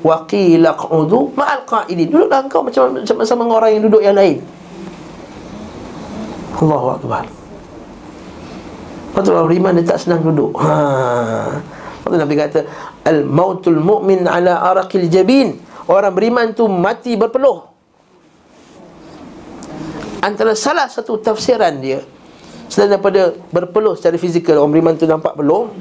wa 0.00 0.24
qila 0.24 0.72
q'udu 0.72 1.36
ma'al 1.36 1.60
qa'idin 1.68 2.08
duduklah 2.08 2.40
engkau 2.40 2.64
macam 2.64 3.04
sama-sama 3.04 3.44
dengan 3.44 3.56
orang 3.60 3.70
yang 3.76 3.82
duduk 3.84 4.00
yang 4.00 4.16
lain 4.16 4.40
Allahu 6.56 6.88
akbar 6.96 7.24
orang 9.20 9.46
beriman 9.52 9.72
dia 9.76 9.84
tak 9.84 10.00
senang 10.00 10.24
duduk 10.24 10.56
ha. 10.64 11.60
Patut 12.00 12.16
Nabi 12.16 12.32
kata 12.40 12.64
Al-mautul 13.04 13.76
mu'min 13.76 14.24
ala 14.24 14.64
araqil 14.72 15.12
jabin 15.12 15.60
Orang 15.84 16.16
beriman 16.16 16.56
tu 16.56 16.64
mati 16.64 17.12
berpeluh 17.20 17.69
Antara 20.20 20.52
salah 20.52 20.86
satu 20.86 21.16
tafsiran 21.20 21.80
dia 21.80 22.04
Selain 22.70 22.92
daripada 22.92 23.34
berpeluh 23.50 23.96
secara 23.96 24.20
fizikal 24.20 24.60
Orang 24.60 24.76
beriman 24.76 24.94
tu 24.94 25.08
nampak 25.08 25.34
peluh 25.34 25.72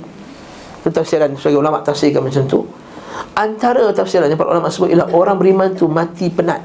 Itu 0.82 0.90
tafsiran 0.90 1.36
sebagai 1.36 1.60
ulama 1.60 1.84
tafsirkan 1.84 2.24
macam 2.24 2.48
tu 2.48 2.64
Antara 3.36 3.88
tafsirannya 3.96 4.36
para 4.36 4.52
ulama 4.52 4.68
sebut 4.72 4.92
ialah 4.92 5.10
orang 5.16 5.40
beriman 5.40 5.72
tu 5.72 5.88
mati 5.88 6.28
penat. 6.28 6.60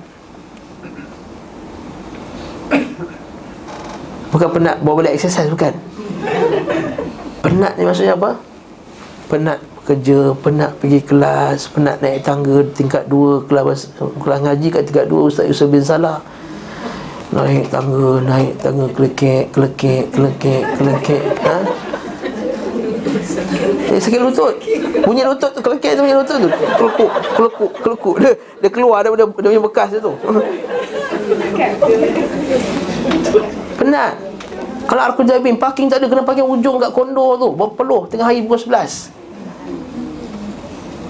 Bukan 4.34 4.48
penat 4.50 4.82
bawa 4.82 5.02
balik 5.02 5.14
exercise 5.14 5.46
bukan. 5.46 5.70
Penat 7.46 7.78
ni 7.78 7.86
maksudnya 7.86 8.18
apa? 8.18 8.34
Penat 9.30 9.62
kerja, 9.86 10.34
penat 10.42 10.74
pergi 10.82 11.00
kelas, 11.04 11.70
penat 11.70 12.02
naik 12.02 12.26
tangga 12.26 12.66
tingkat 12.74 13.06
2 13.06 13.46
kelas 13.46 13.94
kelas 13.94 14.38
ngaji 14.42 14.66
kat 14.74 14.82
tingkat 14.90 15.06
2 15.06 15.30
Ustaz 15.30 15.46
Yusuf 15.46 15.70
bin 15.70 15.86
Salah. 15.86 16.18
Naik 17.34 17.66
tangga, 17.66 18.22
naik 18.22 18.62
tangga 18.62 18.86
kelekek, 18.94 19.50
kelekek, 19.50 20.06
kelekek, 20.14 20.62
kelekek, 20.78 21.22
ha? 21.42 21.58
Eh, 23.90 23.98
sakit 23.98 24.22
lutut. 24.22 24.54
Bunyi 25.02 25.26
lutut 25.26 25.50
tu 25.50 25.58
kelekek 25.58 25.98
tu 25.98 26.06
bunyi 26.06 26.14
lutut 26.14 26.38
tu. 26.38 26.46
Kelekuk, 26.78 27.10
kelekuk, 27.34 27.72
kelekuk. 27.82 28.14
Dia 28.22 28.32
dia 28.62 28.70
keluar 28.70 29.02
daripada 29.02 29.26
dia 29.26 29.50
punya 29.50 29.58
bekas 29.58 29.88
dia 29.90 30.00
tu. 30.02 30.14
Penat. 33.82 34.14
Kalau 34.84 35.02
aku 35.10 35.26
jabin 35.26 35.58
parking 35.58 35.90
tak 35.90 35.98
ada 35.98 36.06
kena 36.06 36.22
parking 36.22 36.46
ujung 36.46 36.78
kat 36.78 36.94
kondo 36.94 37.34
tu. 37.34 37.50
Berpeluh 37.50 38.06
tengah 38.06 38.30
hari 38.30 38.46
pukul 38.46 38.62
11. 38.62 39.10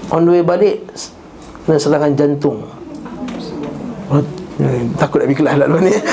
On 0.09 0.25
the 0.25 0.31
way 0.33 0.41
balik 0.41 0.89
kena 1.69 1.77
serangan 1.77 2.17
jantung. 2.17 2.65
Oh, 4.55 4.71
takut 4.95 5.19
nak 5.19 5.27
pergi 5.27 5.39
kelas 5.43 5.55
lah 5.59 5.67
ni. 5.67 5.93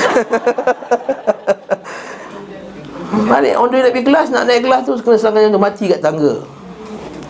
Balik 3.13 3.53
on 3.55 3.69
the 3.71 3.77
way 3.79 3.83
nak 3.87 3.93
pergi 3.95 4.07
kelas 4.09 4.27
Nak 4.33 4.43
naik 4.49 4.65
kelas 4.65 4.81
tu 4.83 4.97
Kena 4.99 5.15
serangan 5.15 5.41
jantung 5.47 5.63
Mati 5.63 5.85
kat 5.87 6.01
tangga. 6.03 6.33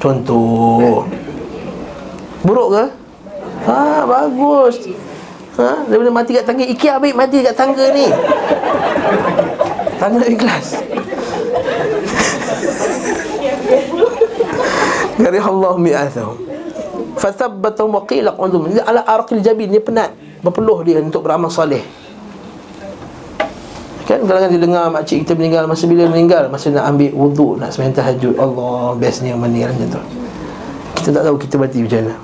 Contoh. 0.02 1.06
Buruk 2.44 2.76
ke? 2.76 2.84
Ha, 3.64 4.04
bagus. 4.04 4.76
Ha, 5.56 5.88
daripada 5.88 6.12
mati 6.12 6.36
kat 6.36 6.44
tangga 6.44 6.66
Iki 6.68 6.88
ambil 6.92 7.14
mati 7.16 7.38
kat 7.40 7.56
tangga 7.56 7.86
ni. 7.96 8.08
Tangga 10.02 10.26
ikhlas 10.28 10.68
Gari 15.16 15.40
Allah 15.54 15.74
mi'athahum 15.80 16.38
Fathabbatahum 17.16 17.96
wa 17.96 18.04
ala 18.84 19.02
arqil 19.08 19.40
jabin 19.40 19.72
Dia 19.72 19.80
penat 19.80 20.12
Berpeluh 20.44 20.84
dia 20.84 21.00
untuk 21.00 21.24
beramal 21.24 21.48
salih 21.48 21.82
Kan? 24.04 24.20
Kadang-kadang 24.28 24.52
dia 24.52 24.62
dengar 24.62 24.86
makcik 24.92 25.24
kita 25.24 25.34
meninggal 25.40 25.64
Masa 25.64 25.88
bila 25.88 26.04
meninggal 26.12 26.52
Masa 26.52 26.68
nak 26.76 26.92
ambil 26.92 27.12
wuduk 27.16 27.54
Nak 27.64 27.72
sembahyang 27.72 27.96
tahajud 27.96 28.36
Allah 28.36 29.00
bestnya 29.00 29.32
meninggal 29.40 29.72
macam 29.72 29.88
tu. 29.96 30.02
Kita 31.00 31.10
tak 31.16 31.24
tahu 31.24 31.36
kita 31.40 31.56
mati 31.60 31.80
macam 31.84 32.00
mana. 32.04 32.16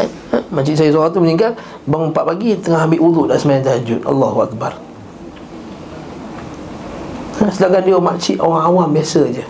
Eh, 0.00 0.08
eh, 0.36 0.42
Makcik 0.52 0.74
saya 0.76 0.90
seorang 0.92 1.12
tu 1.16 1.20
meninggal 1.24 1.56
Bangun 1.88 2.12
4 2.12 2.28
pagi 2.28 2.50
Tengah 2.60 2.80
ambil 2.84 3.00
wuduk 3.00 3.24
Nak 3.32 3.38
sembahyang 3.40 3.64
tahajud. 3.64 4.00
Allahu 4.04 4.38
Akbar. 4.44 4.72
Eh, 7.40 7.50
Sedangkan 7.56 7.80
dia 7.80 7.96
makcik 7.96 8.36
orang 8.38 8.64
awam 8.68 8.88
biasa 8.92 9.20
je. 9.32 9.44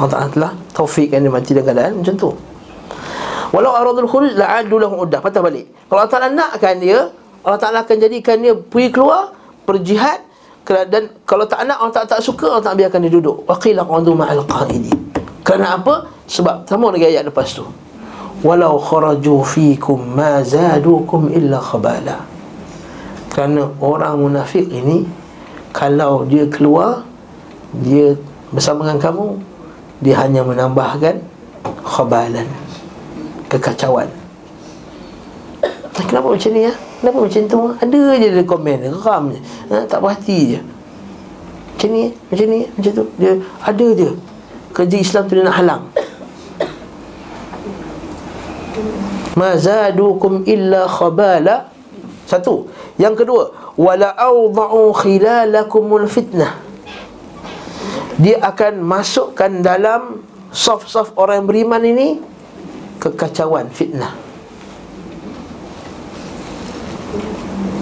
Allah 0.00 0.10
Ta'ala 0.16 0.28
telah 0.32 0.52
taufikkan 0.72 1.20
dia 1.20 1.28
mati 1.28 1.52
dalam 1.52 1.66
keadaan 1.68 1.92
macam 2.00 2.14
tu 2.16 2.30
Walau 3.50 3.74
aradul 3.74 4.06
khuruj 4.06 4.38
la'adu 4.38 4.78
lahu 4.78 5.02
uddah. 5.02 5.18
Patah 5.18 5.42
balik. 5.42 5.66
Kalau 5.90 6.06
Allah 6.06 6.12
Ta'ala 6.12 6.28
nakkan 6.30 6.78
dia 6.78 7.10
Allah 7.42 7.58
Ta'ala 7.58 7.78
akan 7.82 7.96
jadikan 7.98 8.38
dia 8.38 8.54
pergi 8.54 8.88
keluar 8.94 9.34
berjihad 9.66 10.22
dan 10.70 11.10
kalau 11.26 11.50
tak 11.50 11.66
nak 11.66 11.82
orang 11.82 11.90
tak 11.90 12.06
tak 12.06 12.22
suka 12.22 12.46
orang 12.46 12.62
tak 12.62 12.78
biarkan 12.78 13.02
dia 13.02 13.12
duduk. 13.18 13.42
Waqila 13.48 13.82
qandu 13.82 14.14
ma'al 14.14 14.46
qaidi 14.46 14.94
kerana 15.42 15.82
apa? 15.82 16.06
Sebab 16.30 16.68
sama 16.70 16.94
lagi 16.94 17.10
ayat 17.10 17.26
lepas 17.26 17.50
tu. 17.50 17.66
Walau 18.46 18.78
kharaju 18.78 19.42
fikum 19.42 20.14
ma 20.14 20.46
zadukum 20.46 21.26
illa 21.34 21.58
khabala. 21.58 22.22
Kerana 23.34 23.66
orang 23.82 24.14
munafik 24.20 24.70
ini 24.70 25.10
kalau 25.74 26.22
dia 26.22 26.46
keluar 26.46 27.02
dia 27.82 28.14
bersama 28.54 28.86
dengan 28.86 29.02
kamu 29.02 29.26
dia 30.02 30.14
hanya 30.22 30.42
menambahkan 30.46 31.18
khabalan 31.82 32.46
kekacauan. 33.50 34.06
Kenapa 36.10 36.26
macam 36.32 36.50
ni 36.54 36.66
ya? 36.66 36.74
Kenapa 36.98 37.18
macam 37.22 37.42
tu? 37.46 37.60
Ada 37.78 38.00
je 38.18 38.28
dia 38.34 38.44
komen 38.44 38.78
Geram 38.82 39.24
je. 39.30 39.40
Ha, 39.70 39.86
Tak 39.86 39.98
berhati 40.02 40.38
je. 40.56 40.60
Macam 41.70 41.88
ni 41.94 42.04
Macam 42.10 42.46
ni 42.50 42.60
Macam 42.66 42.92
tu. 42.98 43.04
Dia 43.14 43.32
ada 43.62 43.86
je. 43.94 44.10
Kerja 44.74 44.96
Islam 44.98 45.22
tu 45.30 45.32
dia 45.38 45.44
nak 45.46 45.56
halang. 45.58 45.82
Mazadukum 49.38 50.42
illa 50.50 50.90
khabala. 50.90 51.70
Satu. 52.26 52.66
Yang 52.98 53.24
kedua 53.24 53.42
Wala 53.78 54.10
awda'u 54.18 54.90
khilalakumul 54.98 56.10
fitnah. 56.10 56.58
Dia 58.18 58.42
akan 58.44 58.82
masukkan 58.82 59.62
dalam 59.62 60.26
Soft-soft 60.50 61.14
orang 61.14 61.46
yang 61.46 61.46
beriman 61.46 61.82
ini 61.86 62.08
Kekacauan 63.00 63.72
fitnah. 63.72 64.12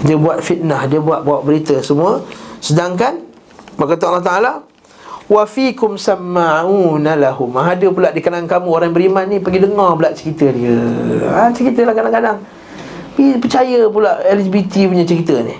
Dia 0.03 0.15
buat 0.15 0.39
fitnah 0.39 0.87
Dia 0.87 0.99
buat 1.03 1.27
buat 1.27 1.43
berita 1.43 1.79
semua. 1.83 2.23
Sedangkan 2.63 3.19
Maka 3.75 3.95
kata 3.95 4.05
Allah 4.07 4.25
Ta'ala 4.25 4.53
Wa 5.29 5.45
fikum 5.45 5.93
samma'una 5.99 7.13
lahum. 7.13 7.53
Ada 7.53 7.85
pula 7.93 8.09
di 8.09 8.23
kalangan 8.23 8.47
kamu 8.47 8.69
Orang 8.71 8.91
beriman 8.95 9.25
ni 9.27 9.37
Pergi 9.37 9.59
dengar 9.61 9.93
pula 9.99 10.09
cerita 10.15 10.49
dia. 10.49 10.79
Ha, 11.35 11.51
Cerita 11.53 11.83
lah 11.85 11.93
kadang-kadang. 11.93 12.37
Percaya 13.19 13.91
pula 13.91 14.23
LGBT 14.23 14.87
punya 14.87 15.03
cerita 15.03 15.35
ni. 15.43 15.55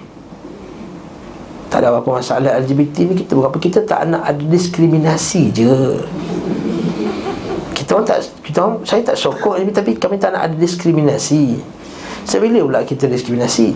Tak 1.69 1.83
ada 1.85 1.93
apa-apa 1.93 2.23
masalah 2.23 2.55
LGBT 2.63 2.95
ni 3.11 3.13
Kita 3.19 3.35
berapa 3.35 3.57
Kita 3.59 3.83
tak 3.85 4.07
nak 4.09 4.23
ada 4.25 4.41
diskriminasi 4.41 5.51
je 5.53 5.75
kita 7.89 7.97
orang 7.97 8.05
tak 8.05 8.19
kita 8.45 8.57
orang, 8.61 8.75
saya 8.85 9.01
tak 9.01 9.17
sokong 9.17 9.65
tapi 9.73 9.97
kami 9.97 10.21
tak 10.21 10.37
nak 10.37 10.45
ada 10.45 10.53
diskriminasi. 10.53 11.57
Sebila 12.21 12.61
pula 12.61 12.79
kita 12.85 13.09
diskriminasi? 13.09 13.73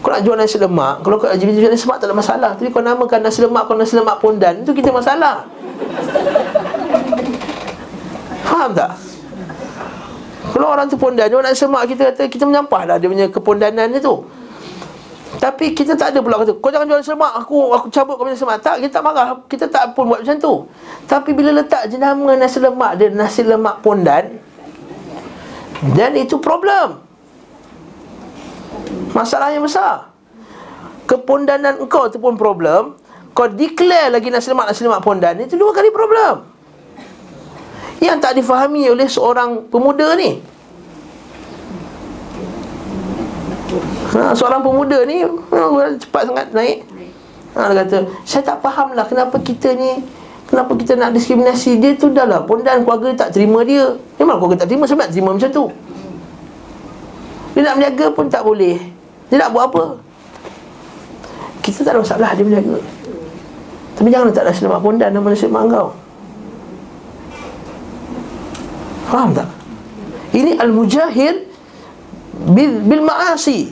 Kau 0.00 0.08
nak 0.08 0.24
jual 0.24 0.40
nasi 0.40 0.56
lemak, 0.56 1.04
kalau 1.04 1.20
kau 1.20 1.28
LGBT 1.28 1.60
jual 1.60 1.68
nasi 1.68 1.84
lemak 1.84 2.00
tak 2.00 2.08
ada 2.08 2.16
masalah. 2.16 2.50
Tapi 2.56 2.72
kau 2.72 2.80
namakan 2.80 3.20
nasi 3.20 3.44
lemak 3.44 3.68
kau 3.68 3.76
nasi 3.76 3.92
lemak 4.00 4.24
pondan, 4.24 4.64
itu 4.64 4.72
kita 4.72 4.88
masalah. 4.88 5.44
Faham 8.48 8.72
tak? 8.72 8.96
Kalau 10.56 10.72
orang 10.72 10.88
tu 10.88 10.96
pondan, 10.96 11.28
jual 11.28 11.44
nak 11.44 11.52
semak 11.52 11.92
kita 11.92 12.08
kata 12.08 12.32
kita 12.32 12.48
menyampah 12.48 12.88
lah 12.88 12.96
dia 12.96 13.12
punya 13.12 13.28
kepondanannya 13.28 14.00
tu. 14.00 14.24
Tapi 15.40 15.72
kita 15.72 15.96
tak 15.96 16.12
ada 16.12 16.20
pula 16.20 16.36
kata 16.44 16.52
Kau 16.60 16.68
jangan 16.68 16.84
jual 16.84 17.00
semak 17.00 17.32
Aku 17.40 17.72
aku 17.72 17.88
cabut 17.88 18.20
kau 18.20 18.28
punya 18.28 18.36
semak. 18.36 18.60
Tak 18.60 18.84
kita 18.84 19.00
tak 19.00 19.02
marah. 19.04 19.40
Kita 19.48 19.64
tak 19.70 19.96
pun 19.96 20.12
buat 20.12 20.20
macam 20.20 20.36
tu. 20.36 20.54
Tapi 21.08 21.30
bila 21.32 21.56
letak 21.56 21.88
jenama 21.88 22.36
nasi 22.36 22.60
lemak 22.60 22.92
Dia 23.00 23.08
nasi 23.08 23.40
lemak 23.40 23.80
pondan 23.80 24.36
Dan 25.96 26.12
itu 26.20 26.36
problem. 26.36 27.00
Masalah 29.16 29.52
yang 29.52 29.64
besar. 29.64 30.12
Kepondanan 31.08 31.80
engkau 31.80 32.08
tu 32.12 32.20
pun 32.20 32.36
problem. 32.36 32.96
Kau 33.32 33.48
declare 33.48 34.12
lagi 34.12 34.28
nasi 34.28 34.52
lemak-nasi 34.52 34.84
lemak 34.84 35.00
pondan 35.00 35.40
Itu 35.40 35.56
dua 35.56 35.72
kali 35.72 35.88
problem. 35.88 36.44
Yang 38.02 38.18
tak 38.20 38.32
difahami 38.36 38.90
oleh 38.90 39.08
seorang 39.08 39.70
pemuda 39.70 40.12
ni 40.18 40.42
ha, 44.16 44.32
Seorang 44.32 44.60
pemuda 44.60 45.04
ni 45.06 45.24
ha, 45.24 45.60
Cepat 45.96 46.22
sangat 46.28 46.46
naik. 46.52 46.84
Ha, 47.56 47.72
Dia 47.72 47.84
kata 47.84 47.98
Saya 48.24 48.42
tak 48.44 48.58
faham 48.64 48.96
lah 48.96 49.04
kenapa 49.06 49.36
kita 49.40 49.72
ni 49.76 50.02
Kenapa 50.52 50.76
kita 50.76 51.00
nak 51.00 51.16
diskriminasi. 51.16 51.80
Dia 51.80 51.96
tu 51.96 52.12
dah 52.12 52.28
lah 52.28 52.44
Pondan 52.44 52.84
keluarga 52.84 53.24
tak 53.24 53.32
terima 53.32 53.64
dia. 53.64 53.96
Memang 54.20 54.36
keluarga 54.36 54.64
tak 54.64 54.68
terima 54.68 54.84
Sebab 54.84 55.08
terima 55.08 55.32
macam 55.32 55.48
tu. 55.48 55.64
Dia 57.56 57.60
nak 57.68 57.74
menjaga 57.80 58.06
pun 58.12 58.28
tak 58.28 58.44
boleh. 58.44 58.76
Dia 59.32 59.36
nak 59.40 59.48
buat 59.56 59.64
apa? 59.72 59.84
Kita 61.62 61.86
tak 61.86 61.94
ada 61.96 62.00
masalah 62.02 62.30
dia 62.34 62.44
menjaga 62.44 62.76
Tapi 63.96 64.08
jangan 64.10 64.26
letak 64.28 64.44
nasi 64.50 64.60
lemak 64.66 64.80
pondan 64.82 65.10
Nama 65.14 65.26
nasi 65.30 65.46
lemak 65.46 65.62
kau 65.70 65.88
Faham 69.08 69.30
tak? 69.36 69.48
Ini 70.32 70.56
al-mujahir 70.58 71.51
bil, 72.50 72.82
bil 72.82 73.02
ma'asi. 73.06 73.70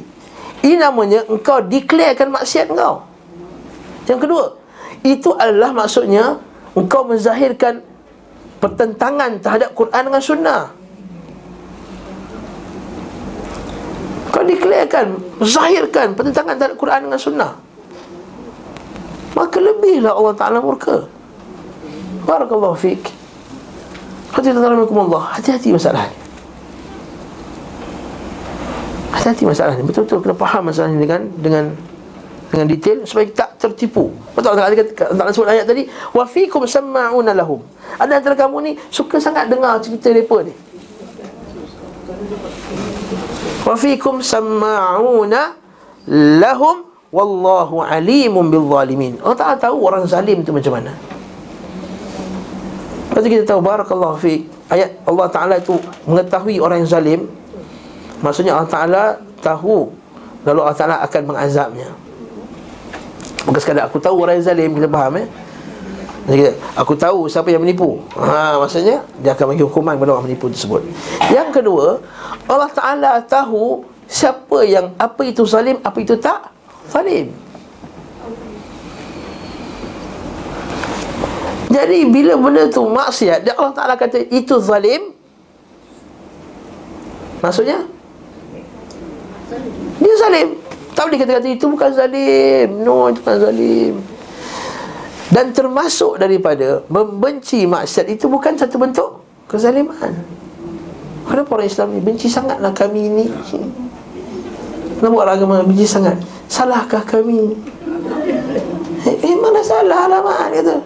Ini 0.61 0.77
namanya 0.77 1.25
engkau 1.27 1.65
declarekan 1.65 2.29
maksiat 2.29 2.69
engkau. 2.69 3.03
Yang 4.05 4.21
kedua, 4.29 4.45
itu 5.01 5.33
adalah 5.35 5.73
maksudnya 5.73 6.37
engkau 6.77 7.09
menzahirkan 7.09 7.81
pertentangan 8.61 9.41
terhadap 9.41 9.73
Quran 9.73 10.03
dengan 10.13 10.23
sunnah. 10.23 10.63
Kau 14.31 14.45
declarekan, 14.47 15.19
zahirkan 15.43 16.15
pertentangan 16.15 16.55
terhadap 16.55 16.79
Quran 16.79 17.01
dengan 17.09 17.19
sunnah. 17.19 17.53
Maka 19.35 19.59
lebihlah 19.59 20.13
Allah 20.15 20.35
Ta'ala 20.37 20.59
murka. 20.61 21.09
Barakallahu 22.29 22.77
fiqh. 22.77 23.11
Allah 24.31 25.25
Hati-hati 25.35 25.75
masalah 25.75 26.07
ni 26.07 26.20
Hati-hati 29.11 29.43
masalah 29.43 29.75
ni 29.75 29.83
Betul-betul 29.83 30.23
kena 30.23 30.37
faham 30.39 30.71
masalah 30.71 30.89
ni 30.95 31.03
dengan 31.03 31.21
Dengan 31.39 31.65
dengan 32.51 32.67
detail 32.67 33.07
supaya 33.07 33.31
tak 33.31 33.63
tertipu. 33.63 34.11
Betul 34.35 34.59
tak 34.59 34.75
kata 34.75 35.15
tak 35.15 35.31
sebut 35.31 35.49
ayat 35.49 35.65
tadi 35.71 35.87
wa 35.87 36.27
fikum 36.27 36.67
sama'una 36.67 37.31
lahum. 37.31 37.63
Ada 37.95 38.19
antara 38.19 38.35
kamu 38.35 38.57
ni 38.67 38.73
suka 38.91 39.23
sangat 39.23 39.47
dengar 39.47 39.79
cerita 39.79 40.11
depa 40.11 40.43
ni. 40.43 40.51
Wa 43.63 43.79
fikum 43.79 44.19
sama'una 44.19 45.55
lahum 46.11 46.91
wallahu 47.15 47.87
alimun 47.87 48.51
bil 48.51 48.67
zalimin. 48.67 49.15
Allah 49.23 49.39
Taala 49.39 49.57
tahu 49.57 49.87
orang 49.87 50.03
zalim 50.11 50.43
tu 50.43 50.51
macam 50.51 50.75
mana. 50.75 50.93
Lepas 53.11 53.27
tu 53.27 53.31
kita 53.31 53.43
tahu 53.43 53.59
Barakallahu 53.59 54.23
fiqh 54.23 54.47
Ayat 54.71 55.03
Allah 55.03 55.27
Ta'ala 55.27 55.59
itu 55.59 55.75
mengetahui 56.07 56.63
orang 56.63 56.87
yang 56.87 56.91
zalim 56.95 57.21
Maksudnya 58.21 58.57
Allah 58.57 58.71
Ta'ala 58.71 59.05
tahu 59.41 59.89
Lalu 60.41 60.61
Allah 60.65 60.77
Ta'ala 60.77 60.97
akan 61.05 61.23
mengazabnya. 61.29 61.89
Bukan 63.45 63.61
sekadar 63.61 63.89
aku 63.89 64.01
tahu 64.01 64.25
orang 64.25 64.41
yang 64.41 64.47
zalim 64.49 64.73
Kita 64.73 64.89
faham 64.89 65.21
eh? 65.21 65.29
Jadi, 66.29 66.43
Aku 66.77 66.93
tahu 66.97 67.29
siapa 67.29 67.49
yang 67.49 67.65
menipu. 67.65 68.01
Ha, 68.17 68.61
Maksudnya 68.61 69.05
Dia 69.21 69.33
akan 69.37 69.57
bagi 69.57 69.65
hukuman 69.65 69.97
kepada 69.97 70.11
orang 70.17 70.25
menipu 70.29 70.49
tersebut. 70.53 70.85
Yang 71.33 71.49
kedua 71.61 72.01
Allah 72.49 72.71
Ta'ala 72.73 73.13
tahu 73.25 73.85
Siapa 74.11 74.65
yang 74.65 74.93
Apa 75.01 75.25
itu 75.25 75.45
zalim 75.45 75.81
Apa 75.81 75.99
itu 76.01 76.17
tak 76.17 76.53
Zalim. 76.91 77.31
Jadi 81.71 82.03
bila 82.11 82.35
benda 82.35 82.67
tu 82.67 82.83
maksiat 82.83 83.47
Allah 83.55 83.71
Ta'ala 83.71 83.95
kata 83.95 84.27
itu 84.27 84.59
zalim. 84.59 85.15
Maksudnya 87.39 87.87
Dia 90.01 90.15
zalim. 90.21 90.49
Tak 90.95 91.03
boleh 91.07 91.19
kata-kata 91.23 91.49
itu 91.49 91.67
bukan 91.67 91.91
zalim. 91.95 92.69
No 92.83 93.11
itu 93.11 93.19
bukan 93.23 93.39
zalim. 93.39 93.95
Dan 95.31 95.55
termasuk 95.55 96.19
daripada 96.19 96.83
Membenci 96.91 97.63
maksiat 97.63 98.11
itu 98.11 98.27
bukan 98.27 98.59
satu 98.59 98.77
bentuk 98.83 99.23
Kezaliman. 99.47 100.41
Kenapa 101.27 101.51
orang 101.55 101.71
Islam 101.71 101.89
ni? 101.95 102.01
Benci 102.03 102.27
sangatlah 102.27 102.75
kami 102.75 103.07
ini 103.07 103.25
Kenapa 104.99 105.17
orang 105.25 105.35
agama 105.39 105.55
benci 105.65 105.87
sangat? 105.89 106.19
Salahkah 106.51 107.01
kami? 107.09 107.57
Eh, 109.09 109.17
eh 109.17 109.35
mana 109.39 109.65
salah 109.65 110.05
lah 110.11 110.21
mak 110.21 110.53
kata 110.53 110.77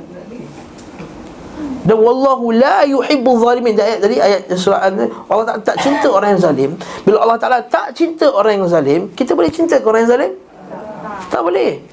dan 1.84 2.00
wallahu 2.00 2.48
la 2.48 2.80
yuhibbu 2.88 3.30
zalimin. 3.44 3.76
Ayat 3.76 4.00
tadi 4.00 4.16
ayat 4.16 4.48
surah 4.56 4.88
an 4.88 5.04
Allah 5.28 5.44
tak, 5.52 5.68
tak 5.68 5.76
cinta 5.84 6.08
orang 6.08 6.32
yang 6.32 6.40
zalim. 6.40 6.70
Bila 7.04 7.20
Allah 7.20 7.36
Taala 7.36 7.60
tak 7.60 7.92
cinta 7.92 8.32
orang 8.32 8.56
yang 8.56 8.68
zalim 8.72 9.12
kita 9.12 9.36
boleh 9.36 9.52
cinta 9.52 9.76
ke 9.76 9.84
orang 9.84 10.08
yang 10.08 10.12
zalim? 10.16 10.32
Tak 11.28 11.40
boleh. 11.44 11.84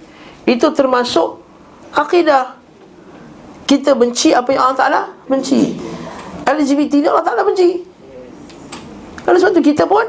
Itu 0.48 0.72
termasuk 0.72 1.44
akidah. 1.92 2.56
Kita 3.68 3.92
benci 3.96 4.32
apa 4.32 4.48
yang 4.56 4.72
Allah 4.72 4.80
Taala 4.80 5.02
benci. 5.28 5.76
LGBT 6.48 7.04
ni 7.04 7.08
Allah 7.12 7.28
Taala 7.28 7.44
benci. 7.44 7.84
Kalau 9.28 9.38
sebab 9.38 9.60
tu 9.60 9.64
kita 9.64 9.84
pun 9.84 10.08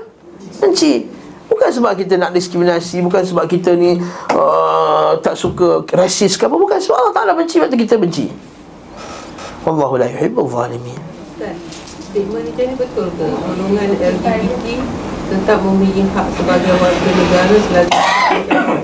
benci. 0.63 1.11
Bukan 1.51 1.69
sebab 1.69 1.93
kita 2.01 2.17
nak 2.17 2.33
diskriminasi 2.33 3.05
Bukan 3.05 3.29
sebab 3.29 3.45
kita 3.45 3.77
ni 3.77 4.01
uh, 4.33 5.13
Tak 5.21 5.37
suka 5.37 5.85
rasis 5.93 6.41
ke 6.41 6.49
apa 6.49 6.57
Bukan 6.57 6.81
sebab 6.81 6.97
Allah 6.97 7.13
Ta'ala 7.13 7.33
benci. 7.37 7.61
Waktu 7.61 7.77
kita 7.77 8.01
benci 8.01 8.33
Wallahu 9.63 9.95
la 9.95 10.11
yuhibbul 10.11 10.51
zalimin. 10.51 10.99
Statement 12.11 12.51
macam 12.51 12.65
ni 12.67 12.75
betul 12.75 13.07
ke? 13.15 13.27
Golongan 13.31 13.95
LGBT 13.95 14.67
tetap 15.31 15.59
memiliki 15.63 16.03
hak 16.11 16.27
sebagai 16.35 16.75
warga 16.83 17.11
negara 17.15 17.55
selagi 17.71 17.95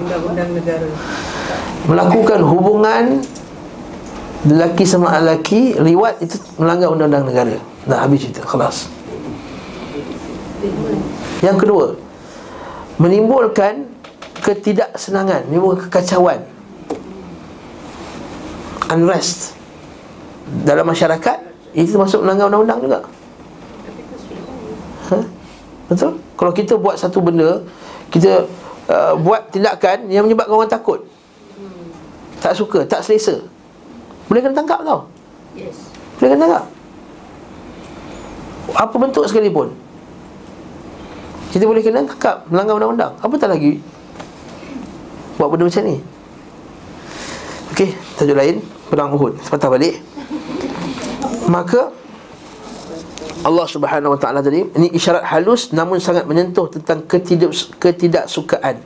undang-undang 0.06 0.50
negara. 0.54 0.88
Melakukan 1.90 2.40
hubungan 2.46 3.04
lelaki 4.46 4.86
sama 4.86 5.18
lelaki 5.18 5.74
liwat 5.82 6.22
itu 6.22 6.38
melanggar 6.62 6.94
undang-undang 6.94 7.26
negara. 7.26 7.58
Dah 7.90 8.06
habis 8.06 8.22
cerita, 8.22 8.46
kelas. 8.46 8.86
Yang 11.42 11.56
kedua, 11.58 11.86
menimbulkan 13.02 13.90
ketidaksenangan, 14.46 15.50
menimbulkan 15.50 15.90
kekacauan. 15.90 16.46
Unrest 18.88 19.57
dalam 20.64 20.86
masyarakat 20.88 21.38
itu 21.76 21.94
termasuk 21.94 22.24
melanggar 22.24 22.48
undang-undang 22.48 22.80
juga. 22.80 22.98
Ha? 25.12 25.18
Betul? 25.88 26.12
Kalau 26.38 26.52
kita 26.52 26.74
buat 26.76 26.96
satu 26.96 27.18
benda, 27.20 27.60
kita 28.12 28.44
uh, 28.88 29.14
buat 29.20 29.48
tindakan 29.52 30.08
yang 30.08 30.24
menyebabkan 30.24 30.54
orang 30.54 30.70
takut. 30.70 31.00
Tak 32.38 32.54
suka, 32.54 32.86
tak 32.86 33.02
selesa. 33.02 33.42
Boleh 34.30 34.44
kena 34.44 34.54
tangkap 34.54 34.80
tau. 34.84 35.08
Yes. 35.56 35.90
Boleh 36.20 36.28
kena 36.36 36.40
tangkap. 36.46 36.64
Apa 38.76 38.94
bentuk 39.00 39.24
sekalipun. 39.26 39.72
Kita 41.50 41.64
boleh 41.64 41.80
kena 41.80 42.04
tangkap 42.04 42.44
melanggar 42.52 42.76
undang-undang. 42.78 43.12
Apa 43.18 43.34
tak 43.40 43.50
lagi 43.56 43.80
buat 45.40 45.48
benda 45.54 45.70
macam 45.70 45.84
ni? 45.86 45.96
Okey, 47.78 47.94
tajuk 48.18 48.34
lain 48.34 48.58
Perang 48.90 49.14
Uhud 49.14 49.38
Sepatah 49.38 49.70
balik 49.70 50.02
Maka 51.48 51.90
Allah 53.42 53.66
Subhanahu 53.70 54.14
Wa 54.14 54.20
Taala 54.20 54.40
tadi 54.42 54.66
ini 54.66 54.92
isyarat 54.92 55.24
halus 55.30 55.70
namun 55.70 56.02
sangat 56.02 56.26
menyentuh 56.26 56.68
tentang 56.68 57.06
ketidak 57.06 57.54
ketidaksukaan 57.78 58.82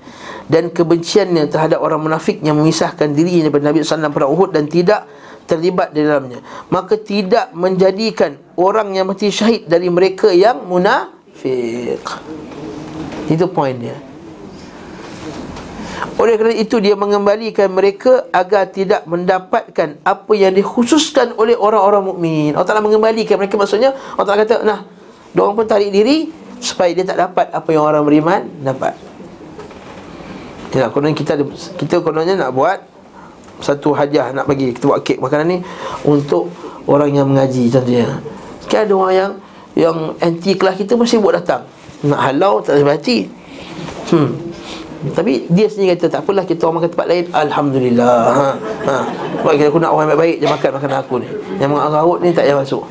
dan 0.46 0.68
kebenciannya 0.68 1.48
terhadap 1.48 1.80
orang 1.80 2.04
munafik 2.04 2.38
yang 2.44 2.60
memisahkan 2.60 3.16
diri 3.16 3.40
daripada 3.40 3.72
Nabi 3.72 3.80
sallallahu 3.80 4.12
alaihi 4.12 4.34
Uhud 4.36 4.50
dan 4.52 4.64
tidak 4.68 5.00
terlibat 5.48 5.96
di 5.96 6.04
dalamnya. 6.04 6.38
Maka 6.68 7.00
tidak 7.00 7.50
menjadikan 7.56 8.38
orang 8.54 8.94
yang 8.94 9.08
mati 9.08 9.32
syahid 9.32 9.66
dari 9.66 9.88
mereka 9.88 10.30
yang 10.30 10.62
munafik. 10.68 12.04
Itu 13.26 13.48
poinnya. 13.50 14.11
Oleh 16.18 16.34
kerana 16.38 16.55
itu 16.55 16.78
dia 16.82 16.98
mengembalikan 16.98 17.70
mereka 17.70 18.26
agar 18.34 18.70
tidak 18.70 19.07
mendapatkan 19.07 19.98
apa 20.03 20.32
yang 20.34 20.55
dikhususkan 20.55 21.34
oleh 21.38 21.55
orang-orang 21.55 22.03
mukmin. 22.03 22.50
Allah 22.55 22.68
Taala 22.68 22.82
mengembalikan 22.84 23.38
mereka 23.38 23.55
maksudnya 23.59 23.94
Allah 24.18 24.26
Taala 24.26 24.42
kata, 24.44 24.57
"Nah, 24.66 24.78
dia 25.32 25.42
pun 25.42 25.66
tarik 25.66 25.90
diri 25.94 26.30
supaya 26.62 26.90
dia 26.94 27.07
tak 27.07 27.18
dapat 27.18 27.46
apa 27.50 27.68
yang 27.70 27.86
orang 27.86 28.03
beriman 28.03 28.40
dapat." 28.62 28.94
Ya, 30.72 30.88
kononnya 30.88 31.16
kita 31.18 31.36
kita 31.76 32.00
kononnya 32.00 32.34
nak 32.38 32.50
buat 32.57 32.80
satu 33.61 33.94
hadiah 33.94 34.32
nak 34.34 34.48
bagi 34.48 34.72
kita 34.74 34.88
buat 34.88 35.00
kek 35.05 35.20
makanan 35.20 35.46
ni 35.46 35.59
untuk 36.09 36.50
orang 36.88 37.12
yang 37.14 37.28
mengaji 37.30 37.70
contohnya. 37.70 38.18
Kan 38.66 38.88
ada 38.88 38.94
orang 38.96 39.14
yang 39.14 39.32
yang 39.72 39.96
anti 40.20 40.57
kelas 40.57 40.76
kita 40.80 40.96
mesti 40.96 41.20
buat 41.20 41.38
datang. 41.40 41.68
Nak 42.03 42.20
halau 42.20 42.61
tak 42.61 42.80
ada 42.80 42.98
hati. 42.98 43.30
Hmm. 44.12 44.51
Tapi 45.11 45.50
dia 45.50 45.66
sendiri 45.66 45.98
kata 45.98 46.07
tak 46.14 46.20
apalah 46.22 46.46
kita 46.46 46.62
orang 46.70 46.78
makan 46.78 46.90
tempat 46.94 47.07
lain. 47.11 47.24
Alhamdulillah. 47.34 48.14
Ha. 48.22 48.48
ha. 48.86 48.96
Sebab 49.42 49.53
aku 49.59 49.78
nak 49.82 49.90
orang 49.90 50.14
baik-baik 50.14 50.36
Dia 50.38 50.48
makan 50.55 50.70
makanan 50.78 50.98
aku 51.03 51.14
ni. 51.18 51.28
Yang 51.59 51.70
mengarut 51.74 52.18
ni 52.22 52.30
tak 52.30 52.46
payah 52.46 52.57
masuk. 52.62 52.82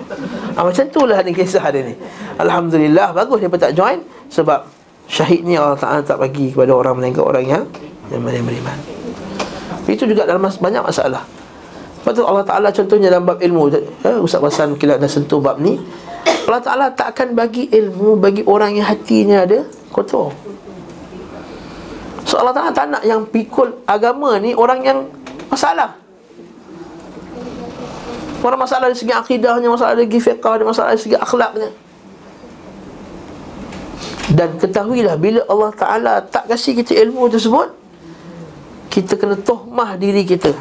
Ha, 0.51 0.59
Macam 0.67 0.85
tu 0.91 1.01
lah 1.07 1.23
ni 1.23 1.31
kisah 1.31 1.63
dia 1.71 1.81
ni. 1.87 1.95
Alhamdulillah 2.35 3.15
Bagus 3.15 3.39
dia 3.39 3.47
tak 3.55 3.71
join 3.71 4.03
Sebab 4.27 4.67
syahid 5.07 5.47
ni 5.47 5.55
Allah 5.55 5.79
Ta'ala 5.79 6.03
tak 6.03 6.19
bagi 6.19 6.51
kepada 6.51 6.75
orang 6.75 6.99
Melainkan 6.99 7.23
orang 7.23 7.45
yang 7.47 7.63
Yang 8.11 8.43
beriman. 8.43 8.77
Itu 9.87 10.03
juga 10.03 10.27
dalam 10.27 10.43
banyak 10.43 10.83
masalah. 10.83 11.23
Lepas 12.03 12.11
tu 12.11 12.23
Allah 12.27 12.43
Ta'ala 12.43 12.67
contohnya 12.75 13.07
dalam 13.07 13.23
bab 13.23 13.39
ilmu. 13.39 13.71
Eh, 13.71 14.19
Ustaz 14.19 14.43
Basan 14.43 14.75
kita 14.75 14.99
dah 14.99 15.07
sentuh 15.07 15.39
bab 15.39 15.63
ni. 15.63 15.79
Allah 16.47 16.59
Ta'ala 16.59 16.85
tak 16.91 17.15
akan 17.15 17.33
bagi 17.37 17.71
ilmu 17.71 18.19
Bagi 18.19 18.43
orang 18.43 18.75
yang 18.75 18.83
hatinya 18.83 19.47
ada 19.47 19.63
kotor 19.93 20.35
So 22.31 22.39
Allah 22.39 22.55
Ta'ala 22.55 22.71
tak 22.71 22.87
nak 22.87 23.03
yang 23.03 23.27
pikul 23.27 23.83
agama 23.83 24.39
ni 24.39 24.55
Orang 24.55 24.79
yang 24.87 25.03
masalah. 25.51 25.99
Orang 28.39 28.63
masalah 28.63 28.87
dari 28.87 28.95
segi 28.95 29.11
akidahnya 29.11 29.67
Masalah 29.67 29.99
dari 29.99 30.07
segi 30.07 30.31
fiqah 30.31 30.63
Masalah 30.63 30.95
dari 30.95 31.03
segi 31.03 31.19
akhlaknya. 31.19 31.69
Dan 34.31 34.55
ketahuilah 34.63 35.19
Bila 35.19 35.43
Allah 35.51 35.71
Ta'ala 35.75 36.13
tak 36.23 36.47
kasih 36.47 36.79
kita 36.79 36.95
ilmu 37.03 37.27
tersebut 37.27 37.67
Kita 38.87 39.19
kena 39.19 39.35
tohmah 39.35 39.99
diri 39.99 40.23
kita. 40.23 40.55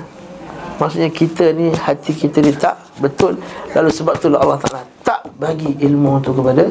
Maksudnya 0.82 1.06
kita 1.14 1.54
ni 1.54 1.70
Hati 1.70 2.18
kita 2.18 2.42
ni 2.42 2.50
tak 2.50 2.82
betul. 2.98 3.38
Lalu 3.78 3.94
sebab 3.94 4.18
itulah 4.18 4.42
Allah 4.42 4.58
Ta'ala 4.58 4.82
Tak 5.06 5.38
bagi 5.38 5.78
ilmu 5.86 6.18
tu 6.18 6.34
kepada 6.34 6.66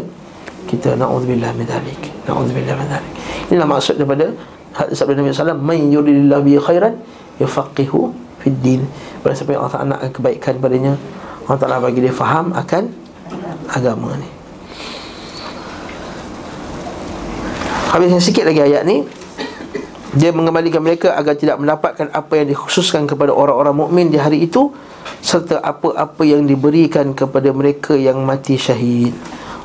Kita. 0.67 0.99
Na'udzubillah 0.99 1.55
min 1.55 1.63
dhalik. 1.63 2.03
Na'udzubillah 2.27 2.75
min 2.75 2.87
dhalik. 2.91 3.13
Inilah 3.47 3.65
maksud 3.79 3.95
daripada 3.95 4.27
sabda 4.73 5.17
Nabi 5.17 5.33
SAW 5.33 5.57
Man 5.57 5.89
yuridillah 5.89 6.39
bi 6.45 6.55
khairan 6.59 6.99
Yufaqihu 7.39 8.11
fid 8.43 8.57
din. 8.59 8.81
Pada 9.23 9.35
siapa 9.35 9.55
yang 9.55 9.63
Allah 9.63 9.73
Ta'ala 9.75 9.89
nak 9.95 10.01
kebaikan 10.11 10.59
padanya 10.59 10.93
Allah 11.47 11.59
Ta'ala 11.59 11.77
bagi 11.83 12.03
dia 12.03 12.13
faham 12.13 12.51
akan 12.55 12.83
Agama 13.69 14.17
ni. 14.17 14.29
Habisnya 17.89 18.21
sikit 18.21 18.45
lagi 18.45 18.61
ayat 18.61 18.85
ni. 18.85 19.05
Dia 20.17 20.33
mengembalikan 20.33 20.81
mereka 20.81 21.13
agar 21.13 21.37
tidak 21.37 21.61
mendapatkan 21.61 22.09
apa 22.09 22.33
yang 22.41 22.49
dikhususkan 22.49 23.05
kepada 23.05 23.29
orang-orang 23.29 23.77
mukmin 23.77 24.09
di 24.09 24.17
hari 24.17 24.45
itu 24.45 24.73
Serta 25.19 25.59
apa-apa 25.59 26.23
yang 26.23 26.47
diberikan 26.47 27.11
kepada 27.11 27.51
mereka 27.51 27.93
yang 27.93 28.23
mati 28.23 28.55
syahid. 28.55 29.11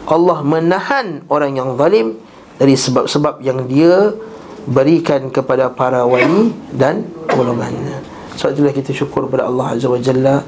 Allah 0.04 0.44
menahan 0.44 1.24
orang 1.32 1.56
yang 1.56 1.78
zalim 1.80 2.18
Dari 2.60 2.74
sebab-sebab 2.76 3.40
yang 3.40 3.64
dia 3.64 4.12
berikan 4.64 5.28
kepada 5.28 5.68
para 5.72 6.04
wali 6.08 6.52
dan 6.72 7.04
golongannya. 7.28 8.00
Sebab 8.34 8.50
itulah 8.56 8.74
kita 8.74 8.90
syukur 8.90 9.28
kepada 9.28 9.46
Allah 9.46 9.76
Azza 9.76 9.86
wa 9.86 10.00
Jalla. 10.00 10.42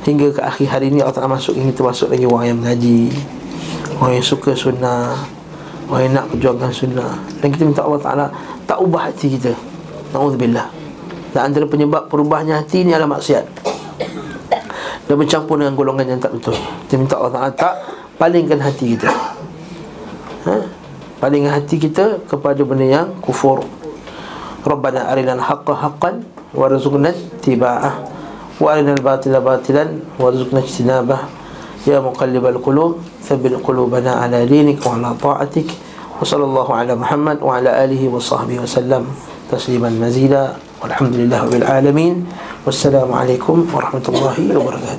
Hingga 0.00 0.32
ke 0.32 0.40
akhir 0.40 0.66
hari 0.72 0.88
ini 0.88 1.04
Allah 1.04 1.12
Ta'ala 1.12 1.36
masuk 1.36 1.60
Kita 1.60 1.84
masuk 1.84 2.08
lagi 2.08 2.24
orang 2.24 2.46
yang 2.48 2.58
mengaji. 2.64 3.12
Orang 4.00 4.16
yang 4.16 4.24
suka 4.24 4.56
sunnah. 4.56 5.28
Orang 5.92 6.02
yang 6.08 6.14
nak 6.16 6.26
perjuangkan 6.32 6.72
sunnah. 6.72 7.12
Dan 7.44 7.48
kita 7.52 7.62
minta 7.68 7.82
Allah 7.84 8.00
Ta'ala 8.00 8.26
Tak 8.64 8.78
ubah 8.80 9.12
hati 9.12 9.36
kita. 9.36 9.52
Na'udzubillah. 10.16 10.66
Dan 11.36 11.52
antara 11.52 11.68
penyebab 11.68 12.08
perubahnya 12.08 12.64
hati 12.64 12.82
ini 12.82 12.96
adalah 12.96 13.20
maksiat. 13.20 13.44
Dan 15.04 15.14
bercampur 15.18 15.58
dengan 15.58 15.74
golongan 15.76 16.06
yang 16.16 16.20
tak 16.22 16.32
betul. 16.32 16.56
Kita 16.86 16.94
minta 16.96 17.14
Allah 17.20 17.32
Ta'ala 17.36 17.50
tak 17.52 17.74
Palingkan 18.20 18.60
hati 18.60 18.96
kita. 18.96 19.08
Ha? 20.44 20.79
Palingkan 21.20 21.52
hati 21.52 21.76
kita 21.76 22.24
kepada 22.24 22.64
benda 22.64 22.88
yang 22.88 23.08
kufur. 23.20 23.60
Rabbana 24.64 25.12
arina 25.12 25.36
al-haqqa 25.36 25.72
haqqan 25.72 26.20
Warzuqna 26.52 27.16
tiba'ah 27.40 28.04
Wa 28.60 28.76
arina 28.76 28.92
al-batila 28.92 29.40
batilan 29.40 30.00
Warzuqna 30.16 30.64
ijtinabah. 30.64 31.28
Ya 31.84 32.00
muqallibal 32.00 32.56
qulub 32.60 33.04
Thabil 33.24 33.56
qulubana 33.60 34.20
ala 34.24 34.44
dinik 34.48 34.80
Wa 34.80 34.96
ala 34.96 35.12
ta'atik. 35.12 35.68
Wa 36.16 36.24
sallallahu 36.24 36.72
ala 36.72 36.92
Muhammad 36.96 37.40
Wa 37.44 37.60
ala 37.60 37.84
alihi 37.84 38.08
wa 38.08 38.16
sahbihi 38.16 38.64
wa 38.64 38.68
sallam. 38.68 39.04
Tasliman 39.52 39.96
mazida. 40.00 40.56
Walhamdulillah 40.80 41.44
bil 41.52 41.64
alamin. 41.68 42.24
Wassalamualaikum 42.64 43.68
warahmatullahi 43.68 44.56
wabarakatuh 44.56 44.88